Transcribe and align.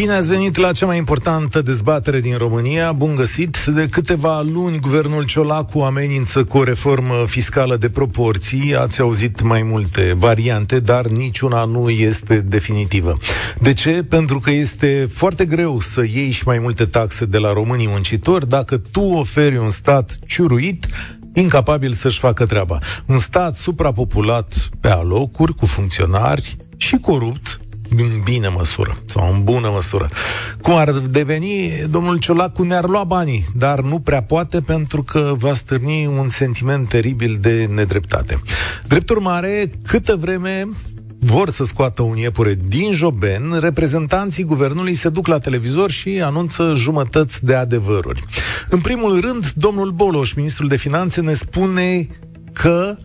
Bine 0.00 0.12
ați 0.12 0.28
venit 0.28 0.56
la 0.56 0.72
cea 0.72 0.86
mai 0.86 0.96
importantă 0.96 1.62
dezbatere 1.62 2.20
din 2.20 2.36
România. 2.36 2.92
Bun 2.92 3.14
găsit. 3.14 3.64
De 3.64 3.88
câteva 3.88 4.40
luni, 4.40 4.78
guvernul 4.78 5.24
Ciolacu 5.24 5.80
amenință 5.80 6.44
cu 6.44 6.58
o 6.58 6.62
reformă 6.62 7.24
fiscală 7.26 7.76
de 7.76 7.90
proporții. 7.90 8.76
Ați 8.76 9.00
auzit 9.00 9.42
mai 9.42 9.62
multe 9.62 10.14
variante, 10.16 10.80
dar 10.80 11.06
niciuna 11.06 11.64
nu 11.64 11.90
este 11.90 12.40
definitivă. 12.40 13.16
De 13.58 13.72
ce? 13.72 14.02
Pentru 14.08 14.38
că 14.38 14.50
este 14.50 15.08
foarte 15.12 15.44
greu 15.44 15.80
să 15.80 16.00
iei 16.00 16.30
și 16.30 16.42
mai 16.46 16.58
multe 16.58 16.84
taxe 16.84 17.24
de 17.24 17.38
la 17.38 17.52
românii 17.52 17.88
muncitori 17.88 18.48
dacă 18.48 18.76
tu 18.76 19.00
oferi 19.00 19.56
un 19.56 19.70
stat 19.70 20.18
ciuruit 20.26 20.86
incapabil 21.34 21.92
să-și 21.92 22.18
facă 22.18 22.46
treaba. 22.46 22.78
Un 23.06 23.18
stat 23.18 23.56
suprapopulat 23.56 24.68
pe 24.80 24.88
alocuri, 24.88 25.54
cu 25.54 25.66
funcționari 25.66 26.56
și 26.76 26.96
corupt, 26.96 27.59
în 27.96 28.20
bine 28.24 28.48
măsură 28.48 28.98
sau 29.04 29.32
în 29.32 29.42
bună 29.42 29.70
măsură. 29.74 30.10
Cum 30.62 30.74
ar 30.74 30.90
deveni, 30.90 31.72
domnul 31.90 32.18
Ciolacu 32.18 32.62
ne-ar 32.62 32.88
lua 32.88 33.04
banii, 33.04 33.46
dar 33.56 33.80
nu 33.80 33.98
prea 33.98 34.22
poate 34.22 34.60
pentru 34.60 35.02
că 35.02 35.34
va 35.36 35.54
stârni 35.54 36.06
un 36.06 36.28
sentiment 36.28 36.88
teribil 36.88 37.38
de 37.40 37.68
nedreptate. 37.74 38.42
Drept 38.86 39.10
urmare, 39.10 39.70
câtă 39.86 40.16
vreme 40.16 40.68
vor 41.18 41.50
să 41.50 41.64
scoată 41.64 42.02
un 42.02 42.16
iepure 42.16 42.58
din 42.68 42.92
joben, 42.92 43.58
reprezentanții 43.60 44.44
guvernului 44.44 44.94
se 44.94 45.08
duc 45.08 45.26
la 45.26 45.38
televizor 45.38 45.90
și 45.90 46.20
anunță 46.22 46.72
jumătăți 46.76 47.44
de 47.44 47.54
adevăruri. 47.54 48.24
În 48.68 48.80
primul 48.80 49.20
rând, 49.20 49.52
domnul 49.56 49.90
Boloș, 49.90 50.32
ministrul 50.32 50.68
de 50.68 50.76
finanțe, 50.76 51.20
ne 51.20 51.34
spune 51.34 52.08
că 52.52 52.96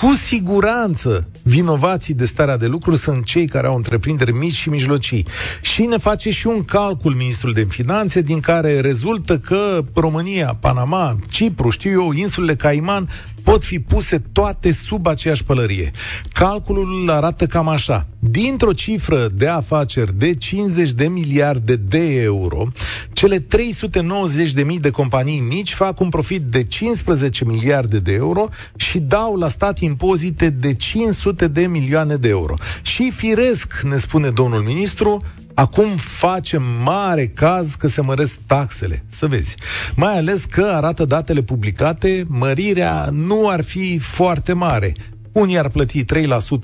cu 0.00 0.14
siguranță 0.14 1.28
vinovații 1.42 2.14
de 2.14 2.24
starea 2.24 2.56
de 2.56 2.66
lucruri 2.66 2.98
sunt 2.98 3.24
cei 3.24 3.46
care 3.46 3.66
au 3.66 3.76
întreprinderi 3.76 4.32
mici 4.32 4.54
și 4.54 4.68
mijlocii. 4.68 5.26
Și 5.60 5.82
ne 5.82 5.96
face 5.96 6.30
și 6.30 6.46
un 6.46 6.64
calcul 6.64 7.14
ministrul 7.14 7.52
de 7.52 7.66
finanțe 7.68 8.20
din 8.20 8.40
care 8.40 8.80
rezultă 8.80 9.38
că 9.38 9.84
România, 9.94 10.56
Panama, 10.60 11.18
Cipru, 11.30 11.70
știu 11.70 11.90
eu, 11.90 12.12
insulele 12.12 12.56
Caiman 12.56 13.08
pot 13.50 13.64
fi 13.64 13.80
puse 13.80 14.22
toate 14.32 14.72
sub 14.72 15.06
aceeași 15.06 15.44
pălărie. 15.44 15.90
Calculul 16.32 17.10
arată 17.10 17.46
cam 17.46 17.68
așa. 17.68 18.06
Dintr-o 18.18 18.72
cifră 18.72 19.28
de 19.34 19.46
afaceri 19.46 20.18
de 20.18 20.34
50 20.34 20.90
de 20.90 21.08
miliarde 21.08 21.76
de 21.76 22.22
euro, 22.22 22.68
cele 23.12 23.38
390 23.38 24.52
de 24.52 24.62
mii 24.62 24.78
de 24.78 24.90
companii 24.90 25.40
mici 25.40 25.74
fac 25.74 26.00
un 26.00 26.08
profit 26.08 26.42
de 26.42 26.64
15 26.64 27.44
miliarde 27.44 27.98
de 27.98 28.12
euro 28.12 28.48
și 28.76 28.98
dau 28.98 29.36
la 29.36 29.48
stat 29.48 29.78
impozite 29.78 30.50
de 30.50 30.74
500 30.74 31.48
de 31.48 31.66
milioane 31.66 32.16
de 32.16 32.28
euro. 32.28 32.54
Și 32.82 33.10
firesc, 33.10 33.80
ne 33.82 33.96
spune 33.96 34.30
domnul 34.30 34.60
ministru, 34.60 35.22
Acum 35.54 35.96
facem 35.96 36.62
mare 36.82 37.26
caz 37.26 37.74
că 37.74 37.88
se 37.88 38.00
măresc 38.00 38.38
taxele. 38.46 39.04
Să 39.08 39.26
vezi. 39.26 39.56
Mai 39.94 40.18
ales 40.18 40.44
că 40.44 40.70
arată 40.74 41.04
datele 41.04 41.42
publicate, 41.42 42.24
mărirea 42.28 43.08
nu 43.12 43.48
ar 43.48 43.62
fi 43.62 43.98
foarte 43.98 44.52
mare. 44.52 44.92
Unii 45.32 45.58
ar 45.58 45.68
plăti 45.68 46.04
3% 46.04 46.06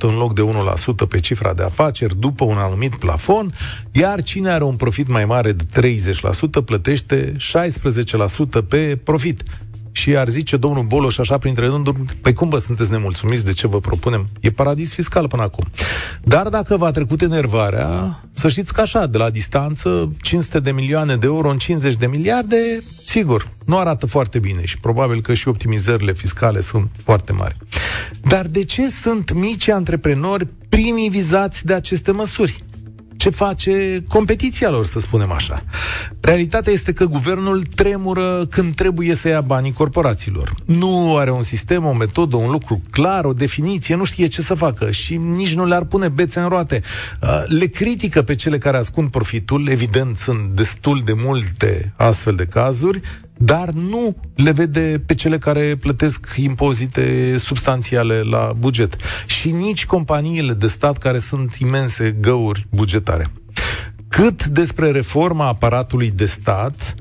în 0.01 0.15
loc 0.15 0.35
de 0.35 0.43
1% 0.43 1.09
pe 1.09 1.21
cifra 1.21 1.55
de 1.55 1.63
afaceri 1.63 2.19
după 2.19 2.45
un 2.45 2.57
anumit 2.57 2.95
plafon, 2.95 3.53
iar 3.93 4.23
cine 4.23 4.51
are 4.51 4.65
un 4.65 4.77
profit 4.77 5.09
mai 5.09 5.25
mare 5.25 5.53
de 5.53 5.91
30% 6.61 6.65
plătește 6.65 7.37
16% 8.63 8.69
pe 8.69 9.01
profit 9.05 9.43
și 9.97 10.17
ar 10.17 10.29
zice 10.29 10.57
domnul 10.57 10.85
Boloș 10.85 11.19
așa 11.19 11.39
printre 11.39 11.67
rânduri, 11.67 11.97
păi 12.21 12.33
cum 12.33 12.49
vă 12.49 12.59
sunteți 12.59 12.91
nemulțumiți 12.91 13.45
de 13.45 13.53
ce 13.53 13.67
vă 13.67 13.81
propunem? 13.81 14.29
E 14.41 14.51
paradis 14.51 14.93
fiscal 14.93 15.29
până 15.29 15.43
acum. 15.43 15.65
Dar 16.23 16.49
dacă 16.49 16.77
v-a 16.77 16.91
trecut 16.91 17.21
enervarea, 17.23 18.21
să 18.33 18.49
știți 18.49 18.73
că 18.73 18.81
așa, 18.81 19.07
de 19.07 19.19
la 19.19 19.31
distanță, 19.31 20.13
500 20.21 20.61
de 20.61 20.71
milioane 20.71 21.17
de 21.17 21.27
euro 21.27 21.51
în 21.51 21.59
50 21.59 21.95
de 21.95 22.07
miliarde, 22.07 22.83
sigur, 23.05 23.49
nu 23.65 23.77
arată 23.79 24.07
foarte 24.07 24.39
bine 24.39 24.65
și 24.65 24.79
probabil 24.79 25.21
că 25.21 25.35
și 25.35 25.49
optimizările 25.49 26.13
fiscale 26.13 26.61
sunt 26.61 26.91
foarte 27.03 27.33
mari. 27.33 27.57
Dar 28.23 28.47
de 28.47 28.65
ce 28.65 28.91
sunt 28.91 29.33
mici 29.33 29.69
antreprenori 29.69 30.47
primii 30.69 31.09
vizați 31.09 31.67
de 31.67 31.75
aceste 31.75 32.11
măsuri? 32.11 32.65
Ce 33.17 33.31
face 33.31 34.05
competiția 34.09 34.71
lor, 34.71 34.87
să 34.87 35.01
spunem 35.01 35.33
așa. 35.33 35.65
Realitatea 36.21 36.73
este 36.73 36.93
că 36.93 37.07
guvernul 37.07 37.63
tremură 37.63 38.47
când 38.51 38.75
trebuie 38.75 39.15
să 39.15 39.29
ia 39.29 39.41
banii 39.41 39.73
corporațiilor. 39.73 40.55
Nu 40.65 41.17
are 41.17 41.31
un 41.33 41.43
sistem, 41.43 41.85
o 41.85 41.93
metodă, 41.93 42.37
un 42.37 42.51
lucru 42.51 42.83
clar, 42.91 43.25
o 43.25 43.33
definiție, 43.33 43.95
nu 43.95 44.05
știe 44.05 44.27
ce 44.27 44.43
să 44.43 44.55
facă 44.55 44.91
și 44.91 45.17
nici 45.17 45.55
nu 45.55 45.67
le-ar 45.67 45.85
pune 45.85 46.09
bețe 46.09 46.41
în 46.41 46.49
roate. 46.49 46.83
Uh, 47.23 47.43
le 47.47 47.67
critică 47.67 48.23
pe 48.23 48.35
cele 48.35 48.59
care 48.59 48.77
ascund 48.77 49.11
profitul, 49.11 49.69
evident 49.69 50.17
sunt 50.17 50.49
destul 50.49 51.03
de 51.05 51.13
multe 51.25 51.93
astfel 51.97 52.35
de 52.35 52.45
cazuri, 52.45 53.01
dar 53.37 53.69
nu 53.69 54.17
le 54.35 54.53
vede 54.53 55.03
pe 55.07 55.15
cele 55.15 55.39
care 55.39 55.77
plătesc 55.81 56.27
impozite 56.37 57.37
substanțiale 57.39 58.21
la 58.21 58.53
buget. 58.59 58.97
Și 59.27 59.51
nici 59.51 59.87
companiile 59.87 60.53
de 60.53 60.67
stat 60.67 60.99
care 60.99 61.19
sunt 61.19 61.55
imense 61.55 62.17
găuri 62.21 62.67
bugetare. 62.71 63.27
Cât 64.09 64.47
despre 64.47 64.91
reforma 64.91 65.47
aparatului 65.47 66.11
de 66.11 66.27
stat, 66.27 66.95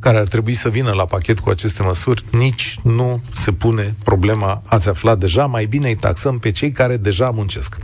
care 0.00 0.18
ar 0.18 0.28
trebui 0.28 0.52
să 0.52 0.68
vină 0.68 0.92
la 0.92 1.04
pachet 1.04 1.38
cu 1.40 1.50
aceste 1.50 1.82
măsuri, 1.82 2.24
nici 2.30 2.78
nu 2.82 3.20
se 3.32 3.52
pune 3.52 3.94
problema, 4.04 4.62
ați 4.66 4.88
aflat 4.88 5.18
deja, 5.18 5.46
mai 5.46 5.66
bine 5.66 5.88
îi 5.88 5.96
taxăm 5.96 6.38
pe 6.38 6.50
cei 6.50 6.72
care 6.72 6.96
deja 6.96 7.30
muncesc. 7.30 7.76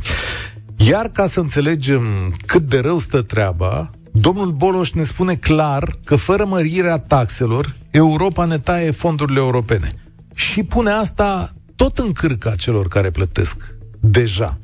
Iar 0.76 1.08
ca 1.08 1.26
să 1.26 1.40
înțelegem 1.40 2.02
cât 2.46 2.62
de 2.62 2.78
rău 2.78 2.98
stă 2.98 3.22
treaba, 3.22 3.90
Domnul 4.18 4.50
Boloș 4.50 4.90
ne 4.90 5.02
spune 5.02 5.34
clar 5.34 5.96
că 6.04 6.16
fără 6.16 6.44
mărirea 6.44 6.98
taxelor, 6.98 7.74
Europa 7.90 8.44
ne 8.44 8.58
taie 8.58 8.90
fondurile 8.90 9.38
europene. 9.38 9.94
Și 10.34 10.62
pune 10.62 10.90
asta 10.90 11.54
tot 11.76 11.98
în 11.98 12.12
cârca 12.12 12.54
celor 12.54 12.88
care 12.88 13.10
plătesc 13.10 13.56
deja. 14.00 14.58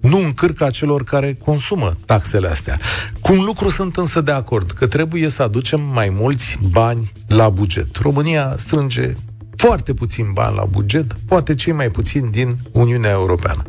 Nu 0.00 0.18
în 0.18 0.32
cârca 0.32 0.70
celor 0.70 1.04
care 1.04 1.34
consumă 1.34 1.96
taxele 2.04 2.48
astea. 2.48 2.80
Cu 3.20 3.32
un 3.32 3.44
lucru 3.44 3.68
sunt 3.68 3.96
însă 3.96 4.20
de 4.20 4.30
acord, 4.30 4.70
că 4.70 4.86
trebuie 4.86 5.28
să 5.28 5.42
aducem 5.42 5.80
mai 5.80 6.08
mulți 6.08 6.58
bani 6.70 7.12
la 7.26 7.48
buget. 7.48 7.96
România 7.96 8.54
strânge 8.58 9.14
foarte 9.56 9.94
puțin 9.94 10.30
bani 10.32 10.56
la 10.56 10.64
buget, 10.64 11.12
poate 11.12 11.54
cei 11.54 11.72
mai 11.72 11.88
puțini 11.88 12.30
din 12.30 12.56
Uniunea 12.72 13.10
Europeană. 13.10 13.62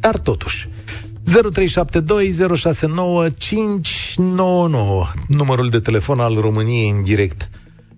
Dar 0.00 0.18
totuși, 0.18 0.68
0372069599 1.26 1.32
numărul 5.28 5.68
de 5.68 5.80
telefon 5.80 6.20
al 6.20 6.34
României 6.34 6.90
în 6.90 7.02
direct. 7.02 7.50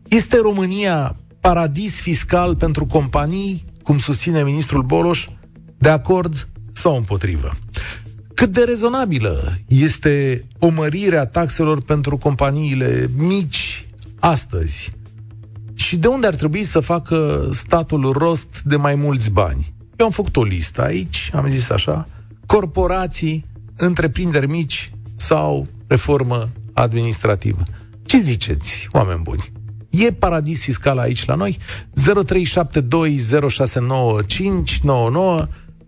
Este 0.09 0.37
România 0.37 1.17
paradis 1.41 2.01
fiscal 2.01 2.57
pentru 2.57 2.87
companii, 2.87 3.65
cum 3.83 3.99
susține 3.99 4.43
ministrul 4.43 4.83
Boloș, 4.83 5.27
de 5.79 5.89
acord 5.89 6.49
sau 6.73 6.97
împotrivă? 6.97 7.51
Cât 8.35 8.53
de 8.53 8.63
rezonabilă 8.63 9.59
este 9.69 10.45
o 10.59 10.69
mărire 10.69 11.17
a 11.19 11.27
taxelor 11.27 11.83
pentru 11.83 12.17
companiile 12.17 13.11
mici 13.17 13.89
astăzi? 14.19 14.93
Și 15.75 15.97
de 15.97 16.07
unde 16.07 16.27
ar 16.27 16.35
trebui 16.35 16.65
să 16.65 16.81
facă 16.81 17.51
statul 17.53 18.13
rost 18.13 18.63
de 18.65 18.77
mai 18.77 18.95
mulți 18.95 19.31
bani? 19.31 19.75
Eu 19.97 20.07
am 20.07 20.13
făcut 20.13 20.37
o 20.37 20.43
listă 20.43 20.83
aici, 20.83 21.31
am 21.35 21.49
zis 21.49 21.71
așa, 21.71 22.09
corporații, 22.53 23.45
întreprinderi 23.77 24.47
mici 24.47 24.91
sau 25.17 25.67
reformă 25.87 26.49
administrativă. 26.75 27.63
Ce 28.07 28.19
ziceți, 28.19 28.89
oameni 28.93 29.23
buni? 29.23 29.53
E 29.91 30.13
paradis 30.13 30.65
fiscal 30.65 30.99
aici 30.99 31.25
la 31.25 31.35
noi? 31.35 31.59
0372069599 31.61 31.63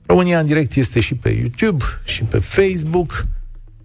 România 0.07 0.39
în 0.39 0.47
direct 0.47 0.75
este 0.75 1.01
și 1.01 1.15
pe 1.15 1.29
YouTube 1.29 1.85
și 2.05 2.25
pe 2.25 2.39
Facebook 2.39 3.23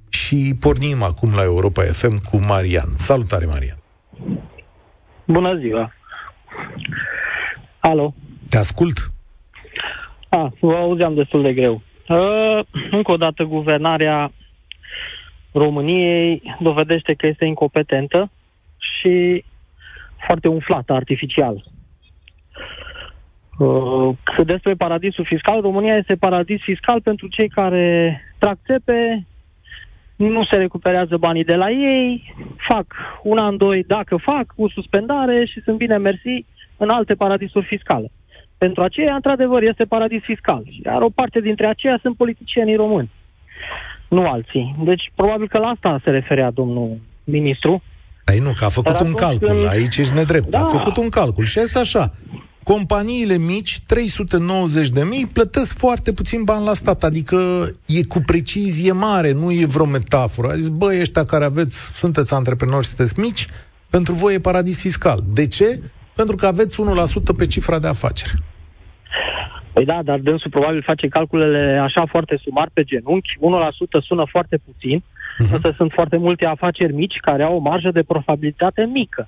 și 0.10 0.56
pornim 0.60 1.04
acum 1.04 1.36
la 1.36 1.44
Europa 1.44 1.84
FM 1.84 2.16
cu 2.30 2.38
Marian. 2.48 2.90
Salutare, 2.98 3.46
Marian! 3.46 3.78
Bună 5.26 5.58
ziua! 5.58 5.94
Alo! 7.80 8.14
Te 8.50 8.58
ascult? 8.58 9.12
A, 10.30 10.54
vă 10.60 10.76
auzeam 10.76 11.14
destul 11.14 11.44
de 11.44 11.54
greu. 11.54 11.82
Uh, 12.10 12.60
încă 12.92 13.12
o 13.12 13.18
dată, 13.18 13.44
guvernarea 13.44 14.32
României 15.52 16.56
dovedește 16.60 17.14
că 17.14 17.28
este 17.28 17.46
incompetentă 17.46 18.32
și 18.78 19.44
foarte 20.26 20.48
umflată 20.48 20.94
artificial. 20.94 21.64
Uh, 23.58 24.16
despre 24.46 24.74
paradisul 24.74 25.26
fiscal, 25.26 25.62
România 25.62 25.96
este 25.96 26.16
paradis 26.16 26.62
fiscal 26.62 27.02
pentru 27.02 27.28
cei 27.28 27.50
care 27.50 28.22
trag 28.38 28.58
țepe 28.66 29.26
nu 30.16 30.46
se 30.46 30.56
recuperează 30.56 31.18
banii 31.18 31.44
de 31.44 31.56
la 31.56 31.72
ei, 31.72 32.34
fac 32.58 32.86
un 33.24 33.38
an, 33.38 33.58
doi, 33.58 33.84
dacă 33.84 34.16
fac, 34.16 34.46
cu 34.56 34.70
suspendare 34.70 35.46
și 35.46 35.62
sunt 35.62 35.78
bine 35.78 35.98
mersi 35.98 36.46
în 36.78 36.90
alte 36.90 37.16
paradisuri 37.16 37.66
fiscale. 37.66 38.12
Pentru 38.58 38.82
aceea, 38.84 39.16
într-adevăr, 39.16 39.62
este 39.64 39.84
paradis 39.86 40.22
fiscal. 40.24 40.64
Iar 40.86 41.02
o 41.02 41.10
parte 41.10 41.40
dintre 41.40 41.68
aceia 41.68 42.00
sunt 42.02 42.16
politicienii 42.16 42.76
români, 42.76 43.12
nu 44.10 44.28
alții. 44.28 44.76
Deci, 44.84 45.12
probabil 45.16 45.48
că 45.48 45.60
la 45.60 45.68
asta 45.68 46.00
se 46.04 46.10
referea 46.10 46.52
domnul 46.52 46.98
ministru. 47.24 47.84
Păi 48.24 48.40
nu, 48.40 48.54
că 48.58 48.66
a 48.66 48.70
făcut 48.70 49.00
un 49.00 49.14
calcul. 49.14 49.48
Când... 49.48 49.68
Aici 49.68 49.98
ești 49.98 50.14
nedrept. 50.14 50.50
Da. 50.50 50.60
A 50.60 50.64
făcut 50.64 50.98
un 50.98 51.10
calcul. 51.10 51.46
Și 51.46 51.60
este 51.60 51.80
așa. 51.80 52.14
Companiile 52.64 53.38
mici, 53.38 53.80
390 53.88 54.90
de 54.90 55.04
mii, 55.04 55.26
plătesc 55.26 55.78
foarte 55.78 56.14
puțin 56.14 56.44
bani 56.44 56.66
la 56.66 56.74
stat, 56.74 57.04
adică 57.04 57.38
e 57.88 58.04
cu 58.04 58.20
precizie 58.26 58.92
mare, 58.92 59.32
nu 59.32 59.52
e 59.52 59.66
vreo 59.66 59.86
metaforă. 59.86 60.48
A 60.48 60.56
zis, 60.56 60.68
băi, 60.68 61.00
ăștia 61.00 61.26
care 61.26 61.46
aveți, 61.46 61.92
sunteți 61.94 62.34
antreprenori, 62.34 62.86
sunteți 62.86 63.20
mici, 63.20 63.48
pentru 63.90 64.14
voi 64.14 64.34
e 64.34 64.40
paradis 64.40 64.80
fiscal. 64.80 65.24
De 65.34 65.48
ce? 65.48 65.80
Pentru 66.16 66.36
că 66.36 66.46
aveți 66.46 66.82
1% 66.82 67.38
pe 67.38 67.46
cifra 67.46 67.80
de 67.80 67.88
afaceri. 67.88 68.34
Păi 69.74 69.86
da, 69.86 70.00
dar 70.04 70.20
dânsul 70.20 70.52
probabil 70.52 70.82
face 70.82 71.08
calculele 71.08 71.80
așa 71.80 72.06
foarte 72.06 72.40
sumar 72.44 72.70
pe 72.74 72.84
genunchi. 72.84 73.38
1% 74.00 74.04
sună 74.08 74.26
foarte 74.30 74.58
puțin, 74.66 75.00
uh-huh. 75.00 75.52
însă 75.52 75.74
sunt 75.78 75.92
foarte 75.92 76.18
multe 76.18 76.46
afaceri 76.46 76.94
mici 76.94 77.18
care 77.22 77.44
au 77.44 77.56
o 77.56 77.60
marjă 77.60 77.92
de 77.92 78.04
profitabilitate 78.04 78.90
mică 78.94 79.28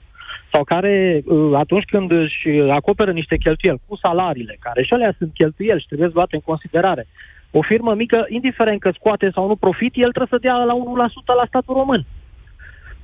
sau 0.52 0.64
care 0.64 1.22
uh, 1.26 1.52
atunci 1.54 1.84
când 1.84 2.12
își 2.12 2.50
acoperă 2.72 3.12
niște 3.12 3.38
cheltuieli 3.38 3.82
cu 3.86 3.96
salariile, 3.96 4.58
care 4.60 4.84
și 4.84 4.94
alea 4.94 5.16
sunt 5.18 5.32
cheltuieli 5.34 5.80
și 5.80 5.88
trebuie 5.88 6.10
luate 6.14 6.36
în 6.36 6.42
considerare, 6.42 7.08
o 7.52 7.62
firmă 7.62 7.94
mică, 7.94 8.26
indiferent 8.30 8.80
că 8.80 8.92
scoate 8.94 9.32
sau 9.34 9.48
nu 9.48 9.56
profit, 9.56 9.94
el 9.96 10.12
trebuie 10.12 10.40
să 10.40 10.46
dea 10.46 10.54
la 10.54 10.74
1% 10.74 10.78
la 11.26 11.46
statul 11.48 11.76
român. 11.76 12.06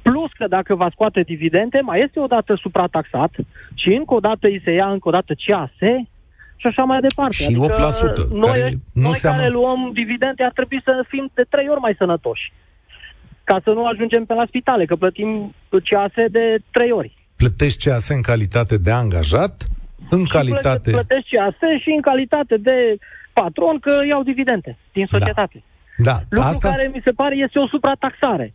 Plus 0.04 0.32
că 0.38 0.48
dacă 0.48 0.76
va 0.76 0.90
scoate 0.92 1.22
dividende, 1.22 1.80
mai 1.80 2.00
este 2.04 2.20
o 2.20 2.28
dată 2.28 2.56
suprataxat 2.62 3.32
și 3.74 3.90
încă 4.00 4.14
o 4.14 4.20
dată 4.20 4.48
îi 4.48 4.62
se 4.64 4.72
ia 4.72 4.90
încă 4.92 5.08
o 5.08 5.12
dată 5.12 5.34
CASE 5.46 5.94
și 6.56 6.68
așa 6.68 6.84
mai 6.84 7.00
departe. 7.00 7.36
Și 7.36 7.46
adică 7.46 7.74
8%. 8.26 8.30
Noi, 8.30 8.50
care 8.50 8.70
nu 8.94 9.02
noi 9.02 9.14
seamă... 9.14 9.38
care 9.38 9.50
luăm 9.50 9.92
dividende 9.94 10.44
ar 10.44 10.52
trebui 10.52 10.82
să 10.84 11.06
fim 11.08 11.32
de 11.34 11.46
trei 11.50 11.68
ori 11.70 11.80
mai 11.80 11.96
sănătoși. 11.98 12.52
Ca 13.44 13.62
să 13.64 13.70
nu 13.70 13.86
ajungem 13.86 14.26
pe 14.26 14.34
la 14.34 14.46
spitale, 14.48 14.86
că 14.86 14.96
plătim 14.96 15.54
CASE 15.70 16.26
de 16.32 16.58
trei 16.72 16.92
ori. 16.92 17.18
Plătești 17.36 17.90
CASE 17.90 18.14
în 18.14 18.22
calitate 18.22 18.78
de 18.78 18.92
angajat? 18.92 19.68
În 20.10 20.24
și 20.26 20.32
calitate... 20.32 20.92
Plătești 20.92 21.36
CASE 21.36 21.78
și 21.82 21.90
în 21.90 22.02
calitate 22.02 22.58
de 22.58 22.98
patron 23.34 23.80
că 23.80 23.94
iau 24.08 24.24
dividende 24.24 24.78
din 24.92 25.08
da. 25.12 25.18
societate. 25.18 25.64
Da. 25.98 26.12
da. 26.12 26.20
Lucru 26.30 26.50
Asta... 26.50 26.70
care 26.70 26.92
mi 26.94 27.02
se 27.04 27.12
pare 27.12 27.36
este 27.36 27.60
o 27.60 27.68
suprataxare. 27.68 28.54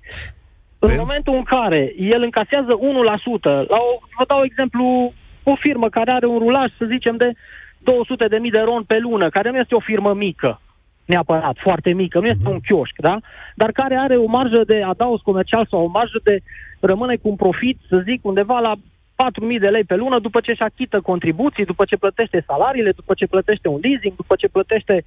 În 0.79 0.95
momentul 0.99 1.35
în 1.35 1.43
care 1.43 1.93
el 1.99 2.23
încasează 2.23 2.79
1%, 2.79 3.43
la 3.43 3.79
o, 3.91 3.99
vă 4.19 4.25
dau 4.27 4.45
exemplu, 4.45 5.13
o 5.43 5.55
firmă 5.55 5.89
care 5.89 6.11
are 6.11 6.27
un 6.27 6.39
rulaj, 6.39 6.71
să 6.79 6.85
zicem, 6.85 7.17
de 7.17 7.33
200 7.79 8.27
de 8.27 8.39
mii 8.39 8.51
de 8.51 8.61
ron 8.61 8.83
pe 8.85 8.99
lună, 8.99 9.29
care 9.29 9.51
nu 9.51 9.57
este 9.57 9.75
o 9.75 9.81
firmă 9.81 10.15
mică, 10.15 10.61
neapărat, 11.05 11.57
foarte 11.59 11.93
mică, 11.93 12.19
nu 12.19 12.27
este 12.27 12.43
uh-huh. 12.49 12.53
un 12.53 12.61
chioșc, 12.61 12.95
da? 12.97 13.19
Dar 13.55 13.73
care 13.73 13.97
are 13.97 14.17
o 14.17 14.27
marjă 14.27 14.63
de 14.67 14.83
adaos 14.83 15.21
comercial 15.21 15.67
sau 15.71 15.85
o 15.85 15.87
marjă 15.87 16.21
de 16.23 16.41
rămâne 16.81 17.17
cu 17.17 17.29
un 17.29 17.37
profit, 17.37 17.79
să 17.89 18.03
zic, 18.05 18.25
undeva 18.25 18.59
la 18.59 18.75
4.000 18.75 19.59
de 19.61 19.69
lei 19.69 19.85
pe 19.85 19.97
lună 19.97 20.19
după 20.19 20.41
ce 20.41 20.51
își 20.51 20.63
achită 20.63 21.01
contribuții, 21.01 21.65
după 21.65 21.85
ce 21.85 21.97
plătește 21.97 22.45
salariile, 22.47 22.91
după 22.91 23.15
ce 23.15 23.27
plătește 23.27 23.69
un 23.69 23.79
leasing, 23.83 24.17
după 24.17 24.35
ce 24.37 24.49
plătește 24.49 25.05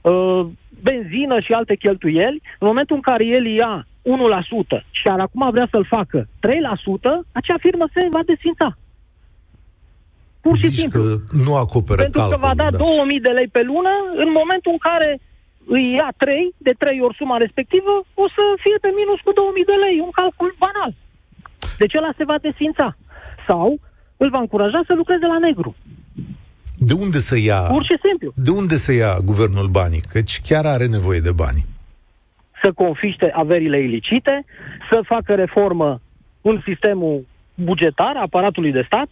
uh, 0.00 0.46
benzină 0.82 1.40
și 1.40 1.52
alte 1.52 1.74
cheltuieli. 1.74 2.42
În 2.58 2.66
momentul 2.66 2.96
în 2.96 3.02
care 3.02 3.24
el 3.24 3.46
ia 3.46 3.86
1% 4.02 4.84
și 4.90 5.06
ar 5.14 5.20
acum 5.20 5.50
vrea 5.50 5.68
să-l 5.70 5.86
facă 5.96 6.18
3%, 6.24 6.28
acea 7.32 7.58
firmă 7.58 7.86
se 7.94 8.02
va 8.10 8.22
desfința. 8.26 8.68
Pur 10.40 10.58
și 10.58 10.66
Zici 10.66 10.78
simplu. 10.78 11.00
Că 11.02 11.16
nu 11.46 11.54
acoperă 11.64 12.02
Pentru 12.02 12.20
calculul, 12.20 12.40
că 12.40 12.46
va 12.46 12.54
da, 12.62 12.70
da 12.70 12.76
2000 12.76 13.20
de 13.20 13.32
lei 13.38 13.48
pe 13.56 13.62
lună, 13.62 13.92
în 14.24 14.30
momentul 14.38 14.72
în 14.76 14.82
care 14.88 15.10
îi 15.76 15.86
ia 15.98 16.10
3, 16.16 16.54
de 16.66 16.74
3 16.78 17.00
ori 17.06 17.16
suma 17.20 17.36
respectivă, 17.36 17.92
o 18.24 18.26
să 18.36 18.42
fie 18.64 18.76
pe 18.84 18.90
minus 19.00 19.20
cu 19.26 19.32
2000 19.32 19.70
de 19.70 19.76
lei. 19.84 19.96
Un 20.06 20.12
calcul 20.20 20.50
banal. 20.64 20.92
Deci 21.80 21.94
ăla 21.98 22.12
se 22.18 22.24
va 22.30 22.38
desfința. 22.46 22.96
Sau 23.48 23.66
îl 24.22 24.28
va 24.30 24.40
încuraja 24.44 24.80
să 24.86 24.92
lucreze 24.94 25.26
la 25.26 25.38
negru. 25.38 25.70
De 26.88 26.94
unde 27.04 27.18
să 27.18 27.36
ia? 27.38 27.60
Pur 27.60 27.84
și 27.90 27.96
simplu. 28.06 28.32
De 28.46 28.50
unde 28.50 28.76
să 28.76 28.92
ia 28.92 29.12
guvernul 29.30 29.68
banii? 29.68 30.02
Căci 30.12 30.40
chiar 30.48 30.66
are 30.66 30.86
nevoie 30.86 31.20
de 31.28 31.32
bani 31.32 31.64
să 32.62 32.72
confiște 32.72 33.30
averile 33.34 33.80
ilicite, 33.80 34.44
să 34.90 35.00
facă 35.04 35.34
reformă 35.34 36.00
în 36.40 36.60
sistemul 36.64 37.26
bugetar, 37.54 38.16
aparatului 38.16 38.72
de 38.72 38.82
stat. 38.86 39.08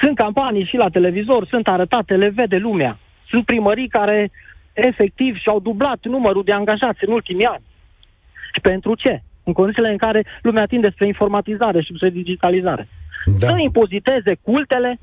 Sunt 0.00 0.16
campanii 0.16 0.64
și 0.64 0.76
la 0.76 0.88
televizor, 0.88 1.46
sunt 1.46 1.68
arătate, 1.68 2.14
le 2.14 2.28
vede 2.28 2.56
lumea. 2.56 2.98
Sunt 3.28 3.44
primării 3.44 3.88
care 3.88 4.30
efectiv 4.72 5.36
și-au 5.36 5.60
dublat 5.60 5.98
numărul 6.02 6.44
de 6.44 6.52
angajați 6.52 7.04
în 7.04 7.12
ultimii 7.12 7.46
ani. 7.46 7.62
Și 8.54 8.60
pentru 8.60 8.94
ce? 8.94 9.22
În 9.44 9.52
condițiile 9.52 9.90
în 9.90 9.96
care 9.96 10.26
lumea 10.42 10.66
tinde 10.66 10.90
spre 10.90 11.06
informatizare 11.06 11.82
și 11.82 11.92
spre 11.96 12.10
digitalizare. 12.10 12.88
Da. 13.38 13.46
Să 13.46 13.54
impoziteze 13.58 14.36
cultele, 14.42 14.98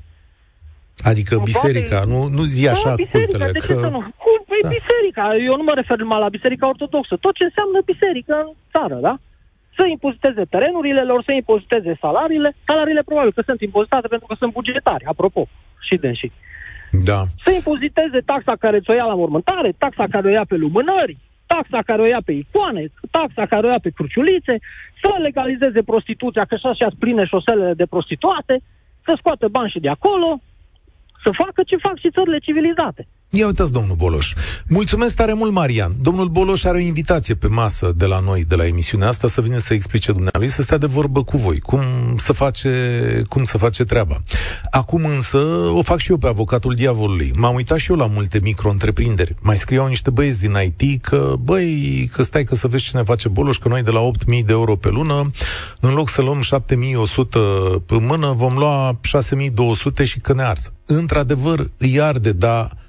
Adică 0.98 1.38
biserica, 1.44 1.96
poate... 1.96 2.10
nu, 2.10 2.28
nu 2.28 2.42
zi 2.42 2.68
așa 2.68 2.88
da, 2.88 2.94
biserica, 2.94 3.38
cultele. 3.38 3.50
De 3.52 3.58
ce 3.58 3.74
că... 3.74 3.90
să 4.60 4.66
nu? 4.66 4.70
Păi 4.70 4.70
da. 4.70 4.76
biserica, 4.78 5.24
eu 5.48 5.56
nu 5.60 5.64
mă 5.68 5.74
refer 5.74 5.96
numai 5.98 6.20
la 6.24 6.34
biserica 6.36 6.68
ortodoxă, 6.68 7.14
tot 7.16 7.34
ce 7.38 7.44
înseamnă 7.44 7.78
biserică 7.92 8.34
în 8.44 8.50
țară, 8.74 8.96
da? 9.06 9.14
Să 9.76 9.84
impoziteze 9.86 10.42
terenurile 10.54 11.02
lor, 11.10 11.20
să 11.22 11.32
impoziteze 11.32 11.92
salariile, 12.00 12.50
salariile 12.66 13.02
probabil 13.08 13.32
că 13.32 13.42
sunt 13.48 13.60
impozitate 13.60 14.06
pentru 14.08 14.26
că 14.26 14.34
sunt 14.38 14.52
bugetari, 14.52 15.04
apropo, 15.04 15.42
și 15.86 15.96
și. 16.20 16.28
Da. 17.10 17.20
Să 17.44 17.50
impoziteze 17.50 18.20
taxa 18.30 18.54
care 18.64 18.80
ți-o 18.80 18.94
ia 18.94 19.04
la 19.04 19.14
mormântare, 19.14 19.70
taxa 19.78 20.06
care 20.10 20.26
o 20.28 20.30
ia 20.30 20.44
pe 20.48 20.56
lumânări, 20.56 21.16
taxa 21.46 21.80
care 21.86 22.02
o 22.02 22.06
ia 22.06 22.22
pe 22.24 22.32
icoane, 22.32 22.82
taxa 23.10 23.46
care 23.46 23.66
o 23.66 23.70
ia 23.70 23.82
pe 23.82 23.90
cruciulițe, 23.90 24.54
să 25.02 25.08
legalizeze 25.20 25.82
prostituția, 25.82 26.44
că 26.44 26.54
așa 26.54 26.72
și 26.72 26.96
pline 26.98 27.24
șoselele 27.24 27.74
de 27.74 27.86
prostituate, 27.86 28.54
să 29.04 29.14
scoată 29.16 29.48
bani 29.48 29.70
și 29.70 29.80
de 29.80 29.88
acolo, 29.88 30.40
să 31.24 31.30
facă 31.42 31.62
ce 31.66 31.76
fac 31.76 31.96
și 31.98 32.10
țările 32.10 32.38
civilizate. 32.38 33.06
Ia 33.36 33.46
uitați, 33.46 33.72
domnul 33.72 33.96
Boloș. 33.96 34.32
Mulțumesc 34.68 35.14
tare 35.14 35.32
mult, 35.32 35.52
Marian. 35.52 35.94
Domnul 35.98 36.28
Boloș 36.28 36.64
are 36.64 36.76
o 36.76 36.80
invitație 36.80 37.34
pe 37.34 37.46
masă 37.46 37.92
de 37.96 38.06
la 38.06 38.20
noi, 38.20 38.44
de 38.44 38.54
la 38.54 38.66
emisiunea 38.66 39.08
asta, 39.08 39.28
să 39.28 39.40
vină 39.40 39.58
să 39.58 39.74
explice 39.74 40.12
dumnealui, 40.12 40.48
să 40.48 40.62
stea 40.62 40.78
de 40.78 40.86
vorbă 40.86 41.22
cu 41.24 41.36
voi, 41.36 41.60
cum 41.60 41.82
să 42.16 42.32
face, 42.32 42.70
cum 43.28 43.44
să 43.44 43.58
face 43.58 43.84
treaba. 43.84 44.20
Acum 44.70 45.04
însă 45.04 45.38
o 45.74 45.82
fac 45.82 45.98
și 45.98 46.10
eu 46.10 46.16
pe 46.16 46.26
avocatul 46.26 46.74
diavolului. 46.74 47.32
M-am 47.36 47.54
uitat 47.54 47.78
și 47.78 47.90
eu 47.90 47.96
la 47.96 48.06
multe 48.06 48.38
micro-întreprinderi. 48.42 49.34
Mai 49.40 49.56
scriau 49.56 49.86
niște 49.86 50.10
băieți 50.10 50.40
din 50.40 50.56
IT 50.78 51.02
că, 51.02 51.34
băi, 51.40 52.10
că 52.12 52.22
stai 52.22 52.44
că 52.44 52.54
să 52.54 52.68
vezi 52.68 52.84
ce 52.84 52.96
ne 52.96 53.02
face 53.02 53.28
Boloș, 53.28 53.56
că 53.56 53.68
noi 53.68 53.82
de 53.82 53.90
la 53.90 54.00
8.000 54.00 54.26
de 54.26 54.44
euro 54.48 54.76
pe 54.76 54.88
lună, 54.88 55.30
în 55.80 55.92
loc 55.92 56.08
să 56.08 56.22
luăm 56.22 56.40
7.100 56.42 56.64
pe 57.86 57.98
mână, 57.98 58.32
vom 58.36 58.56
lua 58.56 59.00
6.200 59.98 60.04
și 60.04 60.20
că 60.20 60.34
ne 60.34 60.42
arsă. 60.42 60.72
Într-adevăr, 60.86 61.70
îi 61.78 62.00
arde, 62.00 62.32
dar 62.32 62.82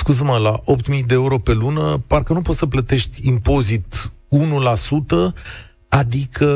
scuză-mă, 0.00 0.36
la 0.36 0.60
8.000 0.60 1.06
de 1.06 1.14
euro 1.14 1.38
pe 1.38 1.52
lună, 1.52 2.02
parcă 2.06 2.32
nu 2.32 2.42
poți 2.42 2.58
să 2.58 2.66
plătești 2.66 3.28
impozit 3.28 4.10
1%, 4.30 5.34
adică 5.88 6.48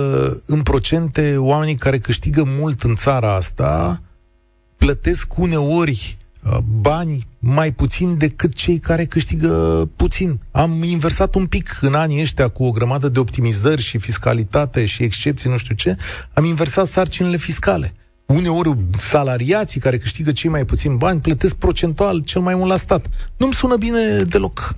în 0.46 0.62
procente 0.62 1.36
oamenii 1.36 1.74
care 1.74 1.98
câștigă 1.98 2.44
mult 2.46 2.82
în 2.82 2.94
țara 2.94 3.34
asta 3.34 4.02
plătesc 4.76 5.38
uneori 5.38 6.16
uh, 6.42 6.58
bani 6.80 7.26
mai 7.38 7.72
puțin 7.72 8.18
decât 8.18 8.54
cei 8.54 8.78
care 8.78 9.04
câștigă 9.04 9.88
puțin. 9.96 10.40
Am 10.50 10.82
inversat 10.82 11.34
un 11.34 11.46
pic 11.46 11.78
în 11.80 11.94
anii 11.94 12.20
ăștia 12.20 12.48
cu 12.48 12.64
o 12.64 12.70
grămadă 12.70 13.08
de 13.08 13.18
optimizări 13.18 13.82
și 13.82 13.98
fiscalitate 13.98 14.86
și 14.86 15.02
excepții, 15.02 15.50
nu 15.50 15.56
știu 15.56 15.74
ce, 15.74 15.96
am 16.32 16.44
inversat 16.44 16.86
sarcinile 16.86 17.36
fiscale 17.36 17.94
uneori 18.26 18.70
salariații 18.92 19.80
care 19.80 19.98
câștigă 19.98 20.32
cei 20.32 20.50
mai 20.50 20.64
puțin 20.64 20.96
bani 20.96 21.20
plătesc 21.20 21.58
procentual 21.58 22.22
cel 22.22 22.40
mai 22.40 22.54
mult 22.54 22.70
la 22.70 22.76
stat. 22.76 23.06
Nu-mi 23.36 23.52
sună 23.52 23.76
bine 23.76 24.22
deloc. 24.22 24.76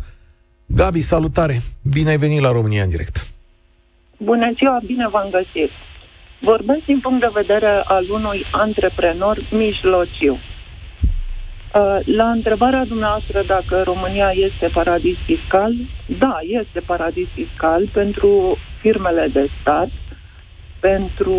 Gabi, 0.66 1.00
salutare! 1.00 1.60
Bine 1.92 2.10
ai 2.10 2.16
venit 2.16 2.40
la 2.40 2.50
România 2.50 2.82
în 2.82 2.88
direct! 2.88 3.26
Bună 4.16 4.52
ziua, 4.56 4.80
bine 4.86 5.08
v-am 5.08 5.30
găsit! 5.30 5.70
Vorbesc 6.40 6.84
din 6.84 7.00
punct 7.00 7.20
de 7.20 7.30
vedere 7.32 7.82
al 7.84 8.10
unui 8.10 8.46
antreprenor 8.50 9.48
mijlociu. 9.50 10.32
Uh, 10.32 11.98
la 12.04 12.30
întrebarea 12.30 12.84
dumneavoastră 12.84 13.42
dacă 13.46 13.82
România 13.82 14.30
este 14.34 14.70
paradis 14.72 15.16
fiscal, 15.24 15.74
da, 16.18 16.38
este 16.42 16.80
paradis 16.80 17.26
fiscal 17.34 17.88
pentru 17.92 18.58
firmele 18.80 19.28
de 19.32 19.48
stat, 19.60 19.88
pentru 20.80 21.34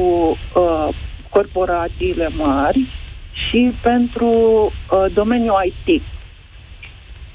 uh, 0.55 0.89
corporațiile 1.37 2.27
mari 2.29 2.79
și 3.49 3.71
pentru 3.81 4.29
uh, 4.31 5.05
domeniul 5.13 5.73
IT. 5.85 6.01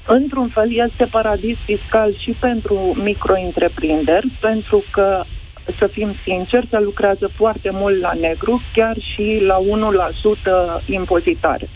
într-un 0.07 0.47
fel 0.47 0.69
este 0.87 1.05
paradis 1.11 1.57
fiscal 1.65 2.15
și 2.23 2.31
pentru 2.39 2.75
micro-întreprinderi, 3.03 4.27
pentru 4.41 4.83
că 4.91 5.23
să 5.79 5.87
fim 5.87 6.15
sinceri, 6.23 6.67
se 6.69 6.79
lucrează 6.79 7.29
foarte 7.35 7.69
mult 7.71 7.99
la 7.99 8.13
negru, 8.13 8.61
chiar 8.73 8.95
și 9.13 9.41
la 9.45 9.57
1% 10.81 10.85
impozitare. 10.85 11.69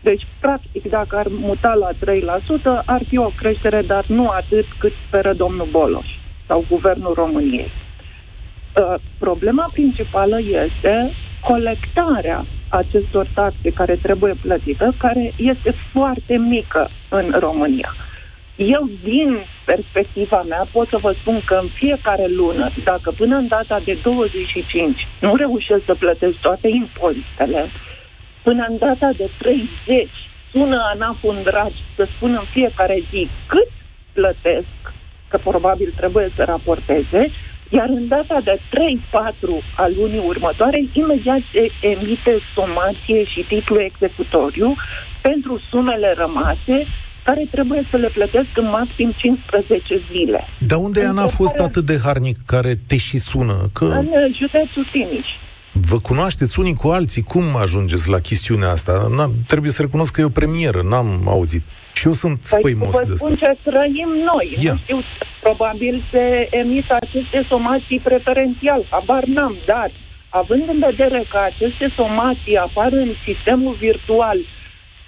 Deci, 0.00 0.26
practic, 0.40 0.82
dacă 0.90 1.16
ar 1.16 1.26
muta 1.30 1.74
la 1.74 1.90
3%, 1.92 2.84
ar 2.84 3.02
fi 3.08 3.18
o 3.18 3.30
creștere, 3.36 3.82
dar 3.82 4.04
nu 4.06 4.28
atât 4.28 4.64
cât 4.78 4.92
speră 5.06 5.32
domnul 5.32 5.68
Boloș 5.70 6.06
sau 6.46 6.64
Guvernul 6.68 7.12
României. 7.14 7.70
Uh, 8.80 8.94
problema 9.18 9.70
principală 9.72 10.38
este 10.40 11.12
colectarea 11.48 12.46
acestor 12.68 13.26
taxe 13.34 13.70
care 13.70 13.96
trebuie 13.96 14.34
plătită, 14.40 14.94
care 14.98 15.32
este 15.36 15.74
foarte 15.92 16.36
mică 16.36 16.90
în 17.08 17.34
România. 17.38 17.94
Eu, 18.56 18.88
din 19.02 19.38
perspectiva 19.64 20.42
mea, 20.48 20.68
pot 20.72 20.88
să 20.88 20.98
vă 21.00 21.14
spun 21.20 21.42
că 21.46 21.54
în 21.62 21.68
fiecare 21.74 22.26
lună, 22.26 22.70
dacă 22.84 23.10
până 23.10 23.36
în 23.36 23.48
data 23.48 23.80
de 23.84 23.98
25 24.02 25.06
nu 25.20 25.36
reușesc 25.36 25.84
să 25.84 25.94
plătesc 25.94 26.36
toate 26.36 26.68
impozitele, 26.68 27.70
până 28.42 28.66
în 28.68 28.78
data 28.78 29.10
de 29.16 29.30
30 29.38 30.08
sună 30.52 30.78
ANAF 30.92 31.22
un 31.22 31.42
dragi 31.42 31.82
să 31.96 32.06
spun 32.16 32.32
în 32.32 32.44
fiecare 32.52 33.02
zi 33.10 33.28
cât 33.46 33.68
plătesc, 34.12 34.66
că 35.28 35.38
probabil 35.38 35.92
trebuie 35.96 36.32
să 36.36 36.44
raporteze, 36.44 37.30
iar 37.78 37.88
în 37.98 38.08
data 38.08 38.38
de 38.48 38.56
3-4 38.58 38.60
a 39.76 39.86
lunii 39.96 40.24
următoare, 40.32 40.78
imediat 40.92 41.42
se 41.52 41.62
emite 41.92 42.34
somație 42.54 43.20
și 43.32 43.40
titlu 43.48 43.80
executoriu 43.80 44.74
pentru 45.20 45.60
sumele 45.70 46.14
rămase 46.16 46.76
care 47.24 47.48
trebuie 47.50 47.88
să 47.90 47.96
le 47.96 48.08
plătesc 48.08 48.50
în 48.54 48.68
maxim 48.68 49.14
15 49.16 50.00
zile. 50.12 50.40
Dar 50.66 50.78
unde 50.78 51.04
Ana 51.04 51.22
a 51.22 51.26
fost 51.26 51.54
care... 51.54 51.68
atât 51.68 51.84
de 51.84 51.98
harnic 52.04 52.36
care 52.46 52.72
te 52.88 52.96
și 52.96 53.18
sună? 53.18 53.56
Că... 53.72 53.84
În 53.84 54.06
uh, 54.06 54.36
județul 54.40 54.88
Timiș. 54.92 55.28
Vă 55.72 55.98
cunoașteți 55.98 56.60
unii 56.60 56.74
cu 56.74 56.88
alții? 56.88 57.22
Cum 57.22 57.42
ajungeți 57.60 58.08
la 58.08 58.18
chestiunea 58.18 58.70
asta? 58.70 58.92
N-am, 59.16 59.32
trebuie 59.46 59.70
să 59.70 59.82
recunosc 59.82 60.12
că 60.12 60.20
e 60.20 60.24
o 60.24 60.28
premieră, 60.28 60.80
n-am 60.82 61.28
auzit. 61.28 61.62
Și 61.92 62.06
eu 62.06 62.12
sunt 62.12 62.38
păi, 62.50 62.58
spăimos 62.58 63.00
de 63.00 63.14
spun 63.16 63.34
ce 63.34 63.56
trăim 63.62 64.10
noi. 64.32 64.56
Ia. 64.58 64.72
Nu 64.72 64.78
știu, 64.78 65.00
probabil 65.42 66.04
se 66.10 66.48
emit 66.50 66.90
aceste 66.90 67.46
somații 67.48 68.00
preferențial, 68.00 68.86
habar 68.90 69.24
n-am, 69.24 69.56
dar 69.66 69.90
având 70.28 70.68
în 70.68 70.78
vedere 70.78 71.24
că 71.30 71.38
aceste 71.38 71.92
somații 71.96 72.56
apar 72.56 72.92
în 72.92 73.10
sistemul 73.24 73.74
virtual 73.74 74.38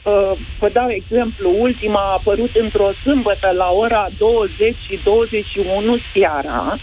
Uh, 0.05 0.33
vă 0.59 0.69
dau 0.69 0.91
exemplu, 0.91 1.61
ultima 1.61 2.01
a 2.01 2.13
apărut 2.13 2.51
într-o 2.55 2.91
sâmbătă 3.05 3.51
la 3.51 3.71
ora 3.71 4.09
20 4.19 4.77
și 4.89 5.01
21 5.05 5.97
seara, 6.15 6.79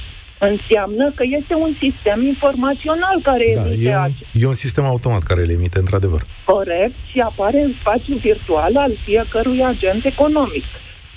înseamnă 0.49 1.11
că 1.17 1.23
este 1.39 1.53
un 1.65 1.73
sistem 1.83 2.19
informațional 2.33 3.17
care 3.23 3.45
da, 3.55 3.61
emite 3.61 3.89
e 3.89 3.97
un, 3.97 4.11
e 4.41 4.45
un 4.53 4.59
sistem 4.65 4.83
automat 4.83 5.23
care 5.23 5.41
le 5.41 5.53
emite, 5.53 5.79
într-adevăr. 5.79 6.21
Corect, 6.45 6.97
și 7.11 7.19
apare 7.19 7.59
în 7.61 7.73
spațiu 7.79 8.15
virtual 8.15 8.77
al 8.77 8.93
fiecărui 9.05 9.63
agent 9.63 10.05
economic. 10.05 10.65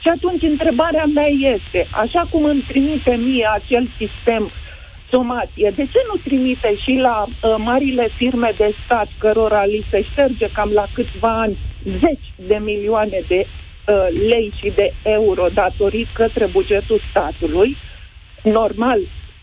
Și 0.02 0.08
atunci 0.16 0.42
întrebarea 0.42 1.04
mea 1.14 1.30
este, 1.56 1.80
așa 1.90 2.28
cum 2.30 2.44
îmi 2.44 2.64
trimite 2.68 3.14
mie 3.14 3.46
acel 3.58 3.84
sistem 4.00 4.42
somație, 5.10 5.72
de 5.76 5.84
ce 5.92 6.00
nu 6.10 6.16
trimite 6.24 6.70
și 6.84 6.92
la 7.06 7.16
uh, 7.26 7.54
marile 7.58 8.08
firme 8.16 8.50
de 8.56 8.74
stat 8.84 9.08
cărora 9.18 9.64
li 9.64 9.86
se 9.90 10.02
șterge 10.02 10.46
cam 10.56 10.70
la 10.70 10.86
câțiva 10.94 11.40
ani 11.40 11.58
zeci 12.02 12.28
de 12.48 12.58
milioane 12.70 13.20
de 13.28 13.40
uh, 13.46 14.06
lei 14.30 14.52
și 14.60 14.72
de 14.76 14.94
euro 15.02 15.46
datorii 15.54 16.08
către 16.14 16.46
bugetul 16.46 17.00
statului, 17.10 17.76
normal 18.44 19.00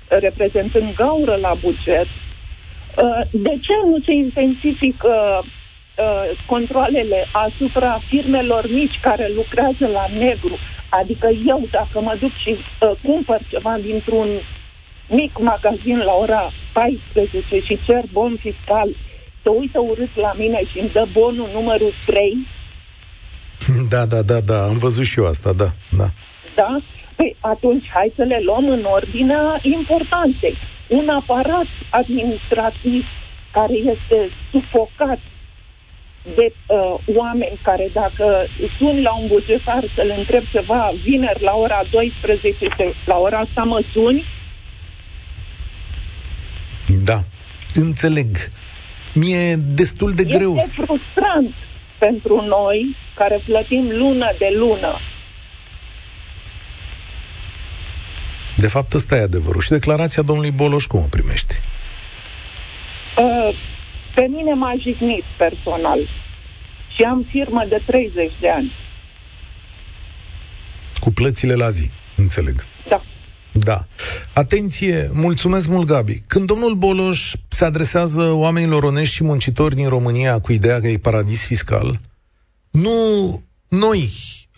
reprezentând 0.08 0.94
gaură 0.96 1.36
la 1.36 1.54
buget, 1.54 2.08
uh, 2.08 3.22
de 3.32 3.54
ce 3.62 3.76
nu 3.86 3.98
se 4.06 4.12
intensifică 4.12 5.44
uh, 5.44 6.38
controlele 6.46 7.28
asupra 7.32 8.02
firmelor 8.10 8.70
mici 8.70 9.00
care 9.02 9.32
lucrează 9.36 9.88
la 9.88 10.06
negru? 10.18 10.58
Adică 10.90 11.28
eu, 11.46 11.68
dacă 11.72 12.02
mă 12.02 12.18
duc 12.20 12.32
și 12.44 12.52
uh, 12.52 12.92
cumpăr 13.04 13.42
ceva 13.50 13.78
dintr-un 13.82 14.30
mic 15.10 15.40
magazin 15.40 15.98
la 15.98 16.14
ora 16.14 16.52
14 16.74 17.60
și 17.60 17.80
cer 17.88 18.04
bon 18.12 18.38
fiscal 18.40 18.90
se 19.44 19.50
uită 19.50 19.80
urât 19.80 20.16
la 20.16 20.34
mine 20.38 20.62
și 20.72 20.80
îmi 20.80 20.90
dă 20.90 21.08
bonul 21.12 21.50
numărul 21.54 21.94
3. 22.06 22.48
Da, 23.90 24.06
da, 24.06 24.22
da, 24.22 24.40
da, 24.40 24.64
am 24.64 24.78
văzut 24.78 25.06
și 25.06 25.20
eu 25.20 25.26
asta, 25.26 25.54
da, 25.54 25.70
da. 25.98 26.08
Da? 26.56 26.82
Păi 27.22 27.36
atunci 27.40 27.86
hai 27.94 28.14
să 28.16 28.24
le 28.24 28.40
luăm 28.44 28.70
în 28.70 28.84
ordinea 28.84 29.60
importanței. 29.62 30.56
Un 30.88 31.10
aparat 31.10 31.66
administrativ 31.90 33.06
care 33.52 33.74
este 33.74 34.30
sufocat 34.52 35.20
de 36.36 36.54
uh, 36.68 36.96
oameni 37.16 37.60
care 37.62 37.90
dacă 37.94 38.48
sun 38.78 39.02
la 39.02 39.14
un 39.14 39.28
bugetar 39.28 39.84
să 39.96 40.02
le 40.02 40.14
întreb 40.14 40.44
ceva 40.52 40.92
vineri 41.04 41.44
la 41.44 41.56
ora 41.56 41.82
12, 41.92 42.94
la 43.06 43.18
ora 43.18 43.38
asta 43.38 43.64
mă 43.64 43.82
suni? 43.94 44.26
Da, 47.04 47.20
înțeleg. 47.74 48.28
Mi 49.14 49.32
e 49.32 49.56
destul 49.56 50.12
de 50.14 50.24
este 50.26 50.38
greu. 50.38 50.56
Este 50.56 50.82
frustrant 50.82 51.54
pentru 52.00 52.46
noi 52.46 52.96
care 53.16 53.42
plătim 53.46 53.90
lună 53.90 54.36
de 54.38 54.50
lună. 54.54 55.00
De 58.58 58.68
fapt, 58.68 58.94
ăsta 58.94 59.16
e 59.16 59.22
adevărul. 59.22 59.62
Și 59.62 59.70
declarația 59.70 60.24
domnului 60.24 60.52
Boloș 60.52 60.86
cum 60.86 61.00
o 61.00 61.08
primești? 61.10 61.54
Uh, 63.18 63.56
pe 64.16 64.28
mine 64.30 64.54
m-a 64.54 64.74
jignit 64.82 65.24
personal. 65.38 66.00
Și 66.96 67.04
am 67.04 67.28
firmă 67.32 67.66
de 67.70 67.84
30 67.86 68.32
de 68.42 68.50
ani. 68.50 68.72
Cu 71.00 71.12
plățile 71.12 71.54
la 71.54 71.70
zi, 71.70 71.90
înțeleg. 72.18 72.66
Da. 72.90 73.04
Da. 73.52 73.86
Atenție, 74.34 75.10
mulțumesc 75.14 75.68
mult, 75.68 75.88
Gabi. 75.88 76.22
Când 76.28 76.46
domnul 76.46 76.74
Boloș 76.74 77.34
se 77.48 77.66
adresează 77.66 78.32
oamenilor 78.32 78.84
onești 78.84 79.16
și 79.16 79.24
muncitori 79.24 79.76
din 79.76 79.88
România 79.88 80.40
cu 80.40 80.52
ideea 80.52 80.80
că 80.80 80.88
e 80.88 80.98
paradis 80.98 81.46
fiscal, 81.46 82.00
nu 82.72 82.92
noi 83.68 84.10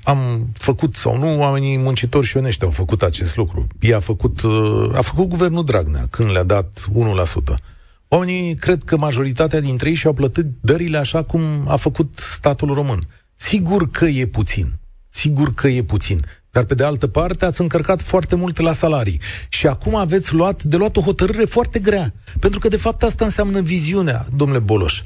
am 0.03 0.50
făcut, 0.53 0.95
sau 0.95 1.17
nu 1.17 1.39
oamenii 1.39 1.77
muncitori 1.77 2.25
și 2.25 2.38
onești 2.38 2.63
au 2.63 2.69
făcut 2.69 3.01
acest 3.01 3.36
lucru. 3.36 3.67
I-a 3.79 4.00
făcut, 4.00 4.41
uh, 4.41 4.89
a 4.93 5.01
făcut 5.01 5.27
guvernul 5.27 5.65
Dragnea 5.65 6.05
când 6.10 6.31
le-a 6.31 6.43
dat 6.43 6.86
1%. 6.93 7.60
Oamenii 8.07 8.55
cred 8.55 8.83
că 8.83 8.98
majoritatea 8.98 9.60
dintre 9.60 9.89
ei 9.89 9.95
și-au 9.95 10.13
plătit 10.13 10.45
dările 10.62 10.98
așa 10.98 11.24
cum 11.24 11.41
a 11.67 11.75
făcut 11.75 12.19
statul 12.33 12.74
român. 12.74 13.07
Sigur 13.36 13.89
că 13.89 14.05
e 14.05 14.25
puțin. 14.25 14.74
Sigur 15.10 15.53
că 15.53 15.67
e 15.67 15.83
puțin. 15.83 16.25
Dar 16.51 16.63
pe 16.63 16.74
de 16.74 16.83
altă 16.83 17.07
parte 17.07 17.45
ați 17.45 17.62
încărcat 17.62 18.01
foarte 18.01 18.36
mult 18.36 18.60
la 18.60 18.72
salarii. 18.72 19.22
Și 19.50 19.67
acum 19.67 19.95
aveți 19.95 20.33
luat, 20.33 20.63
de 20.63 20.77
luat 20.77 20.98
o 20.98 21.01
hotărâre 21.01 21.45
foarte 21.45 21.79
grea. 21.79 22.13
Pentru 22.39 22.60
că 22.60 22.67
de 22.67 22.77
fapt 22.77 23.03
asta 23.03 23.25
înseamnă 23.25 23.62
viziunea, 23.62 24.25
domnule 24.36 24.60
Boloș. 24.60 25.01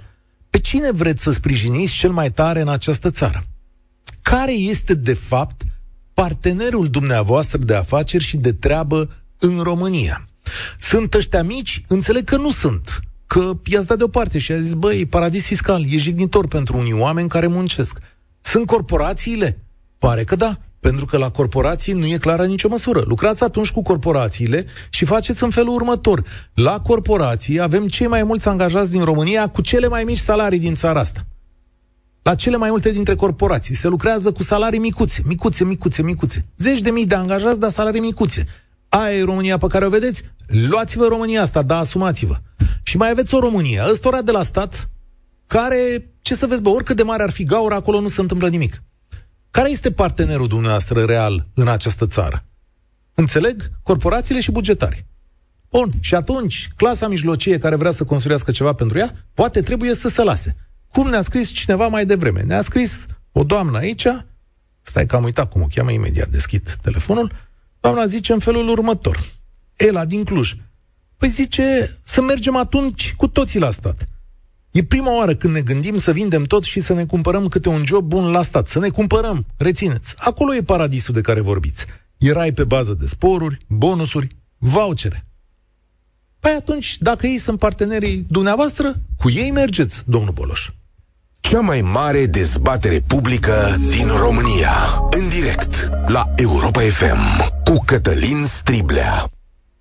Pe 0.50 0.60
cine 0.60 0.92
vreți 0.92 1.24
să 1.24 1.32
sprijiniți 1.32 1.94
cel 1.94 2.12
mai 2.12 2.32
tare 2.32 2.62
în 2.62 2.70
această 2.70 3.10
țară? 3.10 3.44
Care 4.30 4.52
este 4.52 4.94
de 4.94 5.14
fapt 5.14 5.62
partenerul 6.14 6.90
dumneavoastră 6.90 7.58
de 7.58 7.76
afaceri 7.76 8.24
și 8.24 8.38
de 8.38 8.54
treabă 8.54 9.10
în 9.40 9.60
România? 9.60 10.28
Sunt 10.80 11.14
ăștia 11.14 11.44
mici? 11.44 11.84
Înțeleg 11.88 12.24
că 12.24 12.38
nu 12.38 12.52
sunt. 12.52 13.00
Că 13.26 13.52
i-ați 13.66 13.88
dat 13.88 13.98
deoparte 13.98 14.38
și 14.38 14.52
a 14.52 14.58
zis, 14.58 14.74
băi, 14.74 15.06
paradis 15.06 15.46
fiscal, 15.46 15.86
e 15.90 15.98
jignitor 15.98 16.48
pentru 16.48 16.78
unii 16.78 16.94
oameni 16.94 17.30
care 17.30 17.48
muncesc. 17.48 18.00
Sunt 18.40 18.66
corporațiile? 18.66 19.66
Pare 19.98 20.24
că 20.24 20.36
da. 20.36 20.60
Pentru 20.80 21.06
că 21.06 21.18
la 21.18 21.30
corporații 21.30 21.94
nu 21.94 22.06
e 22.06 22.18
clară 22.18 22.46
nicio 22.46 22.68
măsură. 22.68 23.04
Lucrați 23.06 23.44
atunci 23.44 23.72
cu 23.72 23.82
corporațiile 23.82 24.66
și 24.90 25.06
faceți 25.06 25.44
în 25.44 25.50
felul 25.50 25.74
următor. 25.74 26.24
La 26.54 26.80
corporații 26.80 27.60
avem 27.60 27.88
cei 27.88 28.08
mai 28.08 28.24
mulți 28.24 28.48
angajați 28.48 28.92
din 28.92 29.04
România 29.04 29.48
cu 29.48 29.62
cele 29.62 29.88
mai 29.88 30.04
mici 30.04 30.18
salarii 30.18 30.60
din 30.60 30.76
țara 30.76 31.00
asta. 31.00 31.26
La 32.28 32.36
cele 32.36 32.58
mai 32.58 32.70
multe 32.70 32.92
dintre 32.92 33.16
corporații 33.16 33.76
se 33.76 33.88
lucrează 33.88 34.32
cu 34.32 34.44
salarii 34.44 34.80
micuțe, 34.80 35.22
micuțe, 35.26 35.64
micuțe, 35.64 36.02
micuțe. 36.02 36.46
Zeci 36.58 36.82
de 36.82 36.90
mii 36.90 37.06
de 37.06 37.16
angajați, 37.16 37.60
dar 37.60 37.72
salarii 37.72 38.00
micuțe. 38.00 38.48
Aia 38.90 39.16
e 39.16 39.24
România 39.24 39.58
pe 39.58 39.68
care 39.68 39.86
o 39.86 39.90
vedeți? 39.90 40.24
Luați-vă 40.48 41.08
România 41.08 41.42
asta, 41.42 41.62
da, 41.62 41.78
asumați-vă. 41.78 42.36
Și 42.84 42.98
mai 42.98 43.10
aveți 43.10 43.36
o 43.36 43.40
România, 43.40 43.86
ăstora 43.90 44.22
de 44.22 44.32
la 44.32 44.42
stat, 44.42 44.90
care, 45.46 46.10
ce 46.22 46.36
să 46.36 46.48
vezi, 46.48 46.62
bă, 46.62 46.70
oricât 46.70 46.96
de 46.96 47.04
mare 47.04 47.24
ar 47.24 47.30
fi 47.30 47.44
gaura, 47.44 47.76
acolo 47.76 48.02
nu 48.02 48.08
se 48.08 48.22
întâmplă 48.22 48.48
nimic. 48.48 48.84
Care 49.52 49.70
este 49.70 49.92
partenerul 49.92 50.48
dumneavoastră 50.48 51.04
real 51.04 51.48
în 51.54 51.68
această 51.68 52.08
țară? 52.08 52.46
Înțeleg? 53.14 53.72
Corporațiile 53.84 54.42
și 54.42 54.52
bugetari. 54.52 55.06
Bun, 55.70 55.92
și 56.00 56.16
atunci, 56.16 56.70
clasa 56.76 57.08
mijlocie 57.08 57.58
care 57.58 57.76
vrea 57.76 57.92
să 57.92 58.04
construiască 58.04 58.52
ceva 58.52 58.74
pentru 58.74 58.98
ea, 58.98 59.14
poate 59.34 59.62
trebuie 59.62 59.94
să 59.94 60.08
se 60.08 60.24
lase. 60.24 60.56
Cum 60.98 61.10
ne-a 61.10 61.22
scris 61.22 61.50
cineva 61.50 61.88
mai 61.88 62.06
devreme? 62.06 62.42
Ne-a 62.42 62.62
scris 62.62 63.06
o 63.32 63.44
doamnă 63.44 63.77
aici, 63.77 64.08
stai 64.82 65.06
că 65.06 65.16
am 65.16 65.24
uitat 65.24 65.51
cum 65.51 65.62
o 65.62 65.68
cheamă, 65.74 65.92
imediat 65.92 66.27
deschid 66.27 66.77
telefonul, 66.82 67.32
doamna 67.80 68.06
zice 68.06 68.34
în 68.34 68.39
felul 68.39 68.70
următor. 68.70 69.24
Ela 69.75 70.06
din 70.06 70.24
Cluj. 70.24 70.54
Păi 71.18 71.30
zice 71.30 71.98
să 72.04 72.22
mergem 72.22 72.56
atunci 72.56 73.13
cu 73.18 73.27
toții 73.27 73.60
la 73.60 73.72
stat. 73.72 74.08
E 74.72 74.84
prima 74.84 75.16
oară 75.16 75.36
când 75.36 75.54
ne 75.54 75.62
gândim 75.62 75.98
să 75.98 76.12
vindem 76.12 76.44
tot 76.44 76.63
și 76.63 76.80
să 76.80 76.94
ne 76.94 77.06
cumpărăm 77.06 77.48
câte 77.48 77.70
un 77.70 77.86
job 77.86 78.06
bun 78.06 78.32
la 78.32 78.42
stat. 78.42 78.68
Să 78.68 78.80
ne 78.80 78.89
cumpărăm, 78.89 79.46
rețineți. 79.58 80.13
Acolo 80.18 80.56
e 80.56 80.63
paradisul 80.63 81.13
de 81.13 81.22
care 81.22 81.39
vorbiți. 81.39 81.86
Erai 82.18 82.51
pe 82.51 82.63
bază 82.63 82.94
de 82.94 83.06
sporuri, 83.06 83.58
bonusuri, 83.68 84.27
vouchere. 84.58 85.25
Păi 86.39 86.51
atunci, 86.51 86.98
dacă 86.98 87.27
ei 87.27 87.38
sunt 87.38 87.60
partenerii 87.60 88.25
dumneavoastră, 88.30 88.96
cu 89.18 89.30
ei 89.30 89.51
mergeți, 89.51 90.04
domnul 90.06 90.34
Boloș. 90.34 90.70
Cea 91.50 91.60
mai 91.60 91.82
mare 91.82 92.25
dezbatere 92.25 93.00
publică 93.08 93.56
din 93.96 94.08
România. 94.08 94.75
În 95.18 95.30
direct 95.30 95.74
la 96.08 96.24
Europa 96.36 96.80
FM 96.80 97.22
cu 97.63 97.84
Cătălin 97.86 98.46
Striblea. 98.46 99.13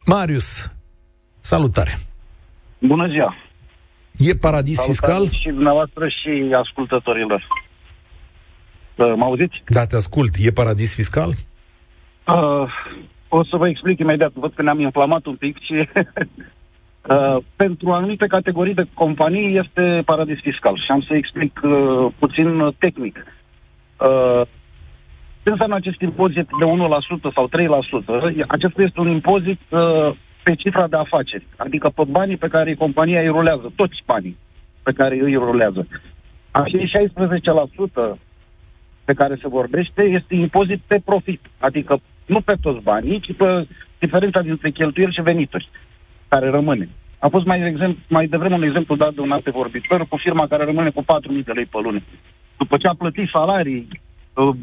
Marius, 0.06 0.70
salutare. 1.40 1.94
Bună 2.78 3.08
ziua. 3.08 3.34
E 4.16 4.34
paradis 4.34 4.74
Salutare 4.74 5.12
fiscal? 5.14 5.38
și 5.40 5.48
dumneavoastră 5.48 6.08
și 6.08 6.54
ascultătorilor. 6.56 7.46
Uh, 8.94 9.12
Mă 9.16 9.24
auziți? 9.24 9.62
Da, 9.68 9.86
te 9.86 9.96
ascult. 9.96 10.34
E 10.38 10.50
paradis 10.50 10.94
fiscal? 10.94 11.28
Uh, 11.28 12.68
o 13.28 13.44
să 13.44 13.56
vă 13.56 13.68
explic 13.68 13.98
imediat. 13.98 14.32
Văd 14.34 14.52
că 14.54 14.62
ne-am 14.62 14.80
inflamat 14.80 15.26
un 15.26 15.34
pic 15.34 15.56
și... 15.60 15.74
uh, 17.08 17.36
pentru 17.56 17.90
anumite 17.90 18.26
categorii 18.26 18.74
de 18.74 18.86
companii 18.94 19.58
este 19.58 20.02
paradis 20.04 20.40
fiscal. 20.40 20.76
Și 20.76 20.90
am 20.90 21.00
să 21.00 21.14
explic 21.14 21.60
uh, 21.64 22.06
puțin 22.18 22.60
uh, 22.60 22.74
tehnic. 22.78 23.24
Uh, 24.00 24.42
ce 25.42 25.50
înseamnă 25.50 25.74
acest 25.74 26.00
impozit 26.00 26.48
de 26.60 26.66
1% 27.28 27.32
sau 27.34 27.48
3%? 27.48 28.46
Acesta 28.46 28.82
este 28.82 29.00
un 29.00 29.08
impozit 29.08 29.60
uh, 29.68 30.14
pe 30.42 30.54
cifra 30.54 30.86
de 30.86 30.96
afaceri, 30.96 31.46
adică 31.56 31.88
pe 31.88 32.02
banii 32.08 32.36
pe 32.36 32.48
care 32.48 32.74
compania 32.74 33.20
îi 33.20 33.26
rulează, 33.28 33.72
toți 33.76 34.02
banii 34.06 34.36
pe 34.82 34.92
care 34.92 35.14
îi 35.22 35.34
rulează. 35.34 35.86
Acei 36.50 36.90
16% 38.14 38.18
pe 39.04 39.14
care 39.14 39.38
se 39.40 39.48
vorbește 39.48 40.02
este 40.02 40.34
impozit 40.34 40.80
pe 40.86 41.00
profit, 41.04 41.40
adică 41.58 42.00
nu 42.26 42.40
pe 42.40 42.54
toți 42.60 42.82
banii, 42.82 43.20
ci 43.20 43.36
pe 43.36 43.66
diferența 43.98 44.40
dintre 44.40 44.70
cheltuieli 44.70 45.12
și 45.12 45.22
venituri 45.22 45.68
care 46.28 46.50
rămâne. 46.50 46.88
A 47.18 47.28
fost 47.28 47.46
mai, 47.46 47.66
exemplu, 47.66 48.02
mai 48.08 48.26
devreme 48.26 48.54
un 48.54 48.62
exemplu 48.62 48.96
dat 48.96 49.14
de 49.14 49.20
un 49.20 49.30
alt 49.30 49.48
vorbitor 49.48 50.06
cu 50.08 50.16
firma 50.16 50.46
care 50.46 50.64
rămâne 50.64 50.90
cu 50.90 51.02
4.000 51.02 51.44
de 51.44 51.52
lei 51.52 51.64
pe 51.64 51.78
lună. 51.82 52.02
După 52.56 52.76
ce 52.76 52.86
a 52.86 52.94
plătit 52.94 53.28
salarii, 53.32 53.88
uh, 54.34 54.54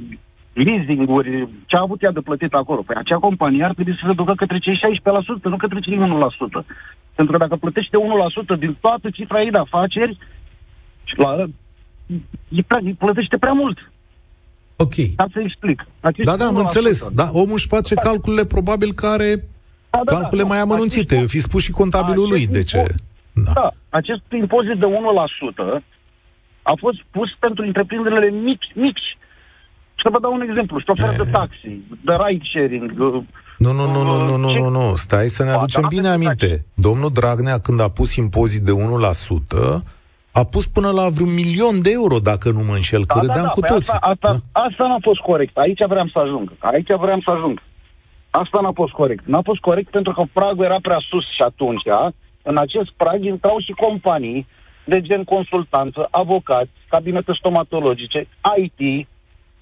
leasing-uri, 0.53 1.47
ce 1.65 1.75
a 1.75 1.81
avut 1.81 2.03
ea 2.03 2.11
de 2.11 2.19
plătit 2.19 2.53
acolo? 2.53 2.81
Păi 2.81 2.95
acea 2.99 3.17
companie 3.17 3.63
ar 3.63 3.73
trebui 3.73 3.93
să 3.93 4.05
se 4.07 4.13
ducă 4.13 4.33
către 4.33 4.57
cei 4.57 4.77
16%, 4.77 5.43
nu 5.43 5.57
către 5.57 5.79
cei 5.79 5.97
1%. 5.97 6.65
Pentru 7.15 7.33
că 7.33 7.39
dacă 7.43 7.55
plătește 7.55 7.97
1% 8.55 8.59
din 8.59 8.77
toată 8.81 9.09
cifra 9.09 9.41
ei 9.41 9.51
de 9.51 9.57
afaceri, 9.57 10.17
și 11.03 11.15
la, 11.17 11.45
e 12.49 12.61
prea, 12.67 12.79
îi 12.83 12.93
plătește 12.93 13.37
prea 13.37 13.53
mult. 13.53 13.77
Ok. 14.75 14.93
Ca 15.15 15.25
să 15.33 15.39
explic. 15.39 15.87
Acest 15.99 16.27
Da, 16.27 16.35
da, 16.35 16.45
am 16.45 16.55
1%. 16.55 16.57
înțeles. 16.57 17.09
Da, 17.09 17.29
omul 17.31 17.53
își 17.53 17.67
face 17.67 17.95
calculele 17.95 18.45
probabil 18.45 18.93
care 18.93 19.47
Da, 19.95 20.01
da, 20.05 20.11
calcule 20.17 20.41
da, 20.41 20.47
mai 20.47 20.57
nu. 20.57 20.63
amănunțite. 20.63 21.15
Acest- 21.15 21.29
Fi 21.29 21.39
spus 21.39 21.61
și 21.63 21.71
contabilul 21.71 22.27
lui 22.27 22.35
acest 22.47 22.51
de 22.51 22.61
ce. 22.63 22.77
impozit- 22.77 23.03
Da. 23.45 23.51
Da, 23.53 23.69
acest 23.89 24.21
impozit 24.31 24.77
de 24.79 24.85
1% 24.85 25.83
a 26.61 26.73
fost 26.79 26.97
pus 27.11 27.29
pentru 27.39 27.63
întreprinderile 27.65 28.29
mici, 28.29 28.71
mici. 28.75 29.17
Să 30.03 30.09
vă 30.11 30.19
dau 30.19 30.33
un 30.33 30.41
exemplu. 30.41 30.79
Șofer 30.79 31.15
de 31.25 31.29
taxi, 31.31 31.67
de 32.05 32.13
ride 32.27 32.43
sharing. 32.53 32.99
uh, 32.99 33.23
Nu, 33.57 33.71
nu, 33.71 33.85
nu, 33.91 34.03
nu, 34.03 34.25
nu, 34.27 34.35
nu, 34.37 34.51
Ce- 34.51 34.59
nu, 34.59 34.69
nu. 34.69 34.95
Stai 34.95 35.27
să 35.27 35.43
ne 35.43 35.51
Ba, 35.51 35.57
aducem 35.57 35.81
da, 35.81 35.87
bine 35.87 36.01
da, 36.01 36.11
aminte. 36.11 36.65
Domnul 36.73 37.11
Dragnea, 37.11 37.59
când 37.59 37.79
a 37.79 37.89
pus 37.89 38.15
impozit 38.15 38.61
de 38.61 38.71
1%, 38.71 39.83
a 40.31 40.43
pus 40.43 40.65
până 40.67 40.89
la 40.91 41.09
vreun 41.09 41.33
milion 41.33 41.81
de 41.81 41.91
euro, 41.91 42.17
dacă 42.19 42.49
nu 42.51 42.59
mă 42.63 42.73
înșel, 42.73 43.05
că 43.05 43.19
râdeam 43.19 43.47
cu 43.47 43.59
păi 43.59 43.69
toții. 43.69 43.93
Asta, 43.93 44.07
asta, 44.09 44.39
asta 44.51 44.87
n-a 44.87 44.97
fost 45.01 45.19
corect. 45.19 45.57
Aici 45.57 45.81
vreau 45.87 46.07
să 46.07 46.19
ajung. 46.19 46.51
Aici 46.59 46.87
vreau 46.99 47.19
să 47.23 47.29
ajung. 47.31 47.61
Asta 48.41 48.59
n-a 48.61 48.71
fost 48.71 48.91
corect. 48.91 49.25
N-a 49.25 49.41
fost 49.41 49.59
corect 49.59 49.89
pentru 49.89 50.13
că 50.13 50.23
pragul 50.33 50.65
era 50.65 50.77
prea 50.81 51.01
sus 51.09 51.23
și 51.23 51.41
atunci, 51.41 51.81
în 52.41 52.57
acest 52.57 52.91
prag 52.97 53.23
intrau 53.23 53.59
și 53.59 53.71
companii 53.71 54.47
de 54.85 55.01
gen 55.01 55.23
consultanță, 55.23 56.07
avocați, 56.11 56.71
cabinete 56.87 57.33
stomatologice, 57.37 58.27
IT, 58.57 59.07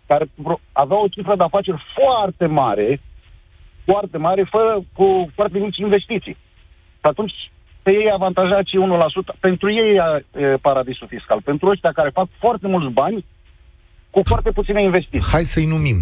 care 0.06 0.26
pro- 0.44 0.60
aveau 0.72 1.04
o 1.04 1.08
cifră 1.08 1.36
de 1.36 1.44
afaceri 1.44 1.84
foarte 1.96 2.46
mare, 2.46 3.02
foarte 3.86 4.18
mare, 4.18 4.44
fără, 4.44 4.84
cu 4.94 5.32
foarte 5.36 5.60
mici 5.60 5.78
investiții. 5.78 6.38
Și 7.02 7.08
atunci 7.12 7.34
pe 7.84 7.92
ei 7.92 8.12
avantaja 8.12 8.64
cei 8.64 8.80
1%. 9.36 9.40
Pentru 9.40 9.72
ei 9.72 9.96
e 9.96 10.40
e 10.42 10.58
paradisul 10.58 11.08
fiscal. 11.08 11.42
Pentru 11.42 11.70
ăștia 11.70 11.92
care 11.92 12.10
fac 12.10 12.28
foarte 12.40 12.68
mulți 12.68 12.94
bani 12.94 13.26
cu 14.10 14.22
foarte 14.26 14.52
puține 14.52 14.82
investiții. 14.82 15.32
Hai 15.32 15.44
să-i 15.44 15.66
numim. 15.66 15.98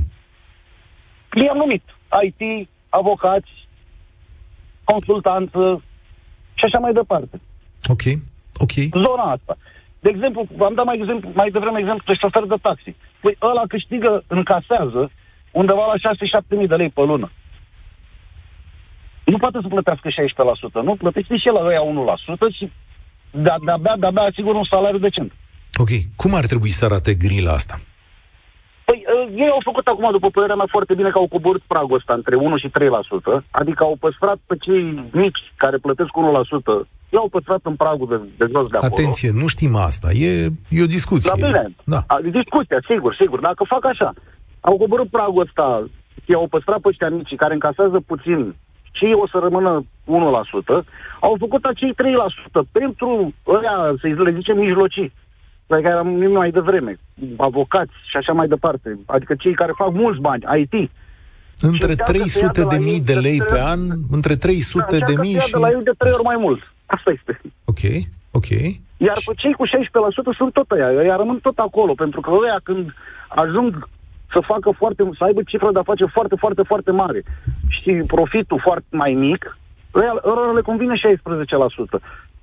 I-am 1.45 1.58
numit 1.58 1.84
IT, 2.27 2.69
avocați, 2.89 3.49
consultanță 4.83 5.83
și 6.53 6.63
așa 6.65 6.77
mai 6.79 6.93
departe. 6.93 7.41
Ok, 7.93 8.03
ok. 8.57 8.71
Zona 9.05 9.23
asta. 9.31 9.57
De 9.99 10.09
exemplu, 10.13 10.47
v-am 10.57 10.73
dat 10.73 10.85
mai, 10.85 10.97
exemplu, 10.99 11.29
mai 11.33 11.49
devreme 11.51 11.79
exemplu 11.79 12.03
de 12.07 12.19
șofer 12.21 12.43
de 12.43 12.55
taxi. 12.61 12.95
Păi 13.21 13.35
ăla 13.41 13.63
câștigă, 13.67 14.23
încasează 14.27 15.11
undeva 15.51 15.85
la 15.85 15.97
6-7 16.41 16.57
mii 16.57 16.67
de 16.67 16.75
lei 16.75 16.89
pe 16.89 17.01
lună. 17.01 17.31
Nu 19.25 19.37
poate 19.37 19.57
să 19.61 19.67
plătească 19.67 20.09
16%, 20.09 20.83
nu? 20.83 20.95
Plătește 20.95 21.37
și 21.37 21.47
el 21.47 21.53
la 21.53 21.65
ăia 21.65 21.81
1% 21.81 22.49
și 22.57 22.71
de- 23.31 23.55
de-abia, 23.65 23.95
de-abia 23.99 24.21
asigură 24.21 24.57
un 24.57 24.63
salariu 24.63 24.99
decent. 24.99 25.31
Ok. 25.77 25.89
Cum 26.15 26.33
ar 26.33 26.45
trebui 26.45 26.69
să 26.69 26.85
arate 26.85 27.13
grila 27.13 27.51
asta? 27.51 27.79
Păi, 28.89 29.06
uh, 29.06 29.32
ei 29.43 29.49
au 29.56 29.62
făcut 29.63 29.88
acum, 29.88 30.12
după 30.12 30.30
părerea 30.30 30.56
mea, 30.56 30.65
foarte 30.75 30.93
bine 30.93 31.10
că 31.10 31.17
au 31.17 31.28
coborât 31.28 31.62
pragul 31.67 31.97
ăsta 31.97 32.13
între 32.13 32.36
1 32.36 32.58
și 32.58 32.69
3%, 32.69 33.43
adică 33.52 33.84
au 33.84 33.95
păstrat 33.99 34.38
pe 34.45 34.56
cei 34.60 34.84
mici 35.12 35.41
care 35.56 35.78
plătesc 35.78 36.10
1%, 36.10 36.88
i-au 37.10 37.28
păstrat 37.30 37.60
în 37.63 37.75
pragul 37.75 38.08
de, 38.08 38.45
de 38.45 38.52
jos 38.54 38.67
de 38.69 38.78
acolo. 38.78 38.93
Atenție, 38.93 39.32
nu 39.41 39.47
știm 39.47 39.75
asta. 39.75 40.08
E, 40.12 40.32
e 40.69 40.88
o 40.88 40.95
discuție. 40.97 41.32
Da, 41.34 41.45
bine. 41.45 41.75
Da. 41.84 41.99
A, 42.08 42.19
Discuția, 42.39 42.80
sigur, 42.88 43.15
sigur. 43.15 43.39
Dacă 43.39 43.63
fac 43.63 43.86
așa, 43.86 44.13
au 44.60 44.78
coborât 44.78 45.10
pragul 45.10 45.41
ăsta, 45.41 45.88
i-au 46.25 46.47
păstrat 46.47 46.80
pe 46.80 46.88
ăștia 46.88 47.10
mici 47.10 47.36
care 47.36 47.54
încasează 47.54 47.97
puțin 48.06 48.56
și 48.91 49.06
ei 49.06 49.13
o 49.23 49.28
să 49.28 49.38
rămână 49.41 49.71
1%, 49.82 50.86
au 51.19 51.36
făcut 51.39 51.63
acei 51.65 51.93
3% 51.93 51.95
pentru 52.71 53.34
ăia, 53.47 53.95
să 54.02 54.23
le 54.23 54.34
zicem, 54.34 54.58
mijlocii, 54.58 55.12
pe 55.71 55.82
care 55.82 55.95
am 56.03 56.08
numit 56.10 56.32
mai 56.41 56.51
devreme, 56.51 56.99
avocați 57.38 57.91
și 58.10 58.17
așa 58.17 58.34
mai 58.34 58.47
departe, 58.47 58.99
adică 59.05 59.34
cei 59.36 59.53
care 59.53 59.71
fac 59.75 59.91
mulți 59.93 60.19
bani, 60.21 60.43
IT. 60.62 60.73
Între 61.62 61.89
încearcă 61.89 62.23
să 62.27 62.39
ia 62.39 62.49
300 62.49 62.60
de 62.62 62.62
la 62.63 62.69
de 62.75 62.77
mii 62.84 62.93
ei 62.93 63.01
de 63.10 63.13
să 63.13 63.19
lei 63.19 63.38
se- 63.38 63.43
pe 63.53 63.60
an, 63.73 63.79
între 64.12 64.36
300 64.36 64.86
de 64.89 64.95
Încearcă 64.95 65.21
mii 65.21 65.32
să 65.32 65.38
ia 65.38 65.45
și... 65.45 65.51
de 65.51 65.58
la 65.60 65.69
ei 65.69 65.84
de 65.89 65.91
trei 65.97 66.12
ori 66.17 66.23
mai 66.23 66.38
mult. 66.39 66.62
Asta 66.86 67.12
este. 67.17 67.34
Ok, 67.71 67.82
ok. 68.32 68.49
Iar 69.08 69.17
pe 69.25 69.34
cei 69.41 69.53
cu 69.53 69.65
16% 69.67 69.69
sunt 70.38 70.53
tot 70.53 70.71
ăia. 70.71 70.88
Ăia 71.01 71.15
rămân 71.15 71.39
tot 71.47 71.58
acolo, 71.58 71.93
pentru 71.93 72.19
că 72.21 72.29
ăia 72.43 72.60
când 72.63 72.93
ajung 73.27 73.88
să 74.34 74.39
facă 74.51 74.69
foarte, 74.77 75.10
să 75.17 75.23
aibă 75.23 75.41
cifră 75.43 75.69
de 75.71 75.79
afaceri 75.79 76.10
foarte, 76.17 76.36
foarte, 76.36 76.62
foarte 76.71 76.91
mare 76.91 77.23
și 77.67 77.91
profitul 78.08 78.60
foarte 78.63 78.88
mai 78.91 79.13
mic, 79.13 79.58
ăia, 79.95 80.13
ăia 80.25 80.51
le 80.55 80.62
convine 80.62 80.95
16%. 80.95 81.99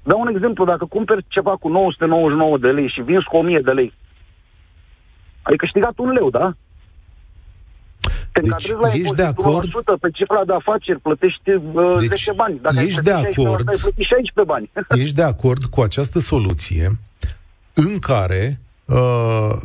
Dau 0.08 0.20
un 0.20 0.28
exemplu, 0.34 0.64
dacă 0.64 0.84
cumperi 0.84 1.24
ceva 1.28 1.56
cu 1.56 1.68
999 1.68 2.58
de 2.58 2.68
lei 2.68 2.88
și 2.88 3.00
vinzi 3.00 3.24
cu 3.24 3.36
1000 3.36 3.60
de 3.60 3.70
lei, 3.70 3.92
ai 5.42 5.56
câștigat 5.56 5.92
un 5.96 6.10
leu, 6.10 6.30
da? 6.30 6.54
Te 8.32 8.40
Deci, 8.40 8.44
încadrezi 8.44 8.80
la 8.80 8.86
ești 8.86 8.98
impozit 8.98 9.16
de 9.16 9.22
acord? 9.22 9.68
1% 9.68 10.00
pe 10.00 10.10
cifra 10.10 10.44
de 10.44 10.52
afaceri, 10.52 11.00
plătești 11.00 11.50
uh, 11.50 11.94
Deci, 11.98 12.08
10 12.08 12.32
bani. 12.32 12.58
Dacă 12.62 12.78
ai 12.78 12.84
ești 12.86 13.00
plătit 13.00 13.24
de 13.24 13.32
16 13.32 13.42
bani, 13.42 13.46
acord? 13.46 13.68
ai 13.68 13.76
plătit 13.80 14.06
16 14.06 14.42
bani. 14.52 14.70
Ești 15.02 15.14
de 15.14 15.22
acord 15.22 15.64
cu 15.64 15.80
această 15.80 16.18
soluție 16.18 16.98
în 17.74 17.98
care 17.98 18.60
uh, 18.84 19.56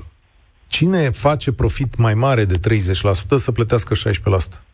cine 0.68 1.10
face 1.10 1.52
profit 1.52 1.98
mai 1.98 2.14
mare 2.14 2.46
de 2.46 2.58
30% 2.58 2.92
să 3.36 3.52
plătească 3.52 3.94
16%? 3.94 4.71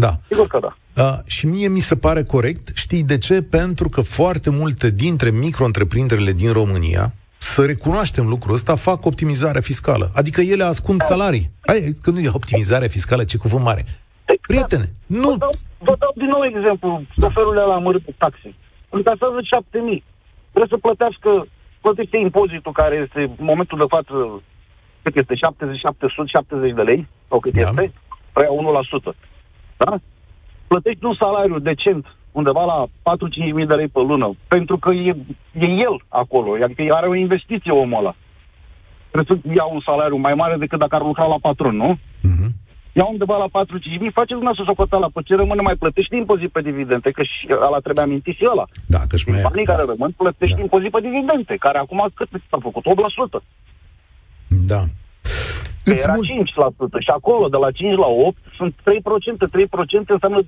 Da. 0.00 0.06
Da. 0.06 0.18
Sigur 0.28 0.46
că 0.46 0.58
da. 0.58 0.72
Uh, 1.02 1.18
și 1.26 1.46
mie 1.46 1.68
mi 1.68 1.80
se 1.80 1.96
pare 1.96 2.22
corect, 2.22 2.76
știi 2.76 3.02
de 3.02 3.18
ce? 3.18 3.42
Pentru 3.42 3.88
că 3.88 4.00
foarte 4.00 4.50
multe 4.50 4.90
dintre 4.90 5.30
micro-întreprinderile 5.30 6.32
din 6.32 6.52
România, 6.52 7.12
să 7.38 7.64
recunoaștem 7.64 8.28
lucrul 8.28 8.54
ăsta, 8.54 8.74
fac 8.74 9.06
optimizare 9.06 9.60
fiscală. 9.60 10.10
Adică 10.14 10.40
ele 10.40 10.64
ascund 10.64 11.00
salarii. 11.00 11.50
Hai, 11.66 11.92
că 12.02 12.10
nu 12.10 12.18
e 12.18 12.30
optimizare 12.32 12.86
fiscală, 12.86 13.24
ce 13.24 13.36
cuvânt 13.36 13.64
mare. 13.64 13.84
Prietene, 14.46 14.92
nu... 15.06 15.28
Vă 15.28 15.36
dau, 15.36 15.50
vă 15.78 15.94
dau 15.98 16.12
din 16.16 16.26
nou 16.26 16.44
exemplu. 16.44 17.02
Șoferul 17.20 17.56
ăla 17.56 17.74
amărât 17.74 18.04
de 18.04 18.14
taxi. 18.18 18.54
Încasează 18.88 19.38
7.000. 19.40 20.02
Trebuie 20.52 20.74
să 20.74 20.76
plătească, 20.86 21.46
plătește 21.80 22.16
impozitul 22.18 22.72
care 22.72 22.94
este 23.04 23.20
în 23.38 23.44
momentul 23.50 23.78
de 23.78 23.84
față 23.88 24.42
cât 25.02 25.16
este, 25.16 25.34
70, 25.34 25.78
770 25.78 26.74
de 26.74 26.82
lei, 26.82 27.08
sau 27.28 27.40
cât 27.40 27.52
da. 27.52 27.60
este, 27.60 27.92
preia 28.32 28.50
1%. 29.12 29.29
Da? 29.84 29.92
Plătești 30.66 31.04
un 31.04 31.14
salariu 31.14 31.58
decent 31.58 32.04
undeva 32.32 32.64
la 32.64 32.78
4-5 32.86 33.54
mii 33.54 33.66
de 33.66 33.74
lei 33.74 33.88
pe 33.88 34.00
lună, 34.00 34.36
pentru 34.48 34.78
că 34.78 34.90
e, 34.92 35.16
e 35.52 35.68
el 35.86 35.96
acolo, 36.08 36.50
adică 36.64 36.82
are 36.90 37.06
o 37.08 37.14
investiție 37.14 37.72
omul 37.72 37.98
ăla. 37.98 38.14
Trebuie 39.10 39.38
să 39.42 39.48
ia 39.56 39.64
un 39.64 39.80
salariu 39.80 40.16
mai 40.16 40.34
mare 40.34 40.56
decât 40.56 40.78
dacă 40.78 40.94
ar 40.94 41.02
lucra 41.02 41.26
la 41.26 41.38
patron, 41.40 41.76
nu? 41.76 41.90
Uh-huh. 41.94 42.50
Ia 42.92 43.04
undeva 43.04 43.36
la 43.36 43.64
4-5 43.64 43.70
mii, 44.00 44.18
face 44.20 44.34
dumneavoastră 44.38 44.64
socoteala 44.66 45.08
pe 45.14 45.20
ce 45.24 45.34
rămâne, 45.34 45.62
mai 45.62 45.80
plătești 45.82 46.16
impozit 46.16 46.50
pe 46.50 46.60
dividende, 46.60 47.10
că 47.10 47.22
și 47.22 47.46
ăla 47.66 47.78
trebuie 47.78 48.04
amintit 48.04 48.36
și 48.36 48.46
ăla. 48.50 48.64
Da, 48.86 49.00
că 49.08 49.16
și 49.16 49.28
mai... 49.28 49.40
Banii 49.42 49.64
care 49.64 49.84
rămân, 49.86 50.10
plătești 50.16 50.56
da. 50.56 50.62
impozit 50.62 50.90
pe 50.90 51.00
dividende, 51.00 51.54
care 51.66 51.78
acum 51.78 52.08
cât 52.14 52.28
s-a 52.50 52.58
făcut? 52.66 52.84
8%. 53.40 53.42
Da. 54.72 54.82
Era 55.98 56.14
mul... 56.14 56.26
5% 56.98 56.98
și 56.98 57.10
acolo, 57.14 57.48
de 57.48 57.56
la 57.56 57.70
5 57.70 57.96
la 57.96 58.06
8, 58.06 58.36
sunt 58.56 58.74
3%. 58.74 58.78
3% 58.78 60.06
înseamnă, 60.06 60.40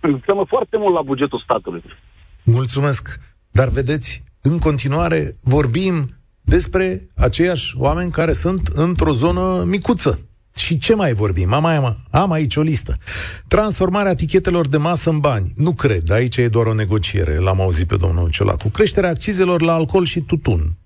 înseamnă 0.00 0.44
foarte 0.48 0.76
mult 0.76 0.94
la 0.94 1.02
bugetul 1.02 1.42
statului. 1.44 1.82
Mulțumesc. 2.44 3.20
Dar 3.50 3.68
vedeți, 3.68 4.22
în 4.42 4.58
continuare 4.58 5.34
vorbim 5.42 6.08
despre 6.40 7.08
aceiași 7.16 7.74
oameni 7.78 8.10
care 8.10 8.32
sunt 8.32 8.66
într-o 8.66 9.12
zonă 9.12 9.64
micuță. 9.66 10.18
Și 10.56 10.78
ce 10.78 10.94
mai 10.94 11.12
vorbim? 11.12 11.52
Am, 11.52 11.64
am, 11.64 11.96
am 12.10 12.30
aici 12.30 12.56
o 12.56 12.62
listă. 12.62 12.96
Transformarea 13.48 14.10
etichetelor 14.10 14.68
de 14.68 14.76
masă 14.76 15.10
în 15.10 15.18
bani. 15.18 15.52
Nu 15.56 15.72
cred, 15.72 16.10
aici 16.10 16.36
e 16.36 16.48
doar 16.48 16.66
o 16.66 16.74
negociere, 16.74 17.38
l-am 17.38 17.60
auzit 17.60 17.86
pe 17.86 17.96
domnul 17.96 18.30
Ciolacu. 18.30 18.68
Creșterea 18.68 19.10
accizelor 19.10 19.62
la 19.62 19.72
alcool 19.72 20.04
și 20.04 20.20
tutun. 20.20 20.76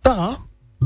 Da, 0.00 0.36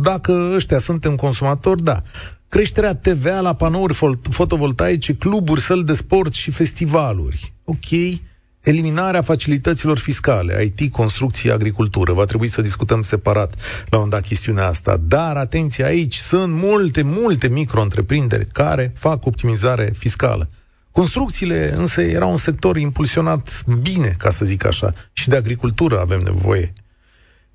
dacă 0.02 0.50
ăștia 0.54 0.78
suntem 0.78 1.14
consumatori, 1.14 1.82
da. 1.82 2.02
Creșterea 2.48 2.94
TVA 2.94 3.40
la 3.40 3.54
panouri 3.54 3.98
fotovoltaice, 4.30 5.14
cluburi, 5.14 5.60
săli 5.60 5.84
de 5.84 5.94
sport 5.94 6.32
și 6.32 6.50
festivaluri. 6.50 7.52
Ok. 7.64 8.18
Eliminarea 8.62 9.22
facilităților 9.22 9.98
fiscale, 9.98 10.72
IT, 10.76 10.92
construcție, 10.92 11.52
agricultură. 11.52 12.12
Va 12.12 12.24
trebui 12.24 12.46
să 12.46 12.62
discutăm 12.62 13.02
separat 13.02 13.54
la 13.88 13.98
un 13.98 14.08
dat 14.08 14.26
chestiunea 14.26 14.66
asta. 14.66 15.00
Dar, 15.08 15.36
atenție, 15.36 15.84
aici 15.84 16.16
sunt 16.16 16.52
multe, 16.52 17.02
multe 17.02 17.48
micro-întreprinderi 17.48 18.46
care 18.52 18.92
fac 18.96 19.26
optimizare 19.26 19.92
fiscală. 19.96 20.48
Construcțiile 20.90 21.74
însă 21.76 22.00
era 22.00 22.26
un 22.26 22.36
sector 22.36 22.76
impulsionat 22.76 23.64
bine, 23.80 24.14
ca 24.18 24.30
să 24.30 24.44
zic 24.44 24.64
așa, 24.64 24.94
și 25.12 25.28
de 25.28 25.36
agricultură 25.36 26.00
avem 26.00 26.20
nevoie. 26.20 26.72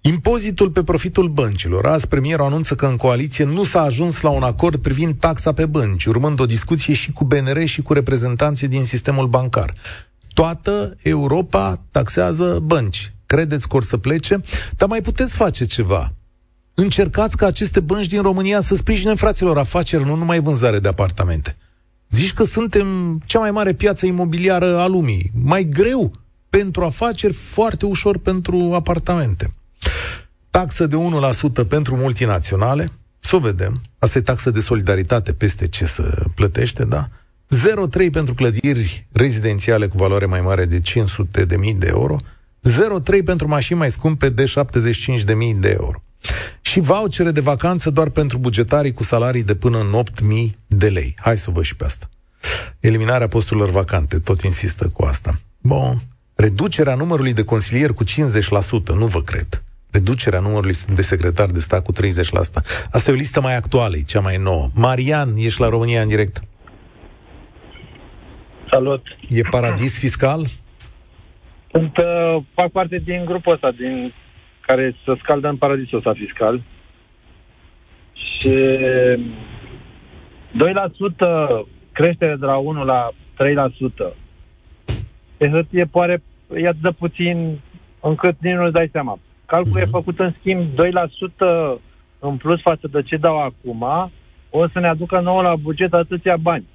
Impozitul 0.03 0.69
pe 0.69 0.83
profitul 0.83 1.29
băncilor. 1.29 1.85
Azi 1.85 2.07
premierul 2.07 2.45
anunță 2.45 2.75
că 2.75 2.85
în 2.85 2.95
coaliție 2.95 3.43
nu 3.43 3.63
s-a 3.63 3.81
ajuns 3.81 4.21
la 4.21 4.29
un 4.29 4.43
acord 4.43 4.81
privind 4.81 5.15
taxa 5.19 5.51
pe 5.51 5.65
bănci, 5.65 6.05
urmând 6.05 6.39
o 6.39 6.45
discuție 6.45 6.93
și 6.93 7.11
cu 7.11 7.23
BNR 7.23 7.65
și 7.65 7.81
cu 7.81 7.93
reprezentanții 7.93 8.67
din 8.67 8.83
sistemul 8.83 9.27
bancar. 9.27 9.73
Toată 10.33 10.95
Europa 11.01 11.81
taxează 11.91 12.59
bănci. 12.63 13.13
Credeți 13.25 13.67
că 13.67 13.75
or 13.75 13.83
să 13.83 13.97
plece? 13.97 14.41
Dar 14.77 14.87
mai 14.87 15.01
puteți 15.01 15.35
face 15.35 15.65
ceva. 15.65 16.13
Încercați 16.73 17.37
ca 17.37 17.45
aceste 17.45 17.79
bănci 17.79 18.07
din 18.07 18.21
România 18.21 18.61
să 18.61 18.75
sprijine 18.75 19.13
fraților 19.13 19.57
afaceri, 19.57 20.05
nu 20.05 20.15
numai 20.15 20.39
vânzare 20.39 20.79
de 20.79 20.87
apartamente. 20.87 21.57
Zici 22.09 22.33
că 22.33 22.43
suntem 22.43 23.19
cea 23.25 23.39
mai 23.39 23.51
mare 23.51 23.73
piață 23.73 24.05
imobiliară 24.05 24.77
a 24.77 24.87
lumii. 24.87 25.31
Mai 25.43 25.63
greu 25.63 26.11
pentru 26.49 26.83
afaceri, 26.83 27.33
foarte 27.33 27.85
ușor 27.85 28.17
pentru 28.17 28.71
apartamente. 28.73 29.53
Taxă 30.49 30.85
de 30.85 30.95
1% 31.63 31.67
pentru 31.67 31.95
multinaționale, 31.95 32.91
să 33.19 33.35
o 33.35 33.39
vedem. 33.39 33.81
Asta 33.99 34.17
e 34.17 34.21
taxă 34.21 34.49
de 34.51 34.59
solidaritate 34.59 35.33
peste 35.33 35.67
ce 35.67 35.85
să 35.85 36.23
plătește, 36.35 36.83
da? 36.83 37.09
0,3 37.55 38.11
pentru 38.11 38.33
clădiri 38.33 39.07
rezidențiale 39.11 39.87
cu 39.87 39.97
valoare 39.97 40.25
mai 40.25 40.41
mare 40.41 40.65
de 40.65 40.79
500 40.79 41.45
de 41.45 41.57
mii 41.57 41.73
de 41.73 41.87
euro, 41.87 42.17
0,3 42.69 43.23
pentru 43.25 43.47
mașini 43.47 43.79
mai 43.79 43.91
scumpe 43.91 44.29
de 44.29 44.45
75 44.45 45.23
de 45.23 45.33
mii 45.33 45.53
de 45.53 45.69
euro. 45.79 46.03
Și 46.61 46.79
vouchere 46.79 47.31
de 47.31 47.39
vacanță 47.39 47.89
doar 47.89 48.09
pentru 48.09 48.37
bugetarii 48.37 48.93
cu 48.93 49.03
salarii 49.03 49.43
de 49.43 49.55
până 49.55 49.79
în 49.79 50.03
8.000 50.47 50.55
de 50.67 50.89
lei. 50.89 51.15
Hai 51.19 51.37
să 51.37 51.51
vă 51.51 51.63
și 51.63 51.75
pe 51.75 51.85
asta. 51.85 52.09
Eliminarea 52.79 53.27
posturilor 53.27 53.69
vacante, 53.69 54.19
tot 54.19 54.41
insistă 54.41 54.87
cu 54.93 55.03
asta. 55.03 55.39
Bun. 55.61 56.01
Reducerea 56.35 56.95
numărului 56.95 57.33
de 57.33 57.43
consilieri 57.43 57.93
cu 57.93 58.03
50%, 58.03 58.07
nu 58.95 59.05
vă 59.05 59.21
cred. 59.21 59.63
Reducerea 59.91 60.39
numărului 60.39 60.75
de 60.95 61.01
secretar 61.01 61.49
de 61.49 61.59
stat 61.59 61.83
cu 61.83 61.93
30%. 61.93 61.95
Asta 62.91 63.11
e 63.11 63.13
o 63.13 63.17
listă 63.17 63.41
mai 63.41 63.55
actuală, 63.55 63.95
e 63.95 64.01
cea 64.01 64.19
mai 64.19 64.37
nouă. 64.37 64.67
Marian, 64.75 65.29
ești 65.37 65.61
la 65.61 65.69
România 65.69 66.01
în 66.01 66.07
direct. 66.07 66.41
Salut! 68.71 69.01
E 69.29 69.41
paradis 69.49 69.99
fiscal? 69.99 70.45
Sunt, 71.71 71.97
uh, 71.97 72.43
fac 72.53 72.71
parte 72.71 72.97
din 72.97 73.25
grupul 73.25 73.53
ăsta, 73.53 73.71
din 73.71 74.13
care 74.61 74.95
se 75.05 75.11
scaldă 75.23 75.47
în 75.47 75.57
paradisul 75.57 75.97
ăsta 75.97 76.13
fiscal. 76.13 76.63
Și 78.13 78.77
2% 80.51 81.67
creștere 81.91 82.35
de 82.35 82.45
la 82.45 82.55
1 82.55 82.83
la 82.83 83.09
3%. 83.33 84.15
Pe 85.37 85.49
hârtie 85.49 85.85
pare 85.85 86.23
e 86.55 86.67
atât 86.67 86.81
de 86.81 86.89
puțin 86.89 87.59
încât 87.99 88.35
nici 88.39 88.53
nu-ți 88.53 88.73
dai 88.73 88.89
seama. 88.91 89.19
Calculul 89.53 89.77
uh-huh. 89.77 89.81
e 89.81 89.89
mhm. 89.89 89.97
făcut 89.97 90.19
în 90.19 90.33
schimb 90.39 90.61
2% 91.75 91.79
în 92.19 92.37
plus 92.37 92.61
față 92.61 92.87
de 92.91 93.01
ce 93.01 93.17
dau 93.17 93.37
acum, 93.39 94.11
o 94.49 94.67
să 94.67 94.79
ne 94.79 94.87
aducă 94.87 95.19
nouă 95.19 95.41
la 95.41 95.55
buget 95.55 95.93
atâția 95.93 96.37
bani. 96.37 96.67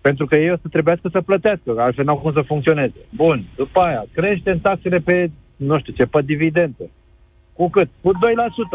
Pentru 0.00 0.26
că 0.26 0.36
ei 0.36 0.50
o 0.50 0.56
să 0.56 0.68
trebuiască 0.70 1.08
să 1.12 1.20
plătească, 1.20 1.74
altfel 1.76 2.04
n-au 2.04 2.16
cum 2.16 2.32
să 2.32 2.40
funcționeze. 2.40 3.00
Bun, 3.10 3.44
după 3.56 3.80
aia, 3.80 4.04
creștem 4.12 4.58
taxele 4.58 4.98
pe, 4.98 5.30
nu 5.56 5.78
știu 5.78 5.92
ce, 5.92 6.04
pe 6.04 6.22
dividende. 6.22 6.90
Cu 7.52 7.70
cât? 7.70 7.88
Cu 8.00 8.10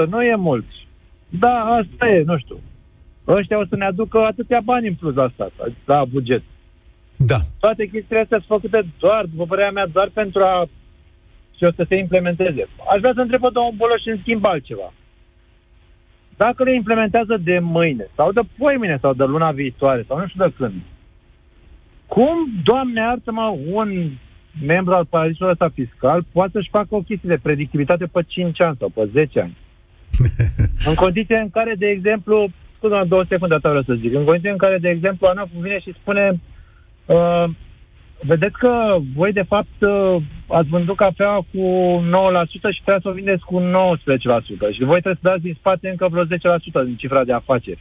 2%, 0.05 0.09
nu 0.09 0.23
e 0.23 0.35
mult. 0.35 0.65
Da, 1.29 1.55
asta 1.79 2.05
e, 2.05 2.23
nu 2.23 2.37
știu. 2.37 2.59
Ăștia 3.27 3.59
o 3.59 3.65
să 3.69 3.75
ne 3.75 3.85
aducă 3.85 4.19
atâția 4.19 4.61
bani 4.63 4.87
în 4.87 4.93
plus 4.93 5.17
asta, 5.17 5.51
la 5.85 6.05
buget. 6.05 6.41
Da. 7.15 7.37
Toate 7.59 7.85
chestiile 7.85 8.21
astea 8.21 8.37
sunt 8.37 8.59
făcute 8.59 8.85
doar, 8.99 9.25
după 9.25 9.45
părerea 9.45 9.71
mea, 9.71 9.87
doar 9.87 10.09
pentru 10.13 10.43
a 10.43 10.67
și 11.61 11.67
o 11.67 11.71
să 11.75 11.85
se 11.89 11.97
implementeze. 11.97 12.67
Aș 12.91 12.99
vrea 12.99 13.11
să 13.15 13.21
întreb 13.21 13.41
domnul 13.41 13.73
Boloș 13.75 14.05
în 14.05 14.17
schimb 14.21 14.45
altceva. 14.45 14.93
Dacă 16.37 16.63
le 16.63 16.73
implementează 16.73 17.37
de 17.43 17.59
mâine, 17.59 18.07
sau 18.15 18.31
de 18.31 18.41
poimine, 18.57 18.97
sau 19.01 19.13
de 19.13 19.23
luna 19.23 19.51
viitoare, 19.51 20.03
sau 20.07 20.17
nu 20.17 20.27
știu 20.27 20.45
de 20.45 20.53
când, 20.57 20.73
cum, 22.07 22.37
Doamne 22.63 23.01
iartă-mă, 23.01 23.55
un 23.71 24.11
membru 24.65 24.93
al 24.93 25.05
paradisului 25.05 25.51
ăsta 25.51 25.69
fiscal 25.73 26.25
poate 26.31 26.51
să-și 26.53 26.69
facă 26.69 26.95
o 26.95 27.01
chestie 27.01 27.29
de 27.29 27.39
predictivitate 27.41 28.05
pe 28.05 28.21
5 28.27 28.61
ani 28.61 28.75
sau 28.79 28.89
pe 28.89 29.09
10 29.13 29.39
ani? 29.39 29.57
în 30.89 30.93
condiții 30.93 31.35
în 31.35 31.49
care, 31.49 31.75
de 31.77 31.87
exemplu, 31.87 32.47
scuze 32.75 33.03
două 33.07 33.23
secunde, 33.29 33.53
atât 33.53 33.69
vreau 33.69 33.83
să 33.83 33.93
zic, 33.93 34.13
în 34.13 34.23
condiții 34.23 34.49
în 34.49 34.57
care, 34.57 34.77
de 34.77 34.89
exemplu, 34.89 35.27
ANAF 35.27 35.49
vine 35.59 35.79
și 35.79 35.93
spune 35.93 36.39
uh, 37.05 37.45
vedeți 38.25 38.57
că 38.57 38.97
voi, 39.15 39.31
de 39.31 39.45
fapt, 39.47 39.81
uh, 39.81 40.15
ați 40.47 40.69
vândut 40.69 40.95
cafea 40.95 41.33
cu 41.35 41.63
9% 42.01 42.71
și 42.71 42.81
trebuie 42.81 43.01
să 43.01 43.09
o 43.09 43.11
vindeți 43.11 43.43
cu 43.43 43.59
19%. 43.59 44.71
Și 44.71 44.83
voi 44.83 45.01
trebuie 45.01 45.19
să 45.21 45.29
dați 45.29 45.41
din 45.41 45.55
spate 45.59 45.89
încă 45.89 46.07
vreo 46.11 46.25
10% 46.25 46.83
din 46.85 46.95
cifra 46.95 47.23
de 47.23 47.33
afaceri. 47.33 47.79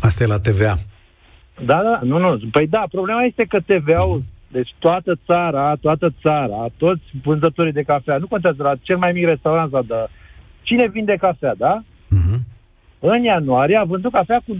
Asta 0.00 0.22
e 0.22 0.26
la 0.26 0.40
TVA. 0.40 0.74
Da, 1.64 1.82
da, 1.82 2.00
nu, 2.02 2.18
nu. 2.18 2.40
Păi 2.52 2.66
da, 2.66 2.84
problema 2.90 3.22
este 3.22 3.44
că 3.44 3.60
TVA-ul, 3.60 4.22
deci 4.48 4.74
toată 4.78 5.18
țara, 5.26 5.74
toată 5.80 6.14
țara, 6.22 6.66
toți 6.76 7.02
vânzătorii 7.22 7.72
de 7.72 7.82
cafea, 7.82 8.16
nu 8.16 8.26
contează 8.26 8.62
la 8.62 8.74
cel 8.82 8.96
mai 8.96 9.12
mic 9.12 9.24
restaurant 9.24 9.70
sau 9.70 9.82
de... 9.82 9.94
Cine 10.62 10.88
vinde 10.88 11.16
cafea, 11.16 11.54
da? 11.54 11.82
Uh-huh. 11.82 12.38
În 12.98 13.22
ianuarie 13.22 13.76
a 13.76 13.84
vândut 13.84 14.12
cafea 14.12 14.42
cu 14.46 14.56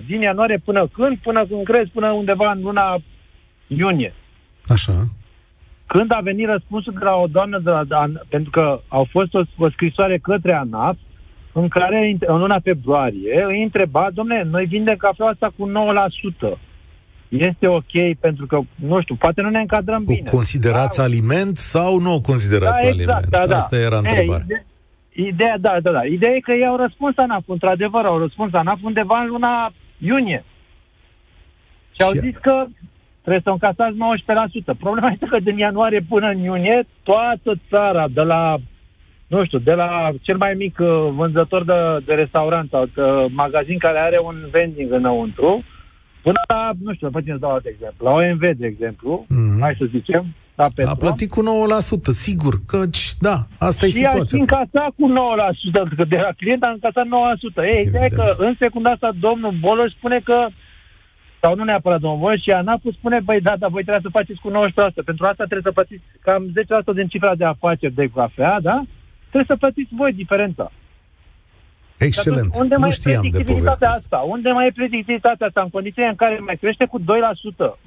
9%. 0.00 0.06
Din 0.06 0.20
ianuarie 0.20 0.60
până 0.64 0.88
când? 0.92 1.18
Până 1.18 1.46
când 1.46 1.64
crezi, 1.64 1.90
până 1.90 2.10
undeva 2.10 2.50
în 2.50 2.62
luna 2.62 2.96
iunie. 3.76 4.14
Așa. 4.66 5.08
Când 5.86 6.12
a 6.12 6.20
venit 6.22 6.46
răspunsul 6.48 6.92
de 6.92 7.04
la 7.04 7.14
o 7.14 7.26
doamnă, 7.26 7.58
de 7.58 7.70
la, 7.70 7.84
de, 7.84 7.94
pentru 8.28 8.50
că 8.50 8.80
au 8.88 9.06
fost 9.10 9.34
o, 9.34 9.40
o 9.58 9.70
scrisoare 9.70 10.18
către 10.18 10.54
ANAF, 10.54 10.96
în 11.52 11.68
care, 11.68 12.16
în 12.26 12.38
luna 12.38 12.60
februarie, 12.62 13.44
îi 13.48 13.62
întreba, 13.62 14.10
domnule, 14.14 14.42
noi 14.50 14.64
vindem 14.64 14.96
cafeaua 14.96 15.30
asta 15.30 15.52
cu 15.56 15.70
9%. 16.54 16.58
Este 17.28 17.68
ok 17.68 18.16
pentru 18.20 18.46
că, 18.46 18.60
nu 18.74 19.00
știu, 19.00 19.14
poate 19.14 19.40
nu 19.42 19.48
ne 19.50 19.58
încadrăm 19.58 20.04
cu 20.04 20.12
bine. 20.12 20.30
considerați 20.30 20.98
da? 20.98 21.02
aliment 21.02 21.56
sau 21.56 21.98
nu 21.98 22.20
considerați 22.20 22.82
da, 22.82 22.88
exact, 22.88 23.08
aliment? 23.10 23.28
Da, 23.30 23.46
da. 23.46 23.56
Asta 23.56 23.76
era 23.76 23.96
întrebarea. 23.96 24.44
Ide- 24.44 24.66
ideea, 25.28 25.56
da, 25.60 25.80
da, 25.82 25.90
da. 25.90 26.04
Ideea 26.04 26.32
e 26.34 26.40
că 26.40 26.52
ei 26.52 26.66
au 26.66 26.76
răspuns 26.76 27.16
ANAF, 27.16 27.44
într-adevăr, 27.46 28.04
au 28.04 28.18
răspuns 28.18 28.54
ANAF 28.54 28.78
undeva 28.82 29.20
în 29.20 29.26
luna 29.26 29.72
iunie. 29.98 30.44
Și 31.90 32.02
au 32.02 32.10
zis 32.10 32.34
că 32.40 32.66
trebuie 33.24 33.42
să 33.44 33.50
încasați 33.50 33.96
19%. 34.74 34.78
Problema 34.78 35.10
este 35.10 35.26
că 35.26 35.38
din 35.40 35.58
ianuarie 35.58 36.06
până 36.08 36.28
în 36.28 36.38
iunie, 36.38 36.86
toată 37.02 37.50
țara, 37.70 38.08
de 38.08 38.20
la 38.22 38.56
nu 39.26 39.44
știu, 39.44 39.58
de 39.58 39.72
la 39.72 40.10
cel 40.22 40.36
mai 40.36 40.54
mic 40.54 40.78
uh, 40.78 41.08
vânzător 41.12 41.64
de, 41.64 41.72
de 42.06 42.14
restaurant 42.14 42.70
sau 42.70 42.84
de 42.94 43.02
magazin 43.30 43.78
care 43.78 43.98
are 43.98 44.18
un 44.24 44.36
vending 44.50 44.92
înăuntru, 44.92 45.64
până 46.22 46.40
la, 46.48 46.70
nu 46.82 46.94
știu, 46.94 47.08
facem 47.12 47.32
să 47.32 47.40
dau 47.40 47.50
alt 47.50 47.66
exemplu, 47.66 48.06
la 48.06 48.12
OMV, 48.12 48.40
de 48.40 48.66
exemplu, 48.66 49.26
mm-hmm. 49.26 49.60
hai 49.60 49.76
să 49.78 49.84
zicem, 49.90 50.24
la 50.54 50.66
Petro. 50.74 50.90
A 50.90 50.94
plătit 50.94 51.30
cu 51.30 51.42
9%, 51.42 51.44
sigur, 52.26 52.54
căci, 52.66 53.02
da, 53.20 53.36
asta 53.58 53.86
e 53.86 53.88
situația. 53.88 54.24
Și 54.24 54.34
a 54.34 54.38
încasat 54.38 54.92
cu 54.98 55.06
9%, 55.92 55.96
că 55.96 56.04
de 56.04 56.16
la 56.16 56.32
client 56.36 56.62
a 56.62 56.70
încasat 56.76 57.06
9%. 57.06 57.74
Ei, 57.74 57.82
ideea 57.86 58.06
că 58.06 58.28
în 58.36 58.54
secunda 58.58 58.90
asta 58.90 59.10
domnul 59.20 59.54
Boloș 59.60 59.92
spune 59.92 60.20
că 60.24 60.46
sau 61.44 61.54
nu 61.54 61.64
neapărat 61.64 62.00
domnul 62.00 62.20
Boloș, 62.20 62.40
și 62.42 62.50
ANAP 62.50 62.80
spune, 62.98 63.20
băi, 63.20 63.40
da, 63.40 63.56
dar 63.56 63.70
voi 63.70 63.82
trebuie 63.82 64.06
să 64.06 64.16
faceți 64.18 64.40
cu 64.40 64.50
19%. 64.50 65.04
Pentru 65.04 65.24
asta 65.26 65.44
trebuie 65.50 65.68
să 65.68 65.76
plătiți 65.78 66.04
cam 66.20 66.42
10% 66.92 66.94
din 66.94 67.06
cifra 67.06 67.34
de 67.34 67.44
afaceri 67.44 67.94
de 67.94 68.06
cafea, 68.14 68.60
da? 68.60 68.82
Trebuie 69.30 69.52
să 69.52 69.56
plătiți 69.56 69.94
voi 70.00 70.12
diferența. 70.12 70.72
Excelent. 71.98 72.54
Unde 72.54 72.76
mai 72.76 72.88
nu 72.88 72.94
știam 72.94 73.24
e 73.24 73.28
predictibilitatea 73.28 73.88
asta? 73.88 74.16
Unde 74.16 74.50
mai 74.50 74.66
e 74.66 74.78
predictibilitatea 74.80 75.46
asta? 75.46 75.60
În 75.60 75.70
condiția 75.70 76.08
în 76.08 76.14
care 76.14 76.38
mai 76.38 76.56
crește 76.56 76.84
cu 76.86 76.98
2%, 77.00 77.04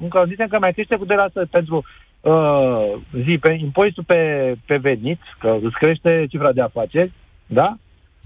în 0.01 0.07
condiția 0.07 0.43
în 0.43 0.49
care 0.49 0.65
mai 0.65 0.73
crește 0.73 0.95
cu 0.95 1.05
2% 1.05 1.49
pentru 1.49 1.77
uh, 2.21 2.93
zi, 3.25 3.37
pe 3.37 3.51
impozitul 3.61 4.03
pe, 4.03 4.21
pe 4.65 4.77
venit, 4.77 5.21
că 5.39 5.57
îți 5.61 5.79
crește 5.81 6.25
cifra 6.29 6.51
de 6.51 6.61
afaceri, 6.61 7.11
da? 7.45 7.77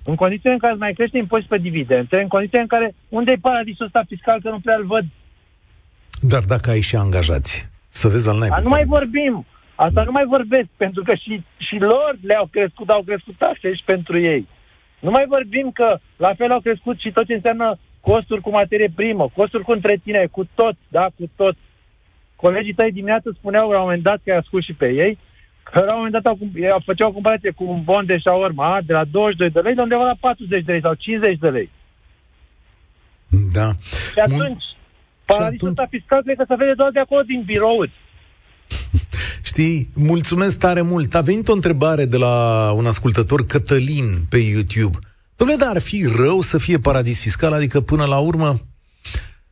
În 0.06 0.16
condiția 0.16 0.52
în 0.52 0.58
care 0.58 0.74
mai 0.74 0.94
crește 0.94 1.18
impozitul 1.18 1.58
pe 1.58 1.64
dividende, 1.64 2.22
în 2.22 2.28
condiția 2.28 2.62
în 2.62 2.68
care, 2.68 2.94
unde 3.10 3.32
e 3.32 3.48
paradisul 3.50 3.86
ăsta 3.86 4.04
fiscal, 4.08 4.40
că 4.42 4.50
nu 4.50 4.60
prea 4.60 4.76
îl 4.76 4.86
văd? 4.86 5.06
Dar 6.22 6.44
dacă 6.44 6.70
ai 6.70 6.82
și 6.82 6.96
angajați, 6.96 7.70
să 7.90 8.08
vezi 8.08 8.30
al 8.30 8.38
naibii. 8.38 8.64
Nu 8.64 8.70
mai 8.70 8.86
vorbim. 8.86 9.46
Asta 9.76 9.94
da. 9.94 10.04
nu 10.04 10.12
mai 10.12 10.26
vorbesc, 10.26 10.68
pentru 10.78 11.04
că 11.04 11.16
și, 11.16 11.44
și 11.58 11.76
lor 11.80 12.18
le-au 12.22 12.48
crescut, 12.52 12.90
au 12.90 13.04
crescut 13.06 13.38
taxe 13.38 13.74
și 13.74 13.84
pentru 13.86 14.20
ei. 14.20 14.48
Nu 15.00 15.10
mai 15.10 15.26
vorbim 15.28 15.72
că 15.74 16.00
la 16.16 16.34
fel 16.34 16.52
au 16.52 16.60
crescut 16.60 17.00
și 17.00 17.12
tot 17.12 17.26
ce 17.26 17.34
înseamnă 17.34 17.80
costuri 18.02 18.42
cu 18.42 18.50
materie 18.50 18.92
primă, 18.96 19.32
costuri 19.36 19.64
cu 19.64 19.72
întreținere, 19.72 20.28
cu 20.28 20.48
tot, 20.56 20.76
da, 20.88 21.08
cu 21.18 21.30
tot. 21.36 21.56
Colegii 22.36 22.74
tăi 22.74 22.92
dimineață 22.92 23.36
spuneau 23.38 23.70
la 23.70 23.78
un 23.78 23.84
moment 23.84 24.04
dat, 24.04 24.20
că 24.24 24.32
ai 24.32 24.38
ascult 24.38 24.64
și 24.64 24.74
pe 24.74 24.88
ei, 24.88 25.18
că 25.64 25.80
la 25.80 25.92
un 25.92 25.96
moment 25.96 26.14
dat 26.14 26.26
au, 26.26 26.38
au 26.72 26.82
făceau 26.86 27.10
o 27.10 27.14
comparație 27.14 27.52
cu 27.52 27.64
un 27.64 27.84
bon 27.84 28.06
de 28.06 28.18
șaorma 28.18 28.80
de 28.86 28.94
la 28.94 29.04
22 29.04 29.50
de 29.50 29.60
lei 29.60 29.76
de 29.76 29.82
undeva 29.82 30.04
la 30.04 30.18
40 30.20 30.64
de 30.64 30.72
lei 30.72 30.82
sau 30.82 30.94
50 30.94 31.38
de 31.38 31.50
lei. 31.50 31.70
Da. 33.52 33.72
Și 34.14 34.20
atunci, 34.20 34.64
paradisul 35.26 35.68
ăsta 35.68 35.88
fiscal 35.90 36.22
cred 36.24 36.38
că 36.38 36.46
se 36.48 36.56
vede 36.56 36.74
doar 36.74 36.92
de 36.92 37.00
acolo 37.00 37.22
din 37.22 37.44
birouri. 37.46 37.92
Știi, 39.52 39.90
mulțumesc 39.94 40.60
tare 40.60 40.82
mult. 40.82 41.16
A 41.16 41.22
venit 41.22 41.48
o 41.48 41.54
întrebare 41.54 42.06
de 42.06 42.18
la 42.18 42.36
un 42.76 42.86
ascultător, 42.86 43.46
Cătălin, 43.46 44.26
pe 44.30 44.38
YouTube. 44.38 44.98
Dom'le, 45.36 45.58
dar 45.58 45.70
ar 45.70 45.82
fi 45.82 46.06
rău 46.16 46.42
să 46.42 46.58
fie 46.58 46.78
paradis 46.78 47.20
fiscal? 47.20 47.54
Adică, 47.54 47.82
până 47.82 48.06
la 48.06 48.18
urmă, 48.18 48.60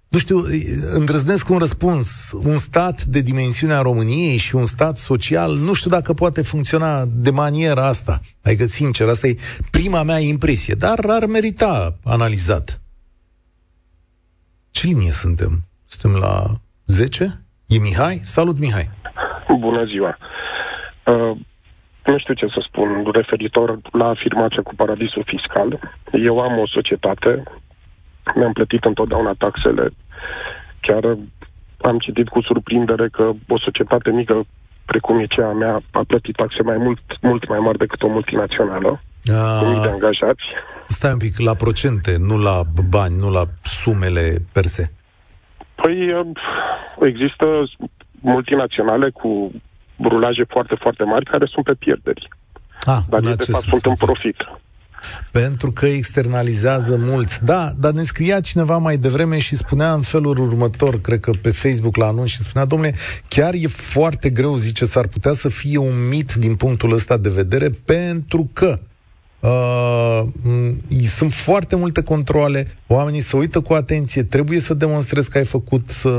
nu 0.08 0.19
știu, 0.19 0.45
îndrăznesc 0.93 1.49
un 1.49 1.58
răspuns. 1.58 2.32
Un 2.43 2.58
stat 2.58 3.03
de 3.03 3.21
dimensiunea 3.21 3.82
României 3.82 4.38
și 4.38 4.55
un 4.55 4.65
stat 4.65 4.97
social, 4.97 5.55
nu 5.55 5.73
știu 5.73 5.89
dacă 5.89 6.13
poate 6.13 6.41
funcționa 6.41 7.05
de 7.12 7.29
maniera 7.29 7.88
asta. 7.88 8.19
Adică, 8.41 8.65
sincer, 8.65 9.08
asta 9.08 9.27
e 9.27 9.38
prima 9.71 10.03
mea 10.03 10.19
impresie, 10.19 10.73
dar 10.73 11.05
ar 11.08 11.25
merita 11.25 11.97
analizat. 12.03 12.82
Ce 14.80 14.88
linie 14.88 15.12
suntem? 15.12 15.52
Suntem 15.88 16.20
la 16.20 16.44
10? 16.86 17.39
E 17.68 17.80
Mihai? 17.80 18.20
Salut, 18.24 18.58
Mihai! 18.60 18.89
Bună 19.60 19.84
ziua! 19.86 20.18
Uh, 21.06 21.38
nu 22.06 22.18
știu 22.18 22.34
ce 22.34 22.46
să 22.46 22.65
spun 22.68 23.12
referitor 23.13 23.80
la 23.92 24.08
afirmația 24.08 24.62
cu 24.62 24.76
paradisul 24.76 25.24
fiscal. 25.26 25.80
Eu 26.12 26.39
am 26.39 26.60
o 26.60 26.68
societate, 26.68 27.44
mi-am 28.36 28.54
plătit 28.54 28.84
întotdeauna 28.86 29.34
taxele. 29.38 29.89
Chiar 30.82 31.18
am 31.82 31.98
citit 31.98 32.28
cu 32.28 32.42
surprindere 32.42 33.10
că 33.10 33.32
o 33.48 33.60
societate 33.60 34.12
mică 34.12 34.46
precum 34.91 35.19
e 35.19 35.25
cea 35.25 35.52
mea, 35.52 35.82
a 35.91 36.04
plătit 36.08 36.36
taxe 36.36 36.62
mai 36.63 36.78
mult, 36.78 36.99
mult 37.21 37.47
mai 37.47 37.60
mari 37.60 37.78
decât 37.78 38.02
o 38.02 38.08
multinațională, 38.08 39.02
a... 39.34 39.60
cu 39.60 39.65
mii 39.65 39.82
de 39.82 39.89
angajați. 39.89 40.45
Stai 40.88 41.12
un 41.12 41.17
pic, 41.17 41.39
la 41.39 41.54
procente, 41.54 42.15
nu 42.30 42.38
la 42.38 42.62
bani, 42.89 43.15
nu 43.23 43.30
la 43.32 43.43
sumele 43.63 44.25
per 44.52 44.65
se. 44.65 44.89
Păi 45.75 46.13
uh, 46.13 46.28
există 46.99 47.45
multinaționale 48.19 49.10
cu 49.10 49.52
rulaje 50.04 50.43
foarte, 50.43 50.75
foarte 50.75 51.04
mari 51.04 51.25
care 51.25 51.45
sunt 51.45 51.65
pe 51.65 51.73
pierderi. 51.73 52.28
Ah, 52.86 53.02
Dar 53.10 53.23
ei, 53.23 53.36
de 53.36 53.52
fapt, 53.52 53.63
sunt 53.63 53.86
în 53.86 53.95
profit. 53.95 54.38
Pentru 55.31 55.71
că 55.71 55.85
externalizează 55.85 56.97
mulți. 56.99 57.39
Da, 57.43 57.73
dar 57.79 57.91
ne 57.91 58.03
scria 58.03 58.39
cineva 58.39 58.77
mai 58.77 58.97
devreme 58.97 59.39
și 59.39 59.55
spunea 59.55 59.93
în 59.93 60.01
felul 60.01 60.38
următor, 60.38 61.01
cred 61.01 61.19
că 61.19 61.31
pe 61.41 61.51
Facebook 61.51 61.95
la 61.95 62.05
anunț 62.05 62.29
și 62.29 62.41
spunea, 62.41 62.65
domnule, 62.65 62.95
chiar 63.27 63.53
e 63.53 63.67
foarte 63.67 64.29
greu, 64.29 64.55
zice, 64.55 64.85
s-ar 64.85 65.07
putea 65.07 65.33
să 65.33 65.49
fie 65.49 65.77
un 65.77 66.07
mit 66.07 66.33
din 66.33 66.55
punctul 66.55 66.93
ăsta 66.93 67.17
de 67.17 67.29
vedere, 67.29 67.69
pentru 67.69 68.49
că 68.53 68.79
Uh, 69.39 70.23
sunt 71.07 71.33
foarte 71.33 71.75
multe 71.75 72.01
controle, 72.03 72.67
oamenii 72.88 73.19
se 73.19 73.38
uită 73.38 73.59
cu 73.59 73.73
atenție, 73.73 74.23
trebuie 74.23 74.59
să 74.59 74.73
demonstrezi 74.73 75.29
că 75.29 75.38
ai 75.38 75.45
făcut 75.45 75.89
uh, 76.03 76.12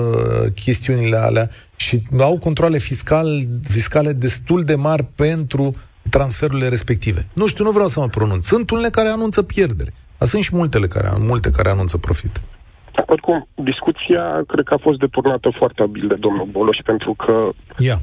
chestiunile 0.55 1.17
alea 1.17 1.51
și 1.77 2.03
au 2.19 2.39
controle 2.39 2.79
fiscal, 2.79 3.49
fiscale 3.69 4.13
destul 4.13 4.65
de 4.65 4.75
mari 4.75 5.05
pentru 5.15 5.75
transferurile 6.11 6.69
respective. 6.69 7.27
Nu 7.33 7.47
știu, 7.47 7.65
nu 7.65 7.71
vreau 7.71 7.89
să 7.89 8.01
mă 8.01 8.09
pronunț. 8.09 8.47
Sunt 8.47 8.71
unele 8.71 8.89
care 8.89 9.09
anunță 9.09 9.43
pierdere. 9.43 9.93
Dar 10.19 10.29
sunt 10.29 10.43
și 10.43 10.57
multele 10.57 10.87
care, 10.87 11.09
multe 11.19 11.51
care 11.51 11.69
anunță 11.69 11.99
profit. 11.99 12.41
Oricum, 13.07 13.49
discuția 13.55 14.43
cred 14.47 14.65
că 14.65 14.75
a 14.75 14.85
fost 14.87 14.99
deturnată 14.99 15.51
foarte 15.59 15.83
abil 15.83 16.07
de 16.09 16.15
domnul 16.15 16.47
Boloș, 16.51 16.79
pentru 16.85 17.15
că, 17.15 17.49
yeah. 17.79 17.99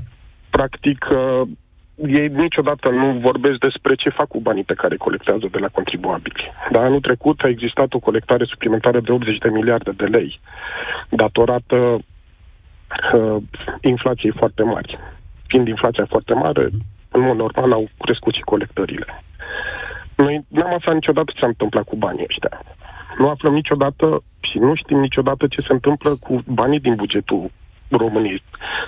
practic, 0.49 1.07
uh, 1.11 1.47
ei 1.95 2.27
niciodată 2.27 2.89
nu 2.89 3.19
vorbesc 3.19 3.57
despre 3.59 3.95
ce 3.95 4.09
fac 4.09 4.27
cu 4.27 4.39
banii 4.39 4.63
pe 4.63 4.73
care 4.73 4.95
colectează 4.95 5.47
de 5.51 5.57
la 5.57 5.67
contribuabili. 5.67 6.51
Dar 6.71 6.83
anul 6.83 6.99
trecut 6.99 7.39
a 7.39 7.47
existat 7.47 7.93
o 7.93 7.99
colectare 7.99 8.45
suplimentară 8.45 8.99
de 8.99 9.11
80 9.11 9.37
de 9.37 9.49
miliarde 9.49 9.91
de 9.91 10.05
lei, 10.05 10.39
datorată 11.09 11.75
uh, 11.75 13.37
inflației 13.81 14.33
foarte 14.37 14.63
mari. 14.63 14.99
Fiind 15.47 15.67
inflația 15.67 16.05
foarte 16.09 16.33
mare, 16.33 16.69
în 17.17 17.23
mod 17.23 17.37
normal 17.37 17.71
au 17.71 17.89
crescut 17.97 18.33
și 18.33 18.41
colectările. 18.41 19.23
Noi 20.15 20.45
n-am 20.47 20.73
aflat 20.73 20.95
niciodată 20.95 21.31
ce 21.31 21.39
s-a 21.39 21.47
întâmplat 21.47 21.83
cu 21.83 21.95
banii 21.95 22.25
ăștia. 22.29 22.61
Nu 23.17 23.29
aflăm 23.29 23.53
niciodată 23.53 24.23
și 24.39 24.57
nu 24.57 24.75
știm 24.75 24.99
niciodată 24.99 25.47
ce 25.47 25.61
se 25.61 25.73
întâmplă 25.73 26.17
cu 26.19 26.43
banii 26.45 26.79
din 26.79 26.95
bugetul 26.95 27.51
României. 27.89 28.43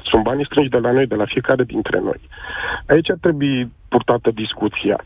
Sunt 0.10 0.24
banii 0.24 0.46
strânși 0.46 0.70
de 0.70 0.78
la 0.78 0.92
noi, 0.92 1.08
de 1.08 1.16
la 1.16 1.26
fiecare 1.26 1.64
dintre 1.64 2.00
noi. 2.00 2.20
Aici 2.88 3.10
ar 3.10 3.18
trebui 3.22 3.72
purtată 3.90 4.32
discuția. 4.32 5.06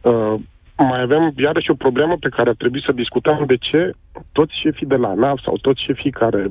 Uh, 0.00 0.34
mai 0.76 1.00
avem 1.00 1.32
iarăși 1.36 1.70
o 1.70 1.74
problemă 1.74 2.16
pe 2.20 2.28
care 2.28 2.48
ar 2.48 2.54
trebui 2.54 2.82
să 2.82 2.92
discutăm 2.92 3.44
de 3.46 3.56
ce 3.56 3.92
toți 4.32 4.60
șefii 4.60 4.86
de 4.86 4.96
la 4.96 5.14
NAV 5.14 5.38
sau 5.38 5.56
toți 5.56 5.82
șefii 5.82 6.10
care 6.10 6.50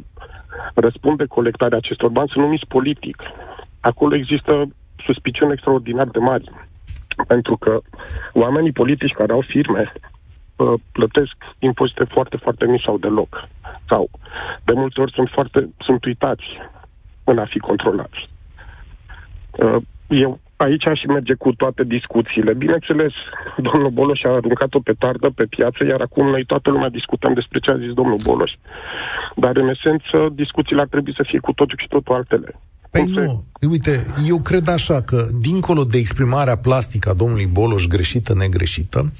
răspund 0.73 1.17
de 1.17 1.25
colectarea 1.25 1.77
acestor 1.77 2.09
bani 2.09 2.29
sunt 2.31 2.43
numiți 2.43 2.67
politic. 2.67 3.17
Acolo 3.79 4.15
există 4.15 4.67
suspiciuni 5.05 5.51
extraordinar 5.51 6.07
de 6.07 6.19
mari. 6.19 6.51
Pentru 7.27 7.57
că 7.57 7.81
oamenii 8.33 8.71
politici 8.71 9.13
care 9.13 9.31
au 9.31 9.41
firme 9.41 9.93
uh, 10.55 10.73
plătesc 10.91 11.35
impozite 11.59 12.03
foarte, 12.03 12.37
foarte 12.37 12.65
mici 12.65 12.83
sau 12.83 12.97
deloc. 12.97 13.47
Sau 13.89 14.09
de 14.63 14.73
multe 14.73 15.01
ori 15.01 15.11
sunt 15.11 15.29
foarte 15.29 15.69
sunt 15.79 16.05
uitați 16.05 16.45
în 17.23 17.37
a 17.37 17.45
fi 17.45 17.59
controlați. 17.59 18.29
Uh, 19.51 19.77
eu 20.07 20.39
aici 20.57 20.87
aș 20.87 21.03
merge 21.07 21.33
cu 21.33 21.53
toate 21.53 21.83
discuțiile. 21.83 22.53
Bineînțeles, 22.53 23.13
domnul 23.57 23.89
Boloș 23.89 24.23
a 24.23 24.29
aruncat-o 24.29 24.79
pe 24.79 24.93
tardă 24.93 25.29
pe 25.29 25.45
piață, 25.45 25.85
iar 25.85 26.01
acum 26.01 26.29
noi 26.29 26.45
toată 26.45 26.69
lumea 26.69 26.89
discutăm 26.89 27.33
despre 27.33 27.59
ce 27.59 27.71
a 27.71 27.77
zis 27.77 27.93
domnul 27.93 28.19
Boloș. 28.23 28.51
Dar, 29.35 29.57
în 29.57 29.69
esență, 29.69 30.29
discuțiile 30.31 30.81
ar 30.81 30.87
trebui 30.87 31.13
să 31.15 31.23
fie 31.27 31.39
cu 31.39 31.53
totul 31.53 31.77
și 31.81 31.87
totul 31.87 32.15
altele. 32.15 32.59
Păi 32.91 33.05
nu, 33.05 33.43
uite, 33.69 34.05
eu 34.27 34.39
cred 34.39 34.67
așa 34.67 35.01
că, 35.01 35.27
dincolo 35.39 35.83
de 35.83 35.97
exprimarea 35.97 36.57
plastică 36.57 37.09
a 37.09 37.13
domnului 37.13 37.45
Boloș, 37.45 37.85
greșită, 37.87 38.33
negreșită, 38.33 39.11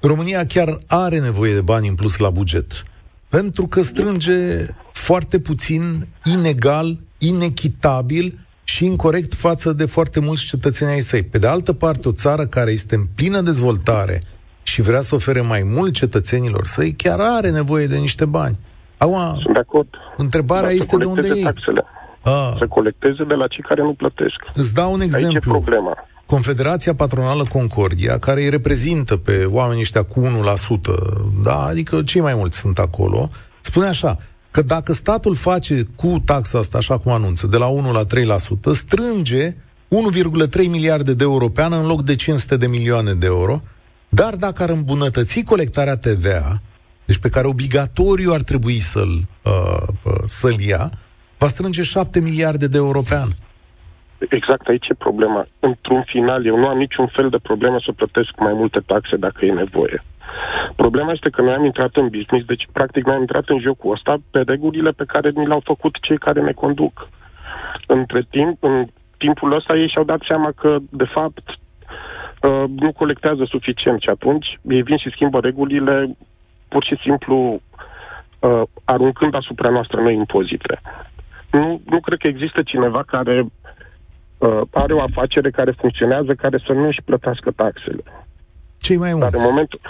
România 0.00 0.46
chiar 0.46 0.78
are 0.86 1.20
nevoie 1.20 1.54
de 1.54 1.60
bani 1.60 1.88
în 1.88 1.94
plus 1.94 2.16
la 2.16 2.30
buget. 2.30 2.82
Pentru 3.28 3.66
că 3.66 3.82
strânge 3.82 4.66
foarte 4.92 5.38
puțin, 5.38 6.06
inegal, 6.24 6.98
inechitabil 7.18 8.38
și 8.64 8.84
incorrect 8.84 9.34
față 9.34 9.72
de 9.72 9.84
foarte 9.84 10.20
mulți 10.20 10.44
cetățeni 10.44 10.90
ai 10.90 11.00
săi. 11.00 11.22
Pe 11.22 11.38
de 11.38 11.46
altă 11.46 11.72
parte, 11.72 12.08
o 12.08 12.12
țară 12.12 12.46
care 12.46 12.70
este 12.70 12.94
în 12.94 13.06
plină 13.14 13.40
dezvoltare 13.40 14.22
și 14.62 14.82
vrea 14.82 15.00
să 15.00 15.14
ofere 15.14 15.40
mai 15.40 15.62
mult 15.62 15.94
cetățenilor 15.94 16.66
săi, 16.66 16.92
chiar 16.92 17.20
are 17.20 17.50
nevoie 17.50 17.86
de 17.86 17.96
niște 17.96 18.24
bani. 18.24 18.58
Acum, 18.96 19.38
Sunt 19.42 19.54
de 19.54 19.60
acord. 19.60 19.88
Întrebarea 20.16 20.70
este 20.70 20.96
de 20.96 21.04
unde 21.04 21.28
e. 21.34 21.42
Taxele. 21.42 21.84
A. 22.26 22.54
Să 22.58 22.66
colecteze 22.66 23.24
de 23.24 23.34
la 23.34 23.46
cei 23.46 23.64
care 23.68 23.82
nu 23.82 23.92
plătesc. 23.92 24.36
Îți 24.54 24.74
dau 24.74 24.92
un 24.92 25.00
exemplu. 25.00 25.28
Aici 25.28 25.44
e 25.44 25.48
problema. 25.48 26.06
Confederația 26.26 26.94
Patronală 26.94 27.42
Concordia, 27.42 28.18
care 28.18 28.42
îi 28.42 28.48
reprezintă 28.48 29.16
pe 29.16 29.44
oamenii 29.44 29.82
ăștia 29.82 30.02
cu 30.02 30.20
1%, 30.20 30.24
da, 31.42 31.64
adică 31.64 32.02
cei 32.02 32.20
mai 32.20 32.34
mulți 32.34 32.58
sunt 32.58 32.78
acolo, 32.78 33.30
spune 33.60 33.86
așa, 33.86 34.18
că 34.50 34.62
dacă 34.62 34.92
statul 34.92 35.34
face 35.34 35.88
cu 35.96 36.22
taxa 36.24 36.58
asta, 36.58 36.78
așa 36.78 36.98
cum 36.98 37.12
anunță, 37.12 37.46
de 37.46 37.56
la 37.56 37.66
1 37.66 37.92
la 37.92 38.04
3%, 38.04 38.06
strânge 38.72 39.50
1,3 39.50 40.68
miliarde 40.68 41.14
de 41.14 41.24
euro 41.24 41.48
pe 41.48 41.62
an 41.62 41.72
în 41.72 41.86
loc 41.86 42.02
de 42.02 42.14
500 42.14 42.56
de 42.56 42.66
milioane 42.66 43.12
de 43.12 43.26
euro, 43.26 43.60
dar 44.08 44.34
dacă 44.34 44.62
ar 44.62 44.68
îmbunătăți 44.68 45.40
colectarea 45.40 45.96
TVA, 45.96 46.60
deci 47.04 47.18
pe 47.18 47.28
care 47.28 47.46
obligatoriu 47.46 48.32
ar 48.32 48.42
trebui 48.42 48.78
să-l, 48.78 49.26
uh, 49.42 49.88
uh, 50.02 50.12
să-l 50.26 50.60
ia, 50.60 50.90
va 51.46 51.52
strânge 51.52 51.82
7 51.82 52.20
miliarde 52.20 52.66
de 52.66 52.78
euro 52.86 53.00
pe 53.08 53.16
an. 53.24 53.30
Exact 54.38 54.66
aici 54.68 54.88
e 54.88 55.04
problema. 55.08 55.46
Într-un 55.68 56.02
final, 56.12 56.46
eu 56.46 56.56
nu 56.56 56.68
am 56.68 56.78
niciun 56.78 57.06
fel 57.06 57.28
de 57.28 57.46
problemă 57.48 57.78
să 57.84 57.92
plătesc 57.92 58.30
mai 58.38 58.52
multe 58.52 58.80
taxe 58.86 59.16
dacă 59.16 59.44
e 59.44 59.52
nevoie. 59.52 60.02
Problema 60.76 61.12
este 61.12 61.30
că 61.30 61.40
noi 61.42 61.54
am 61.54 61.64
intrat 61.64 61.92
în 61.96 62.08
business, 62.16 62.46
deci 62.46 62.68
practic 62.72 63.04
noi 63.04 63.14
am 63.14 63.20
intrat 63.20 63.48
în 63.48 63.60
jocul 63.60 63.92
ăsta 63.92 64.16
pe 64.30 64.40
regulile 64.46 64.90
pe 64.90 65.04
care 65.12 65.30
ni 65.30 65.46
le-au 65.46 65.62
făcut 65.64 65.94
cei 66.00 66.18
care 66.18 66.40
ne 66.40 66.52
conduc. 66.52 67.08
Între 67.86 68.26
timp, 68.30 68.62
în 68.62 68.86
timpul 69.16 69.54
ăsta 69.54 69.76
ei 69.76 69.88
și-au 69.88 70.04
dat 70.04 70.20
seama 70.28 70.50
că, 70.60 70.76
de 70.90 71.08
fapt, 71.16 71.46
uh, 71.48 72.64
nu 72.84 72.92
colectează 72.92 73.44
suficient 73.44 74.00
și 74.00 74.08
atunci 74.08 74.46
ei 74.62 74.82
vin 74.82 74.96
și 74.96 75.10
schimbă 75.14 75.38
regulile 75.40 76.16
pur 76.68 76.84
și 76.84 76.96
simplu 77.02 77.36
uh, 78.40 78.62
aruncând 78.84 79.34
asupra 79.34 79.70
noastră 79.70 80.00
noi 80.00 80.14
impozite. 80.14 80.80
Nu, 81.56 81.80
nu 81.84 82.00
cred 82.00 82.18
că 82.18 82.26
există 82.26 82.62
cineva 82.62 83.02
care 83.02 83.46
uh, 84.38 84.60
are 84.70 84.92
o 84.92 85.02
afacere 85.02 85.50
care 85.50 85.70
funcționează, 85.70 86.34
care 86.34 86.58
să 86.66 86.72
nu 86.72 86.86
își 86.86 87.02
plătească 87.04 87.50
taxele. 87.50 88.02
Cei 88.78 88.96
mai 88.96 89.12
mulți. 89.12 89.30
Dar 89.30 89.40
în 89.40 89.48
momentul, 89.48 89.80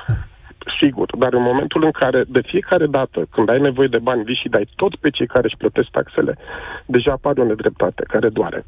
sigur, 0.81 1.17
dar 1.17 1.33
în 1.33 1.43
momentul 1.43 1.85
în 1.85 1.91
care 1.91 2.25
de 2.29 2.41
fiecare 2.47 2.87
dată 2.87 3.27
când 3.31 3.51
ai 3.51 3.61
nevoie 3.61 3.89
de 3.89 3.99
bani 3.99 4.25
vii 4.25 4.41
și 4.43 4.49
dai 4.49 4.69
tot 4.77 4.97
pe 4.97 5.11
cei 5.11 5.27
care 5.27 5.47
își 5.47 5.57
plătesc 5.57 5.89
taxele, 5.91 6.39
deja 6.87 7.13
apare 7.13 7.41
o 7.41 7.45
nedreptate 7.45 8.03
care 8.09 8.29
doare. 8.29 8.67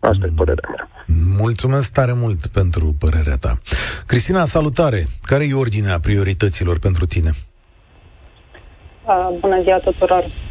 Asta 0.00 0.24
mm. 0.26 0.32
e 0.32 0.36
părerea 0.36 0.68
mea. 0.74 0.88
Mulțumesc 1.38 1.92
tare 1.92 2.12
mult 2.12 2.46
pentru 2.46 2.94
părerea 2.98 3.36
ta. 3.36 3.54
Cristina, 4.06 4.44
salutare! 4.44 5.06
Care 5.22 5.44
e 5.44 5.54
ordinea 5.54 6.00
priorităților 6.00 6.78
pentru 6.78 7.06
tine? 7.06 7.30
Uh, 9.04 9.38
bună 9.40 9.62
ziua 9.62 9.78
tuturor! 9.78 10.47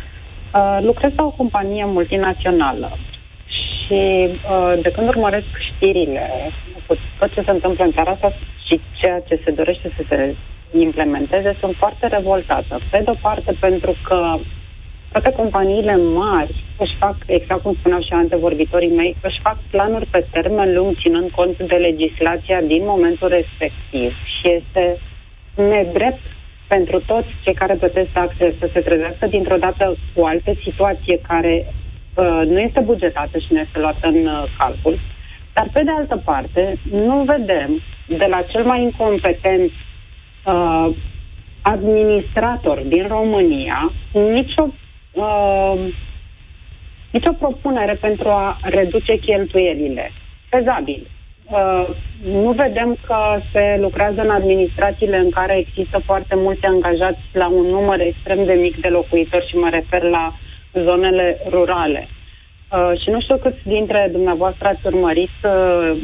Uh, 0.57 0.77
lucrez 0.81 1.11
la 1.15 1.23
o 1.23 1.29
companie 1.29 1.85
multinațională 1.85 2.97
și 3.45 4.29
uh, 4.29 4.73
de 4.81 4.91
când 4.91 5.07
urmăresc 5.07 5.51
știrile 5.59 6.51
cu 6.87 6.95
tot 7.19 7.33
ce 7.33 7.41
se 7.45 7.51
întâmplă 7.51 7.83
în 7.83 7.91
țara 7.91 8.11
asta 8.11 8.33
și 8.67 8.81
ceea 8.99 9.19
ce 9.19 9.41
se 9.43 9.51
dorește 9.51 9.93
să 9.97 10.03
se 10.09 10.35
implementeze, 10.79 11.55
sunt 11.59 11.75
foarte 11.75 12.07
revoltată. 12.07 12.79
Pe 12.91 13.01
de-o 13.03 13.13
parte 13.21 13.51
pentru 13.59 13.95
că 14.07 14.37
toate 15.11 15.31
companiile 15.31 15.95
mari 15.95 16.63
își 16.77 16.95
fac, 16.99 17.15
exact 17.25 17.61
cum 17.61 17.75
spuneau 17.79 18.01
și 18.01 18.13
antevorbitorii 18.13 18.95
mei, 18.95 19.15
își 19.21 19.39
fac 19.41 19.57
planuri 19.71 20.05
pe 20.05 20.25
termen 20.31 20.73
lung, 20.73 20.95
ținând 21.03 21.29
cont 21.29 21.57
de 21.57 21.75
legislația 21.75 22.61
din 22.61 22.83
momentul 22.85 23.27
respectiv. 23.27 24.13
Și 24.35 24.53
este 24.53 24.99
nedrept 25.55 26.21
pentru 26.67 26.99
toți 27.05 27.27
cei 27.43 27.53
care 27.53 27.73
plătesc 27.73 28.09
taxe 28.09 28.55
să 28.59 28.69
se 28.73 28.79
trezească 28.79 29.27
dintr-o 29.27 29.57
dată 29.57 29.97
cu 30.13 30.25
altă 30.25 30.51
situație 30.63 31.19
care 31.27 31.73
uh, 32.15 32.41
nu 32.45 32.59
este 32.59 32.79
bugetată 32.79 33.37
și 33.37 33.53
nu 33.53 33.59
este 33.59 33.79
luată 33.79 34.07
în 34.07 34.25
uh, 34.25 34.43
calcul. 34.57 34.99
Dar, 35.53 35.69
pe 35.73 35.83
de 35.83 35.91
altă 35.91 36.21
parte, 36.25 36.77
nu 36.91 37.23
vedem 37.23 37.81
de 38.07 38.25
la 38.29 38.41
cel 38.41 38.63
mai 38.63 38.81
incompetent 38.81 39.71
uh, 40.45 40.89
administrator 41.61 42.79
din 42.79 43.07
România 43.07 43.91
nicio 44.11 44.67
uh, 45.11 45.93
nicio 47.11 47.31
propunere 47.31 47.93
pentru 47.93 48.29
a 48.29 48.57
reduce 48.61 49.17
cheltuielile. 49.17 50.11
Fezabil. 50.49 51.07
Uh, 51.51 51.87
nu 52.23 52.51
vedem 52.51 52.97
că 53.05 53.39
se 53.53 53.77
lucrează 53.79 54.21
în 54.21 54.29
administrațiile 54.29 55.17
în 55.17 55.29
care 55.29 55.57
există 55.57 56.01
foarte 56.05 56.35
mulți 56.35 56.65
angajați 56.65 57.19
la 57.31 57.47
un 57.47 57.65
număr 57.65 57.99
extrem 57.99 58.45
de 58.45 58.53
mic 58.53 58.81
de 58.81 58.87
locuitori 58.87 59.47
și 59.49 59.55
mă 59.55 59.69
refer 59.69 60.01
la 60.03 60.33
zonele 60.73 61.37
rurale. 61.49 62.07
Uh, 62.71 63.01
și 63.01 63.09
nu 63.09 63.21
știu 63.21 63.37
câți 63.37 63.61
dintre 63.63 64.09
dumneavoastră 64.11 64.67
ați 64.67 64.85
urmărit 64.85 65.37
uh, 65.43 65.97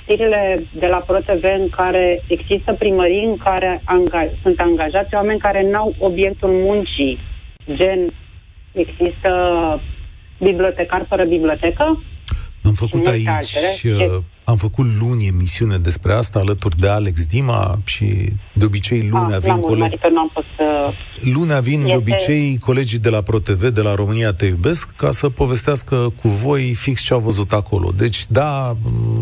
știrile 0.00 0.66
de 0.78 0.86
la 0.86 0.96
ProTV 0.96 1.44
în 1.58 1.68
care 1.68 2.22
există 2.28 2.72
primării 2.78 3.24
în 3.24 3.36
care 3.36 3.82
anga- 3.84 4.42
sunt 4.42 4.60
angajați 4.60 5.14
oameni 5.14 5.38
care 5.38 5.70
n-au 5.70 5.94
obiectul 5.98 6.50
muncii, 6.50 7.18
gen 7.74 8.06
există 8.72 9.32
bibliotecar 10.38 11.04
fără 11.08 11.24
bibliotecă. 11.24 12.02
Am 12.62 12.72
făcut 12.72 13.06
aici, 13.06 13.84
uh, 13.84 14.18
am 14.48 14.56
făcut 14.56 14.86
luni 15.00 15.26
emisiune 15.26 15.76
despre 15.76 16.12
asta 16.12 16.38
alături 16.38 16.78
de 16.78 16.88
Alex 16.88 17.26
Dima 17.26 17.78
și 17.84 18.04
de 18.54 18.64
obicei 18.64 19.08
lunea 19.10 19.36
ah, 19.36 19.42
vin 19.42 19.60
colegi. 19.60 19.96
Uh, 20.04 20.94
lunea 21.34 21.60
vin 21.60 21.78
este... 21.78 21.90
de 21.90 21.96
obicei 21.96 22.58
colegii 22.58 22.98
de 22.98 23.08
la 23.08 23.20
ProTV, 23.20 23.68
de 23.68 23.80
la 23.80 23.94
România 23.94 24.32
Te 24.32 24.46
Iubesc, 24.46 24.94
ca 24.96 25.10
să 25.10 25.28
povestească 25.28 26.12
cu 26.22 26.28
voi 26.28 26.74
fix 26.74 27.00
ce 27.00 27.12
au 27.12 27.20
văzut 27.20 27.52
acolo. 27.52 27.92
Deci, 27.96 28.24
da, 28.28 28.76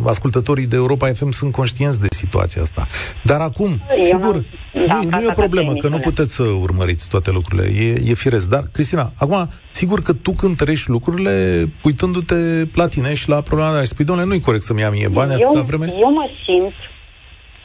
ascultătorii 0.04 0.66
de 0.66 0.76
Europa 0.76 1.06
FM 1.06 1.30
sunt 1.30 1.52
conștienți 1.52 2.00
de 2.00 2.06
situația 2.10 2.62
asta. 2.62 2.86
Dar 3.24 3.40
acum, 3.40 3.82
Eu 4.00 4.00
sigur, 4.00 4.46
da, 4.86 4.94
nu, 4.94 5.08
nu 5.10 5.20
e 5.20 5.26
o 5.28 5.32
problemă, 5.32 5.72
că 5.74 5.88
nu 5.88 5.98
puteți 5.98 6.34
să 6.34 6.42
urmăriți 6.42 7.08
toate 7.08 7.30
lucrurile, 7.30 7.80
e, 7.80 8.10
e 8.10 8.14
firesc. 8.14 8.48
Dar, 8.48 8.68
Cristina, 8.72 9.12
acum, 9.16 9.48
sigur 9.70 10.02
că 10.02 10.12
tu 10.12 10.32
cântărești 10.32 10.90
lucrurile 10.90 11.66
uitându-te 11.84 12.34
la 12.74 12.88
tine 12.88 13.14
și 13.14 13.28
la 13.28 13.40
problema 13.40 13.72
de 13.72 13.78
a 13.78 13.84
spui, 13.84 14.04
domnule, 14.04 14.28
nu-i 14.28 14.40
corect 14.40 14.62
să-mi 14.62 14.80
ia 14.80 14.90
mie 14.90 15.08
bani 15.18 15.40
eu, 15.40 15.48
atâta 15.48 15.62
vreme? 15.70 15.86
Eu 16.04 16.10
mă 16.18 16.26
simt 16.44 16.76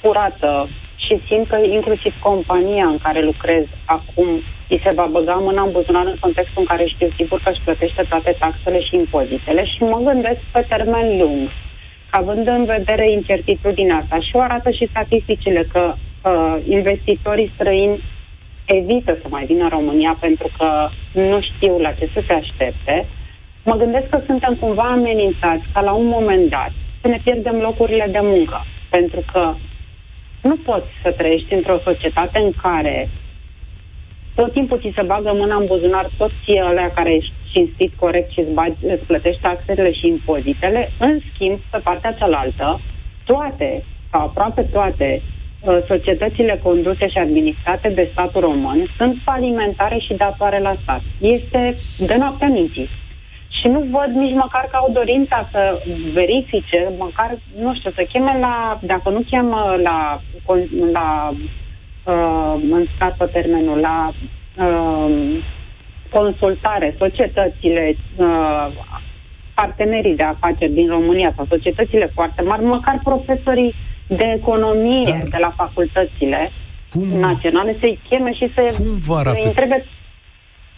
curată 0.02 0.52
și 1.06 1.14
simt 1.28 1.48
că 1.48 1.58
inclusiv 1.78 2.14
compania 2.28 2.88
în 2.94 3.00
care 3.06 3.22
lucrez 3.32 3.66
acum 3.86 4.30
îi 4.72 4.82
se 4.86 4.96
va 4.96 5.08
băga 5.16 5.38
mâna 5.48 5.62
în 5.64 5.72
buzunar 5.72 6.06
în 6.06 6.18
contextul 6.20 6.62
în 6.62 6.70
care 6.72 6.86
știu 6.86 7.10
sigur 7.18 7.42
că 7.44 7.50
își 7.52 7.66
plătește 7.66 8.06
toate 8.10 8.36
taxele 8.40 8.80
și 8.82 8.96
impozitele 8.96 9.64
și 9.66 9.84
mă 9.84 10.00
gândesc 10.08 10.42
pe 10.52 10.66
termen 10.70 11.08
lung, 11.22 11.50
având 12.10 12.48
în 12.48 12.64
vedere 12.66 13.12
incertitudinea 13.12 13.98
asta 14.02 14.18
și 14.20 14.36
o 14.36 14.40
arată 14.40 14.70
și 14.72 14.90
statisticile 14.94 15.68
că 15.74 15.84
uh, 15.94 16.56
investitorii 16.68 17.52
străini 17.56 18.04
evită 18.66 19.18
să 19.22 19.28
mai 19.30 19.46
vină 19.46 19.64
în 19.64 19.70
România 19.70 20.18
pentru 20.20 20.50
că 20.58 20.90
nu 21.12 21.40
știu 21.42 21.78
la 21.78 21.92
ce 21.92 22.10
să 22.14 22.22
se 22.28 22.34
aștepte, 22.34 23.08
mă 23.64 23.76
gândesc 23.76 24.10
că 24.10 24.20
suntem 24.26 24.54
cumva 24.60 24.84
amenințați 24.84 25.64
ca 25.74 25.82
la 25.82 25.92
un 25.92 26.06
moment 26.06 26.50
dat 26.50 26.72
să 27.02 27.08
ne 27.08 27.20
pierdem 27.24 27.56
locurile 27.56 28.08
de 28.12 28.20
muncă. 28.22 28.66
Pentru 28.90 29.24
că 29.32 29.54
nu 30.42 30.56
poți 30.56 30.88
să 31.04 31.12
trăiești 31.12 31.54
într-o 31.54 31.80
societate 31.84 32.42
în 32.42 32.52
care 32.62 33.10
tot 34.36 34.54
timpul 34.54 34.80
ți 34.80 34.94
se 34.96 35.02
bagă 35.02 35.32
mâna 35.34 35.56
în 35.56 35.66
buzunar 35.66 36.10
toți 36.18 36.60
alea 36.60 36.92
care 36.92 37.14
ești 37.14 37.34
cinstit, 37.52 37.94
corect 38.00 38.32
și 38.32 38.40
îți, 38.40 38.52
bagi, 38.52 38.86
îți 38.86 39.04
plătești 39.04 39.42
taxele 39.42 39.92
și 39.92 40.08
impozitele. 40.08 40.92
În 41.00 41.20
schimb, 41.34 41.60
pe 41.72 41.78
partea 41.78 42.12
cealaltă, 42.12 42.80
toate, 43.26 43.84
sau 44.12 44.22
aproape 44.22 44.62
toate, 44.62 45.22
uh, 45.22 45.78
societățile 45.88 46.60
conduse 46.64 47.08
și 47.10 47.18
administrate 47.18 47.90
de 47.90 48.10
statul 48.12 48.42
român 48.42 48.94
sunt 48.98 49.18
falimentare 49.24 49.98
și 49.98 50.14
datoare 50.14 50.60
la 50.60 50.76
stat. 50.82 51.02
Este 51.20 51.74
de 51.98 52.16
noapte 52.20 52.46
minții 52.46 52.90
și 53.62 53.68
nu 53.68 53.80
văd 53.80 54.12
nici 54.16 54.36
măcar 54.44 54.68
că 54.72 54.76
au 54.76 54.90
dorința 54.94 55.50
să 55.52 55.82
verifice, 56.14 56.92
măcar, 56.98 57.38
nu 57.60 57.76
știu, 57.76 57.92
să 57.96 58.04
cheme 58.12 58.38
la, 58.40 58.80
dacă 58.84 59.10
nu 59.10 59.22
chemă 59.30 59.76
la, 59.84 60.22
la 60.94 61.34
uh, 62.14 62.62
în 62.72 62.86
stat 62.96 63.18
pe 63.18 63.26
termenul, 63.26 63.78
la 63.78 64.14
uh, 64.66 65.44
consultare, 66.10 66.96
societățile, 66.98 67.96
uh, 68.16 68.68
partenerii 69.54 70.16
de 70.16 70.24
afaceri 70.24 70.72
din 70.72 70.88
România 70.88 71.34
sau 71.36 71.46
societățile 71.50 72.12
foarte 72.14 72.42
mari, 72.42 72.64
măcar 72.64 73.00
profesorii 73.04 73.76
de 74.08 74.34
economie 74.38 75.12
Dar 75.12 75.28
de 75.30 75.38
la 75.40 75.54
facultățile 75.56 76.52
cum, 76.92 77.08
naționale 77.20 77.78
să-i 77.80 78.00
cheme 78.10 78.34
și 78.34 78.52
să, 78.56 78.84
să 79.36 79.46
întrebe 79.46 79.86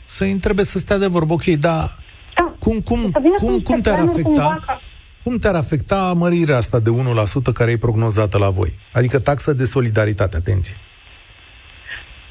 să 0.06 0.24
întrebe 0.24 0.64
să 0.64 0.78
stea 0.80 0.98
de 0.98 1.08
vorbă. 1.08 1.34
Ok, 1.34 1.44
dar 1.44 1.58
da. 1.58 2.03
Cum, 2.66 2.78
cum, 2.90 3.00
cum, 3.44 3.54
cum 3.60 3.80
te-ar 3.82 4.00
afecta? 4.00 4.48
Cum 5.24 5.38
te-ar 5.38 5.56
afecta 5.56 6.14
mărirea 6.24 6.58
asta 6.58 6.80
de 6.80 6.90
1% 6.90 7.54
care 7.54 7.72
e 7.72 7.86
prognozată 7.88 8.38
la 8.38 8.50
voi? 8.60 8.72
Adică 8.94 9.18
taxa 9.20 9.54
de 9.54 9.64
solidaritate, 9.76 10.36
atenție. 10.38 10.76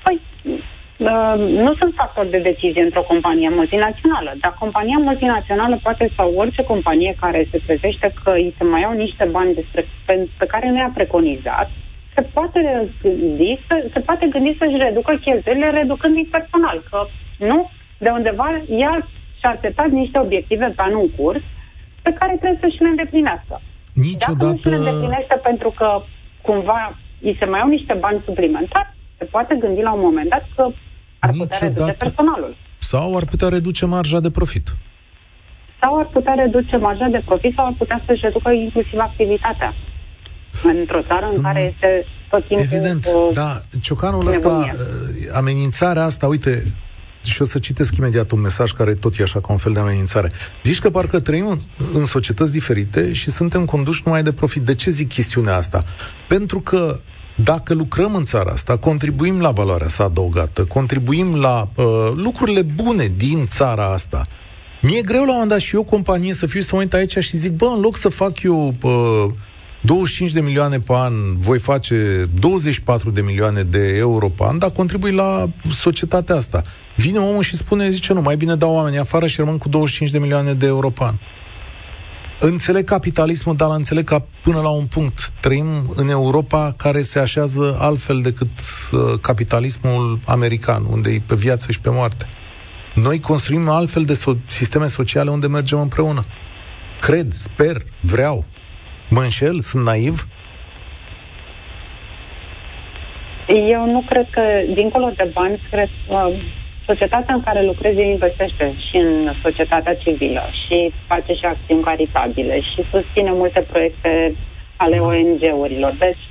Păi, 0.05 0.17
uh, 0.45 0.59
uh, 0.99 1.37
nu 1.67 1.73
sunt 1.81 1.93
factori 2.01 2.31
de 2.31 2.47
decizie 2.51 2.83
într-o 2.83 3.09
companie 3.13 3.49
multinațională, 3.49 4.31
dar 4.41 4.57
compania 4.59 4.99
multinațională 4.99 5.79
poate 5.83 6.13
sau 6.17 6.35
orice 6.35 6.63
companie 6.63 7.17
care 7.21 7.49
se 7.51 7.59
trezește 7.67 8.15
că 8.25 8.31
îi 8.31 8.55
se 8.59 8.65
mai 8.65 8.81
iau 8.81 8.93
niște 8.93 9.25
bani 9.37 9.55
despre, 9.55 9.87
pe, 10.07 10.29
pe 10.39 10.47
care 10.47 10.71
nu 10.71 10.79
i-a 10.79 10.93
preconizat, 10.95 11.71
se 12.15 12.23
poate 12.23 12.89
gândi, 13.03 13.61
să, 13.69 13.75
se 13.93 14.01
poate 14.01 14.27
gândi 14.27 14.57
să-și 14.59 14.83
reducă 14.87 15.13
cheltuielile 15.25 15.71
reducând 15.71 16.15
din 16.15 16.29
personal, 16.31 16.83
că 16.91 17.07
nu, 17.39 17.71
de 17.99 18.11
undeva 18.11 18.63
ea 18.69 19.09
și-a 19.43 19.59
setat 19.61 19.91
niște 20.03 20.19
obiective 20.19 20.67
pe 20.77 20.83
anul 20.83 21.03
în 21.07 21.11
curs 21.19 21.43
pe 22.05 22.13
care 22.19 22.33
trebuie 22.41 22.63
să 22.65 22.69
și 22.75 22.83
le 22.83 22.89
îndeplinească. 22.95 23.55
Niciodată... 23.93 24.45
Dacă 24.45 24.53
nu 24.53 24.61
și 24.63 24.69
le 24.69 24.77
îndeplinește 24.77 25.37
pentru 25.49 25.71
că 25.79 25.89
cumva 26.47 26.81
îi 27.27 27.37
se 27.39 27.45
mai 27.45 27.59
iau 27.61 27.69
niște 27.69 27.95
bani 28.05 28.23
suplimentari, 28.25 28.95
se 29.19 29.25
poate 29.25 29.55
gândi 29.63 29.83
la 29.89 29.93
un 29.93 30.01
moment 30.09 30.29
dat 30.35 30.45
că 30.57 30.65
ar 31.19 31.31
putea 31.31 31.45
Niciodată. 31.45 31.65
reduce 31.65 31.93
personalul. 32.05 32.57
Sau 32.79 33.17
ar 33.17 33.25
putea 33.25 33.49
reduce 33.49 33.85
marja 33.87 34.21
de 34.21 34.31
profit. 34.31 34.67
Sau 35.81 35.99
ar 35.99 36.07
putea 36.07 36.35
reduce 36.35 36.77
marja 36.77 37.07
de 37.07 37.23
profit 37.25 37.53
sau 37.57 37.67
ar 37.67 37.75
putea 37.79 38.03
să-și 38.07 38.25
reducă 38.25 38.51
inclusiv 38.51 38.99
activitatea. 38.99 39.75
Într-o 40.63 41.03
țară 41.03 41.25
Sunt... 41.25 41.37
în 41.37 41.43
care 41.43 41.61
este 41.61 42.07
tot 42.31 42.47
timpul... 42.47 42.65
Evident, 42.65 43.05
uh, 43.07 43.29
da. 43.33 43.51
Ciocanul 43.81 44.27
ăsta, 44.27 44.49
uh, 44.49 45.37
amenințarea 45.37 46.05
asta, 46.05 46.27
uite, 46.27 46.63
și 47.25 47.43
o 47.43 47.45
să 47.45 47.59
citesc 47.59 47.97
imediat 47.97 48.31
un 48.31 48.41
mesaj 48.41 48.73
care 48.73 48.95
tot 48.95 49.19
e 49.19 49.23
așa 49.23 49.41
ca 49.41 49.53
un 49.53 49.59
fel 49.59 49.73
de 49.73 49.81
amenințare. 49.81 50.33
Zici 50.63 50.79
că 50.79 50.91
parcă 50.91 51.21
trăim 51.21 51.61
în 51.95 52.05
societăți 52.05 52.53
diferite 52.53 53.13
și 53.13 53.31
suntem 53.31 53.65
conduși 53.65 54.03
numai 54.05 54.23
de 54.23 54.33
profit. 54.33 54.63
De 54.63 54.75
ce 54.75 54.91
zic 54.91 55.09
chestiunea 55.09 55.57
asta? 55.57 55.85
Pentru 56.29 56.61
că 56.61 57.01
dacă 57.45 57.75
lucrăm 57.75 58.15
în 58.15 58.25
țara 58.25 58.51
asta, 58.51 58.77
contribuim 58.77 59.41
la 59.41 59.51
valoarea 59.51 59.89
sa 59.89 60.05
adăugată, 60.05 60.65
contribuim 60.65 61.35
la 61.35 61.69
uh, 61.75 61.85
lucrurile 62.15 62.63
bune 62.63 63.13
din 63.17 63.47
țara 63.47 63.93
asta, 63.93 64.27
mi-e 64.83 65.03
greu 65.03 65.21
la 65.21 65.27
un 65.27 65.33
moment 65.33 65.49
dat 65.51 65.61
și 65.61 65.75
eu 65.75 65.83
companie 65.83 66.35
să 66.35 66.47
fiu 66.47 66.61
să 66.61 66.71
mă 66.73 66.81
uit 66.81 66.95
aici 66.95 67.19
și 67.19 67.37
zic, 67.37 67.53
bă, 67.53 67.73
în 67.75 67.81
loc 67.81 67.97
să 67.97 68.09
fac 68.09 68.43
eu 68.43 68.75
uh, 68.83 69.33
25 69.85 70.33
de 70.33 70.41
milioane 70.41 70.81
pe 70.81 70.93
an, 70.95 71.13
voi 71.39 71.59
face 71.59 72.29
24 72.35 73.11
de 73.11 73.21
milioane 73.21 73.63
de 73.63 73.97
euro 73.97 74.29
pe 74.29 74.45
an, 74.47 74.59
dar 74.59 74.71
contribui 74.71 75.13
la 75.13 75.49
societatea 75.71 76.37
asta. 76.37 76.63
Vine 76.97 77.19
omul 77.19 77.43
și 77.43 77.57
spune, 77.57 77.91
zice, 77.91 78.13
nu, 78.13 78.21
mai 78.21 78.37
bine 78.37 78.55
dau 78.55 78.75
oamenii 78.75 78.99
afară 78.99 79.27
și 79.27 79.37
rămân 79.37 79.59
cu 79.59 79.69
25 79.69 80.11
de 80.11 80.19
milioane 80.19 80.53
de 80.53 80.67
euro 80.67 80.91
pe 80.91 81.05
an. 81.05 81.15
Înțeleg 82.39 82.85
capitalismul, 82.85 83.57
dar 83.57 83.71
înțeleg 83.71 84.05
că 84.05 84.23
până 84.43 84.61
la 84.61 84.71
un 84.71 84.85
punct 84.85 85.33
trăim 85.41 85.67
în 85.97 86.09
Europa 86.09 86.75
care 86.77 87.03
se 87.03 87.19
așează 87.19 87.77
altfel 87.81 88.21
decât 88.21 88.49
uh, 88.49 89.19
capitalismul 89.21 90.19
american, 90.27 90.85
unde 90.91 91.11
e 91.11 91.23
pe 91.27 91.35
viață 91.35 91.73
și 91.73 91.81
pe 91.81 91.91
moarte. 91.91 92.27
Noi 92.95 93.21
construim 93.21 93.69
altfel 93.69 94.05
de 94.05 94.15
so- 94.15 94.47
sisteme 94.47 94.87
sociale 94.87 95.31
unde 95.31 95.47
mergem 95.47 95.81
împreună. 95.81 96.25
Cred, 97.01 97.33
sper, 97.33 97.77
vreau. 98.01 98.45
Mă 99.11 99.21
înșel? 99.21 99.61
Sunt 99.61 99.85
naiv? 99.85 100.27
Eu 103.49 103.87
nu 103.87 104.05
cred 104.09 104.27
că, 104.31 104.43
dincolo 104.75 105.13
de 105.17 105.31
bani, 105.35 105.63
cred 105.71 105.89
că 106.09 106.15
societatea 106.93 107.35
în 107.35 107.43
care 107.43 107.63
lucrezi 107.71 108.01
investește 108.17 108.75
și 108.87 108.97
în 108.97 109.33
societatea 109.43 109.95
civilă 109.95 110.45
și 110.63 110.93
face 111.07 111.33
și 111.33 111.45
acțiuni 111.45 111.83
caritabile 111.83 112.61
și 112.61 112.81
susține 112.93 113.33
multe 113.33 113.61
proiecte 113.61 114.37
ale 114.77 114.97
da. 114.97 115.03
ONG-urilor. 115.03 115.95
Deci 115.99 116.23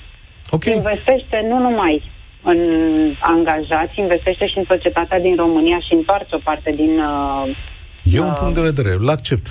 okay. 0.49 0.75
investește 0.75 1.37
nu 1.49 1.57
numai 1.67 1.95
în 2.43 2.61
angajați, 3.19 3.99
investește 3.99 4.45
și 4.47 4.57
în 4.57 4.65
societatea 4.67 5.19
din 5.19 5.35
România 5.35 5.79
și 5.79 5.93
întoarce 5.93 6.35
o 6.35 6.41
parte 6.43 6.71
din... 6.75 6.99
Uh, 6.99 7.57
E 8.03 8.19
un 8.19 8.25
uh, 8.25 8.37
punct 8.39 8.53
de 8.53 8.61
vedere, 8.61 8.91
îl 8.99 9.09
accept. 9.09 9.45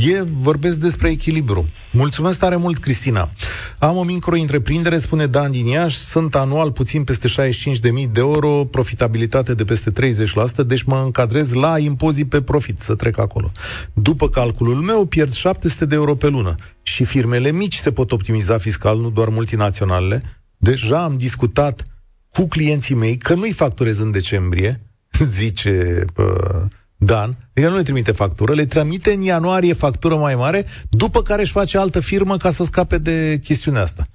E, 0.00 0.22
vorbesc 0.22 0.78
despre 0.78 1.10
echilibru. 1.10 1.68
Mulțumesc 1.92 2.38
tare 2.38 2.56
mult, 2.56 2.78
Cristina. 2.78 3.30
Am 3.78 3.96
o 3.96 4.02
micro-întreprindere, 4.02 4.98
spune 4.98 5.26
Dan 5.26 5.50
din 5.50 5.66
Iași, 5.66 5.96
sunt 5.96 6.34
anual 6.34 6.72
puțin 6.72 7.04
peste 7.04 7.28
65.000 7.28 8.10
de 8.12 8.20
euro, 8.20 8.64
profitabilitate 8.64 9.54
de 9.54 9.64
peste 9.64 9.92
30%, 9.92 10.66
deci 10.66 10.82
mă 10.82 11.00
încadrez 11.04 11.52
la 11.52 11.78
impozit 11.78 12.28
pe 12.28 12.42
profit, 12.42 12.80
să 12.80 12.94
trec 12.94 13.18
acolo. 13.18 13.52
După 13.92 14.28
calculul 14.28 14.74
meu, 14.76 15.04
pierd 15.04 15.32
700 15.32 15.86
de 15.86 15.94
euro 15.94 16.14
pe 16.14 16.28
lună. 16.28 16.54
Și 16.82 17.04
firmele 17.04 17.50
mici 17.50 17.76
se 17.76 17.92
pot 17.92 18.12
optimiza 18.12 18.58
fiscal, 18.58 18.98
nu 18.98 19.10
doar 19.10 19.28
multinaționalele. 19.28 20.22
Deja 20.56 21.02
am 21.02 21.16
discutat 21.16 21.86
cu 22.30 22.46
clienții 22.46 22.94
mei 22.94 23.16
că 23.16 23.34
nu-i 23.34 23.52
facturez 23.52 23.98
în 23.98 24.10
decembrie, 24.10 24.80
zice... 25.38 26.04
Uh, 26.16 26.64
Dan, 26.96 27.50
el 27.52 27.70
nu 27.70 27.76
le 27.76 27.82
trimite 27.82 28.12
factură, 28.12 28.54
le 28.54 28.66
trimite 28.66 29.12
în 29.12 29.20
ianuarie 29.20 29.72
factură 29.72 30.16
mai 30.16 30.34
mare, 30.34 30.66
după 30.90 31.22
care 31.22 31.42
își 31.42 31.52
face 31.52 31.78
altă 31.78 32.00
firmă 32.00 32.36
ca 32.36 32.50
să 32.50 32.64
scape 32.64 32.98
de 32.98 33.40
chestiunea 33.44 33.82
asta. 33.82 34.06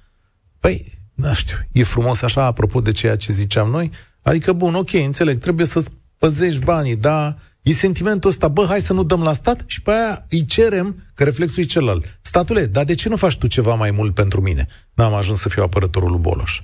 Păi, 0.60 0.98
nu 1.14 1.34
știu, 1.34 1.56
e 1.72 1.82
frumos 1.82 2.22
așa, 2.22 2.44
apropo 2.44 2.80
de 2.80 2.90
ceea 2.90 3.16
ce 3.16 3.32
ziceam 3.32 3.70
noi? 3.70 3.90
Adică, 4.22 4.52
bun, 4.52 4.74
ok, 4.74 4.92
înțeleg, 4.92 5.38
trebuie 5.38 5.66
să-ți 5.66 5.90
păzești 6.18 6.64
banii, 6.64 6.96
da, 6.96 7.36
e 7.62 7.72
sentimentul 7.72 8.30
ăsta, 8.30 8.48
bă, 8.48 8.66
hai 8.68 8.80
să 8.80 8.92
nu 8.92 9.02
dăm 9.02 9.22
la 9.22 9.32
stat 9.32 9.62
și 9.66 9.82
pe 9.82 9.90
aia 9.90 10.26
îi 10.28 10.44
cerem, 10.44 11.02
că 11.14 11.24
reflexul 11.24 11.62
e 11.62 11.66
celălalt. 11.66 12.18
Statule, 12.20 12.66
dar 12.66 12.84
de 12.84 12.94
ce 12.94 13.08
nu 13.08 13.16
faci 13.16 13.36
tu 13.36 13.46
ceva 13.46 13.74
mai 13.74 13.90
mult 13.90 14.14
pentru 14.14 14.40
mine? 14.40 14.66
N-am 14.94 15.14
ajuns 15.14 15.40
să 15.40 15.48
fiu 15.48 15.62
apărătorul 15.62 16.10
lui 16.10 16.18
Boloș. 16.18 16.62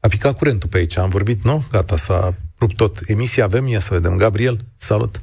A 0.00 0.08
picat 0.08 0.36
curentul 0.36 0.68
pe 0.68 0.76
aici, 0.76 0.96
am 0.96 1.08
vorbit, 1.08 1.42
nu? 1.42 1.64
Gata, 1.70 1.96
s-a 1.96 2.34
rupt 2.64 2.76
tot. 2.76 2.98
Emisia 3.06 3.44
avem, 3.44 3.66
ia 3.66 3.80
să 3.80 3.94
vedem. 3.94 4.16
Gabriel, 4.16 4.56
salut! 4.76 5.20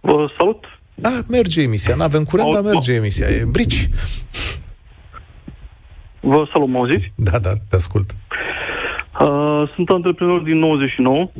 Vă 0.00 0.30
salut! 0.38 0.64
Da, 0.94 1.10
merge 1.28 1.62
emisia, 1.62 1.94
nu 1.94 2.02
avem 2.02 2.24
curent, 2.24 2.52
dar 2.52 2.62
merge 2.62 2.92
emisia, 2.92 3.26
e 3.26 3.44
brici. 3.44 3.88
Vă 6.20 6.48
salut, 6.52 6.68
mă 6.68 6.78
auziți? 6.78 7.12
Da, 7.14 7.38
da, 7.38 7.52
te 7.68 7.76
ascult. 7.76 8.10
Uh, 9.20 9.70
sunt 9.74 9.88
antreprenor 9.88 10.40
din 10.40 10.58
99, 10.58 11.30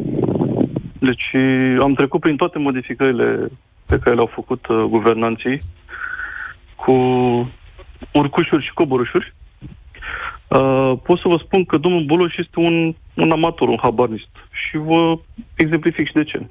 deci 0.99 1.35
am 1.81 1.95
trecut 1.95 2.21
prin 2.21 2.37
toate 2.37 2.59
modificările 2.59 3.51
pe 3.87 3.99
care 3.99 4.15
le-au 4.15 4.31
făcut 4.35 4.67
uh, 4.67 4.85
guvernanții, 4.89 5.61
cu 6.75 6.93
urcușuri 8.13 8.65
și 8.65 8.73
coborușuri. 8.73 9.35
Uh, 10.49 10.93
pot 11.03 11.19
să 11.19 11.29
vă 11.29 11.37
spun 11.45 11.65
că 11.65 11.77
domnul 11.77 12.05
Boloș 12.05 12.37
este 12.37 12.61
un, 12.61 12.95
un 13.15 13.31
amator, 13.31 13.69
un 13.69 13.79
habarnist. 13.83 14.29
Și 14.51 14.77
vă 14.77 15.19
exemplific 15.55 16.07
și 16.07 16.13
de 16.13 16.25
ce. 16.25 16.47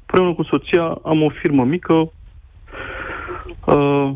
Împreună 0.00 0.34
cu 0.34 0.42
soția 0.42 0.98
am 1.04 1.22
o 1.22 1.28
firmă 1.28 1.64
mică 1.64 2.12
uh, 3.64 4.10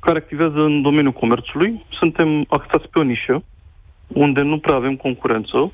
care 0.00 0.18
activează 0.18 0.60
în 0.60 0.82
domeniul 0.82 1.12
comerțului. 1.12 1.84
Suntem 1.90 2.44
axați 2.48 2.88
pe 2.88 2.98
o 2.98 3.02
nișă 3.02 3.42
unde 4.06 4.42
nu 4.42 4.58
prea 4.58 4.76
avem 4.76 4.96
concurență. 4.96 5.72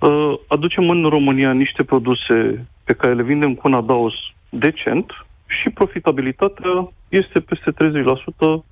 Uh, 0.00 0.34
aducem 0.46 0.90
în 0.90 1.04
România 1.08 1.52
niște 1.52 1.84
produse 1.84 2.66
pe 2.84 2.92
care 2.92 3.14
le 3.14 3.22
vindem 3.22 3.54
cu 3.54 3.68
un 3.68 3.74
adaos 3.74 4.14
decent 4.48 5.12
și 5.46 5.70
profitabilitatea 5.70 6.92
este 7.08 7.40
peste 7.40 7.72
30%, 7.72 8.64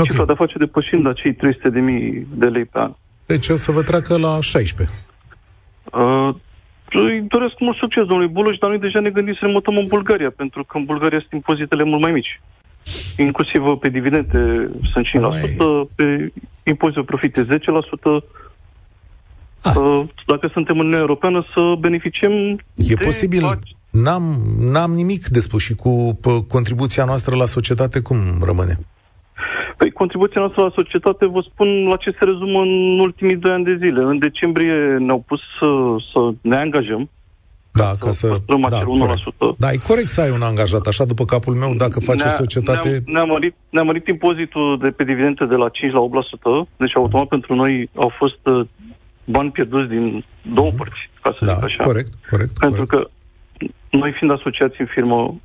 okay. 0.00 0.10
cifra 0.10 0.24
de 0.24 0.32
afaceri 0.32 0.58
depășind 0.58 1.06
acei 1.06 1.34
300.000 1.34 1.38
de 2.34 2.46
lei 2.46 2.64
pe 2.64 2.78
an. 2.78 2.92
Deci 3.26 3.48
o 3.48 3.56
să 3.56 3.72
vă 3.72 3.82
treacă 3.82 4.18
la 4.18 4.40
16. 4.40 4.96
Uh, 5.92 6.34
îi 6.92 7.24
doresc 7.28 7.54
mult 7.58 7.76
succes 7.76 8.04
domnului 8.04 8.32
Buloș, 8.32 8.56
dar 8.58 8.70
noi 8.70 8.78
deja 8.78 9.00
ne 9.00 9.10
gândim 9.10 9.34
să 9.34 9.46
ne 9.46 9.52
mutăm 9.52 9.76
în 9.76 9.86
Bulgaria, 9.86 10.30
pentru 10.36 10.64
că 10.64 10.76
în 10.76 10.84
Bulgaria 10.84 11.18
sunt 11.18 11.32
impozitele 11.32 11.82
mult 11.82 12.02
mai 12.02 12.12
mici. 12.12 12.40
Inclusiv 13.16 13.62
pe 13.80 13.88
dividende 13.88 14.70
sunt 14.92 15.06
5%, 15.06 15.20
mai... 15.20 15.88
pe 15.94 16.32
impozitul 16.62 17.04
profite 17.04 17.44
10%. 17.44 17.48
Ah. 19.62 19.74
Dacă 20.26 20.50
suntem 20.52 20.74
în 20.74 20.80
Uniunea 20.80 21.00
Europeană, 21.00 21.46
să 21.54 21.74
beneficiem 21.78 22.32
E 22.74 22.84
de 22.86 22.94
posibil. 22.94 23.40
Faci... 23.40 23.76
N-am, 23.90 24.22
n-am 24.60 24.90
nimic 24.90 25.26
de 25.26 25.40
spus 25.40 25.62
și 25.62 25.74
cu 25.74 26.18
contribuția 26.48 27.04
noastră 27.04 27.36
la 27.36 27.44
societate 27.44 28.00
cum 28.00 28.18
rămâne? 28.44 28.78
Păi, 29.78 29.90
contribuția 29.90 30.40
noastră 30.40 30.62
la 30.62 30.72
societate, 30.74 31.26
vă 31.26 31.40
spun 31.40 31.68
la 31.86 31.96
ce 31.96 32.10
se 32.10 32.24
rezumă 32.24 32.60
în 32.60 32.98
ultimii 32.98 33.36
doi 33.36 33.52
ani 33.52 33.64
de 33.64 33.78
zile. 33.82 34.02
În 34.02 34.18
decembrie 34.18 34.74
ne-au 34.98 35.24
pus 35.26 35.40
să, 35.58 35.68
să 36.12 36.20
ne 36.40 36.56
angajăm, 36.56 37.10
da, 37.72 37.90
ca 37.98 38.10
să... 38.10 38.26
Da, 38.46 38.82
1%. 39.52 39.56
da, 39.58 39.72
e 39.72 39.76
corect 39.76 40.08
să 40.08 40.20
ai 40.20 40.30
un 40.30 40.42
angajat, 40.42 40.86
așa 40.86 41.04
după 41.04 41.24
capul 41.24 41.54
meu, 41.54 41.74
dacă 41.74 42.00
faci 42.00 42.22
ne-a, 42.22 42.32
o 42.32 42.36
societate... 42.36 42.88
Ne-a, 42.88 43.02
ne-a, 43.04 43.24
mărit, 43.24 43.54
ne-a 43.70 43.82
mărit 43.82 44.06
impozitul 44.08 44.78
de 44.82 44.90
pe 44.90 45.04
dividende 45.04 45.44
de 45.46 45.54
la 45.54 45.68
5 45.68 45.92
la 45.92 46.00
8%, 46.64 46.68
deci 46.76 46.96
automat 46.96 47.28
pentru 47.28 47.54
noi 47.54 47.90
au 47.94 48.12
fost 48.18 48.40
uh, 48.42 48.66
bani 49.24 49.50
pierduți 49.50 49.88
din 49.88 50.24
două 50.42 50.70
părți, 50.70 51.10
ca 51.22 51.36
să 51.38 51.44
da, 51.44 51.52
zic 51.52 51.64
așa. 51.64 51.84
corect, 51.84 52.12
corect. 52.30 52.58
Pentru 52.58 52.84
corect. 52.84 53.10
că 53.10 53.10
noi 53.90 54.12
fiind 54.12 54.32
asociați 54.32 54.80
în 54.80 54.86
firmă, 54.86 55.40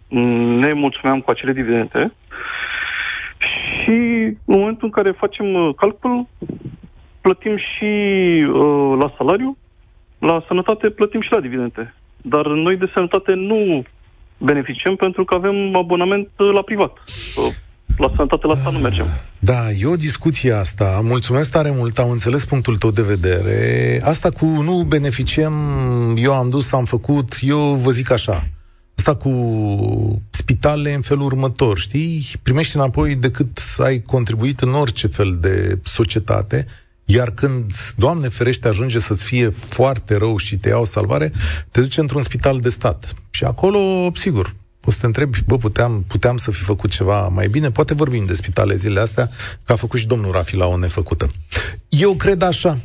ne 0.64 0.74
mulțumeam 0.74 1.20
cu 1.22 1.30
acele 1.30 1.54
dividende 1.54 2.14
și 3.84 3.96
în 4.46 4.58
momentul 4.60 4.86
în 4.86 4.90
care 4.90 5.12
facem 5.12 5.54
uh, 5.54 5.76
calcul, 5.76 6.28
plătim 7.22 7.58
și 7.58 7.92
uh, 8.44 8.98
la 9.00 9.14
salariu, 9.18 9.58
la 10.20 10.44
sănătate 10.48 10.90
plătim 10.90 11.22
și 11.22 11.32
la 11.32 11.40
dividende. 11.40 11.94
Dar 12.22 12.46
noi 12.48 12.78
de 12.78 12.92
sănătate 12.94 13.34
nu 13.34 13.84
beneficiem 14.38 14.96
pentru 14.96 15.24
că 15.26 15.36
avem 15.36 15.76
abonament 15.76 16.30
la 16.54 16.62
privat. 16.62 16.98
La 17.98 18.12
sănătate 18.16 18.48
la 18.48 18.56
stat 18.56 18.74
nu 18.74 18.80
mergem. 18.80 19.06
Da, 19.40 19.72
e 19.80 19.86
o 19.86 19.96
discuție 19.96 20.52
asta. 20.52 21.00
Mulțumesc 21.04 21.52
tare 21.52 21.72
mult, 21.76 21.98
am 21.98 22.10
înțeles 22.10 22.46
punctul 22.46 22.78
tău 22.78 22.92
de 22.92 23.02
vedere. 23.02 24.00
Asta 24.04 24.30
cu 24.30 24.46
nu 24.46 24.84
beneficiem, 24.88 25.54
eu 26.16 26.34
am 26.34 26.50
dus, 26.50 26.72
am 26.72 26.86
făcut, 26.86 27.38
eu 27.42 27.58
vă 27.58 27.90
zic 27.90 28.12
așa. 28.12 28.44
Asta 29.06 29.16
cu 29.16 30.22
spitalele 30.30 30.94
în 30.94 31.02
felul 31.02 31.24
următor, 31.24 31.80
știi? 31.80 32.32
Primești 32.44 32.76
înapoi 32.76 33.16
decât 33.16 33.58
să 33.76 33.82
ai 33.82 34.02
contribuit 34.02 34.60
în 34.60 34.74
orice 34.74 35.08
fel 35.08 35.38
de 35.42 35.80
societate, 35.84 36.68
iar 37.06 37.32
când, 37.32 37.74
Doamne 37.96 38.28
ferește, 38.28 38.68
ajunge 38.68 39.00
să-ți 39.00 39.24
fie 39.24 39.50
foarte 39.50 40.16
rău 40.16 40.38
și 40.38 40.58
te 40.58 40.70
iau 40.70 40.86
salvare, 40.86 41.32
te 41.72 41.82
duci 41.82 41.98
într-un 41.98 42.22
spital 42.22 42.60
de 42.60 42.70
stat. 42.70 43.14
Și 43.30 43.44
acolo, 43.44 44.12
sigur, 44.16 44.56
poți 44.80 44.96
să 44.96 45.02
te 45.02 45.06
întrebi, 45.06 45.44
bă, 45.46 45.58
puteam, 45.58 46.04
puteam 46.08 46.38
să 46.38 46.52
fi 46.52 46.62
făcut 46.62 46.90
ceva 46.90 47.28
mai 47.28 47.48
bine? 47.48 47.72
Poate 47.72 47.94
vorbim 47.94 48.26
de 48.26 48.34
spitale 48.34 48.76
zilele 48.76 49.00
astea, 49.00 49.30
că 49.66 49.72
a 49.72 49.76
făcut 49.76 50.00
și 50.00 50.08
domnul 50.08 50.32
Rafi 50.32 50.56
la 50.56 50.66
o 50.66 50.78
nefăcută. 50.78 51.32
Eu 51.90 52.14
cred 52.14 52.42
așa, 52.42 52.80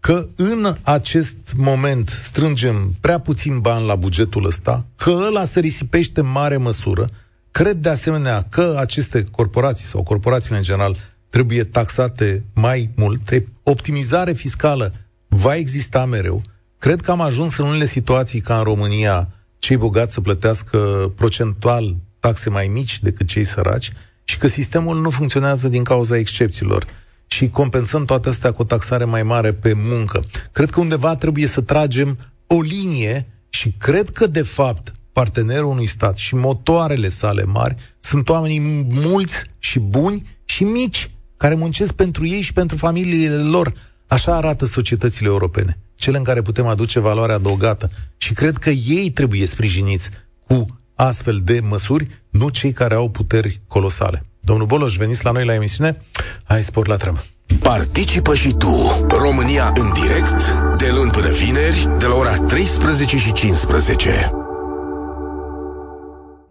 că 0.00 0.26
în 0.36 0.76
acest 0.82 1.36
moment 1.56 2.18
strângem 2.22 2.94
prea 3.00 3.18
puțin 3.18 3.58
bani 3.58 3.86
la 3.86 3.94
bugetul 3.94 4.46
ăsta, 4.46 4.86
că 4.96 5.10
ăla 5.10 5.44
se 5.44 5.60
risipește 5.60 6.20
în 6.20 6.30
mare 6.30 6.56
măsură, 6.56 7.08
cred 7.50 7.76
de 7.76 7.88
asemenea 7.88 8.46
că 8.48 8.74
aceste 8.78 9.24
corporații 9.30 9.86
sau 9.86 10.02
corporațiile 10.02 10.56
în 10.56 10.62
general 10.62 10.96
trebuie 11.30 11.64
taxate 11.64 12.44
mai 12.54 12.90
mult, 12.96 13.42
optimizare 13.62 14.32
fiscală 14.32 14.94
va 15.28 15.54
exista 15.54 16.04
mereu. 16.04 16.42
Cred 16.78 17.00
că 17.00 17.10
am 17.10 17.20
ajuns 17.20 17.56
în 17.56 17.66
unele 17.66 17.84
situații 17.84 18.40
ca 18.40 18.56
în 18.56 18.62
România 18.62 19.28
cei 19.58 19.76
bogați 19.76 20.14
să 20.14 20.20
plătească 20.20 20.78
procentual 21.16 21.96
taxe 22.20 22.50
mai 22.50 22.66
mici 22.66 23.02
decât 23.02 23.26
cei 23.26 23.44
săraci 23.44 23.92
și 24.24 24.38
că 24.38 24.46
sistemul 24.46 25.00
nu 25.00 25.10
funcționează 25.10 25.68
din 25.68 25.84
cauza 25.84 26.16
excepțiilor 26.16 26.86
și 27.28 27.48
compensăm 27.48 28.04
toate 28.04 28.28
astea 28.28 28.52
cu 28.52 28.62
o 28.62 28.64
taxare 28.64 29.04
mai 29.04 29.22
mare 29.22 29.52
pe 29.52 29.72
muncă. 29.72 30.24
Cred 30.52 30.70
că 30.70 30.80
undeva 30.80 31.14
trebuie 31.14 31.46
să 31.46 31.60
tragem 31.60 32.18
o 32.46 32.60
linie 32.60 33.26
și 33.48 33.74
cred 33.78 34.10
că, 34.10 34.26
de 34.26 34.42
fapt, 34.42 34.92
partenerul 35.12 35.70
unui 35.70 35.86
stat 35.86 36.16
și 36.16 36.34
motoarele 36.34 37.08
sale 37.08 37.44
mari 37.44 37.74
sunt 38.00 38.28
oamenii 38.28 38.86
mulți 38.90 39.44
și 39.58 39.78
buni 39.78 40.26
și 40.44 40.64
mici, 40.64 41.10
care 41.36 41.54
muncesc 41.54 41.92
pentru 41.92 42.26
ei 42.26 42.40
și 42.40 42.52
pentru 42.52 42.76
familiile 42.76 43.36
lor. 43.36 43.72
Așa 44.06 44.36
arată 44.36 44.64
societățile 44.64 45.28
europene, 45.28 45.78
cele 45.94 46.16
în 46.16 46.24
care 46.24 46.42
putem 46.42 46.66
aduce 46.66 47.00
valoare 47.00 47.32
adăugată. 47.32 47.90
Și 48.16 48.32
cred 48.34 48.56
că 48.56 48.70
ei 48.70 49.10
trebuie 49.10 49.46
sprijiniți 49.46 50.10
cu 50.46 50.66
astfel 50.94 51.40
de 51.44 51.60
măsuri, 51.60 52.06
nu 52.30 52.48
cei 52.48 52.72
care 52.72 52.94
au 52.94 53.10
puteri 53.10 53.60
colosale. 53.66 54.27
Domnul 54.48 54.66
Boloș, 54.66 54.96
veniți 54.96 55.24
la 55.24 55.30
noi 55.30 55.44
la 55.44 55.54
emisiune? 55.54 55.96
Hai, 56.44 56.62
spor 56.62 56.88
la 56.88 56.96
treabă. 56.96 57.24
Participă 57.60 58.34
și 58.34 58.52
tu, 58.52 59.06
România 59.08 59.72
în 59.74 59.92
direct, 59.92 60.52
de 60.76 60.90
luni 60.94 61.10
până 61.10 61.28
vineri, 61.28 61.88
de 61.98 62.06
la 62.06 62.14
ora 62.14 62.36
13 62.36 63.18
și 63.18 63.32
15. 63.32 64.37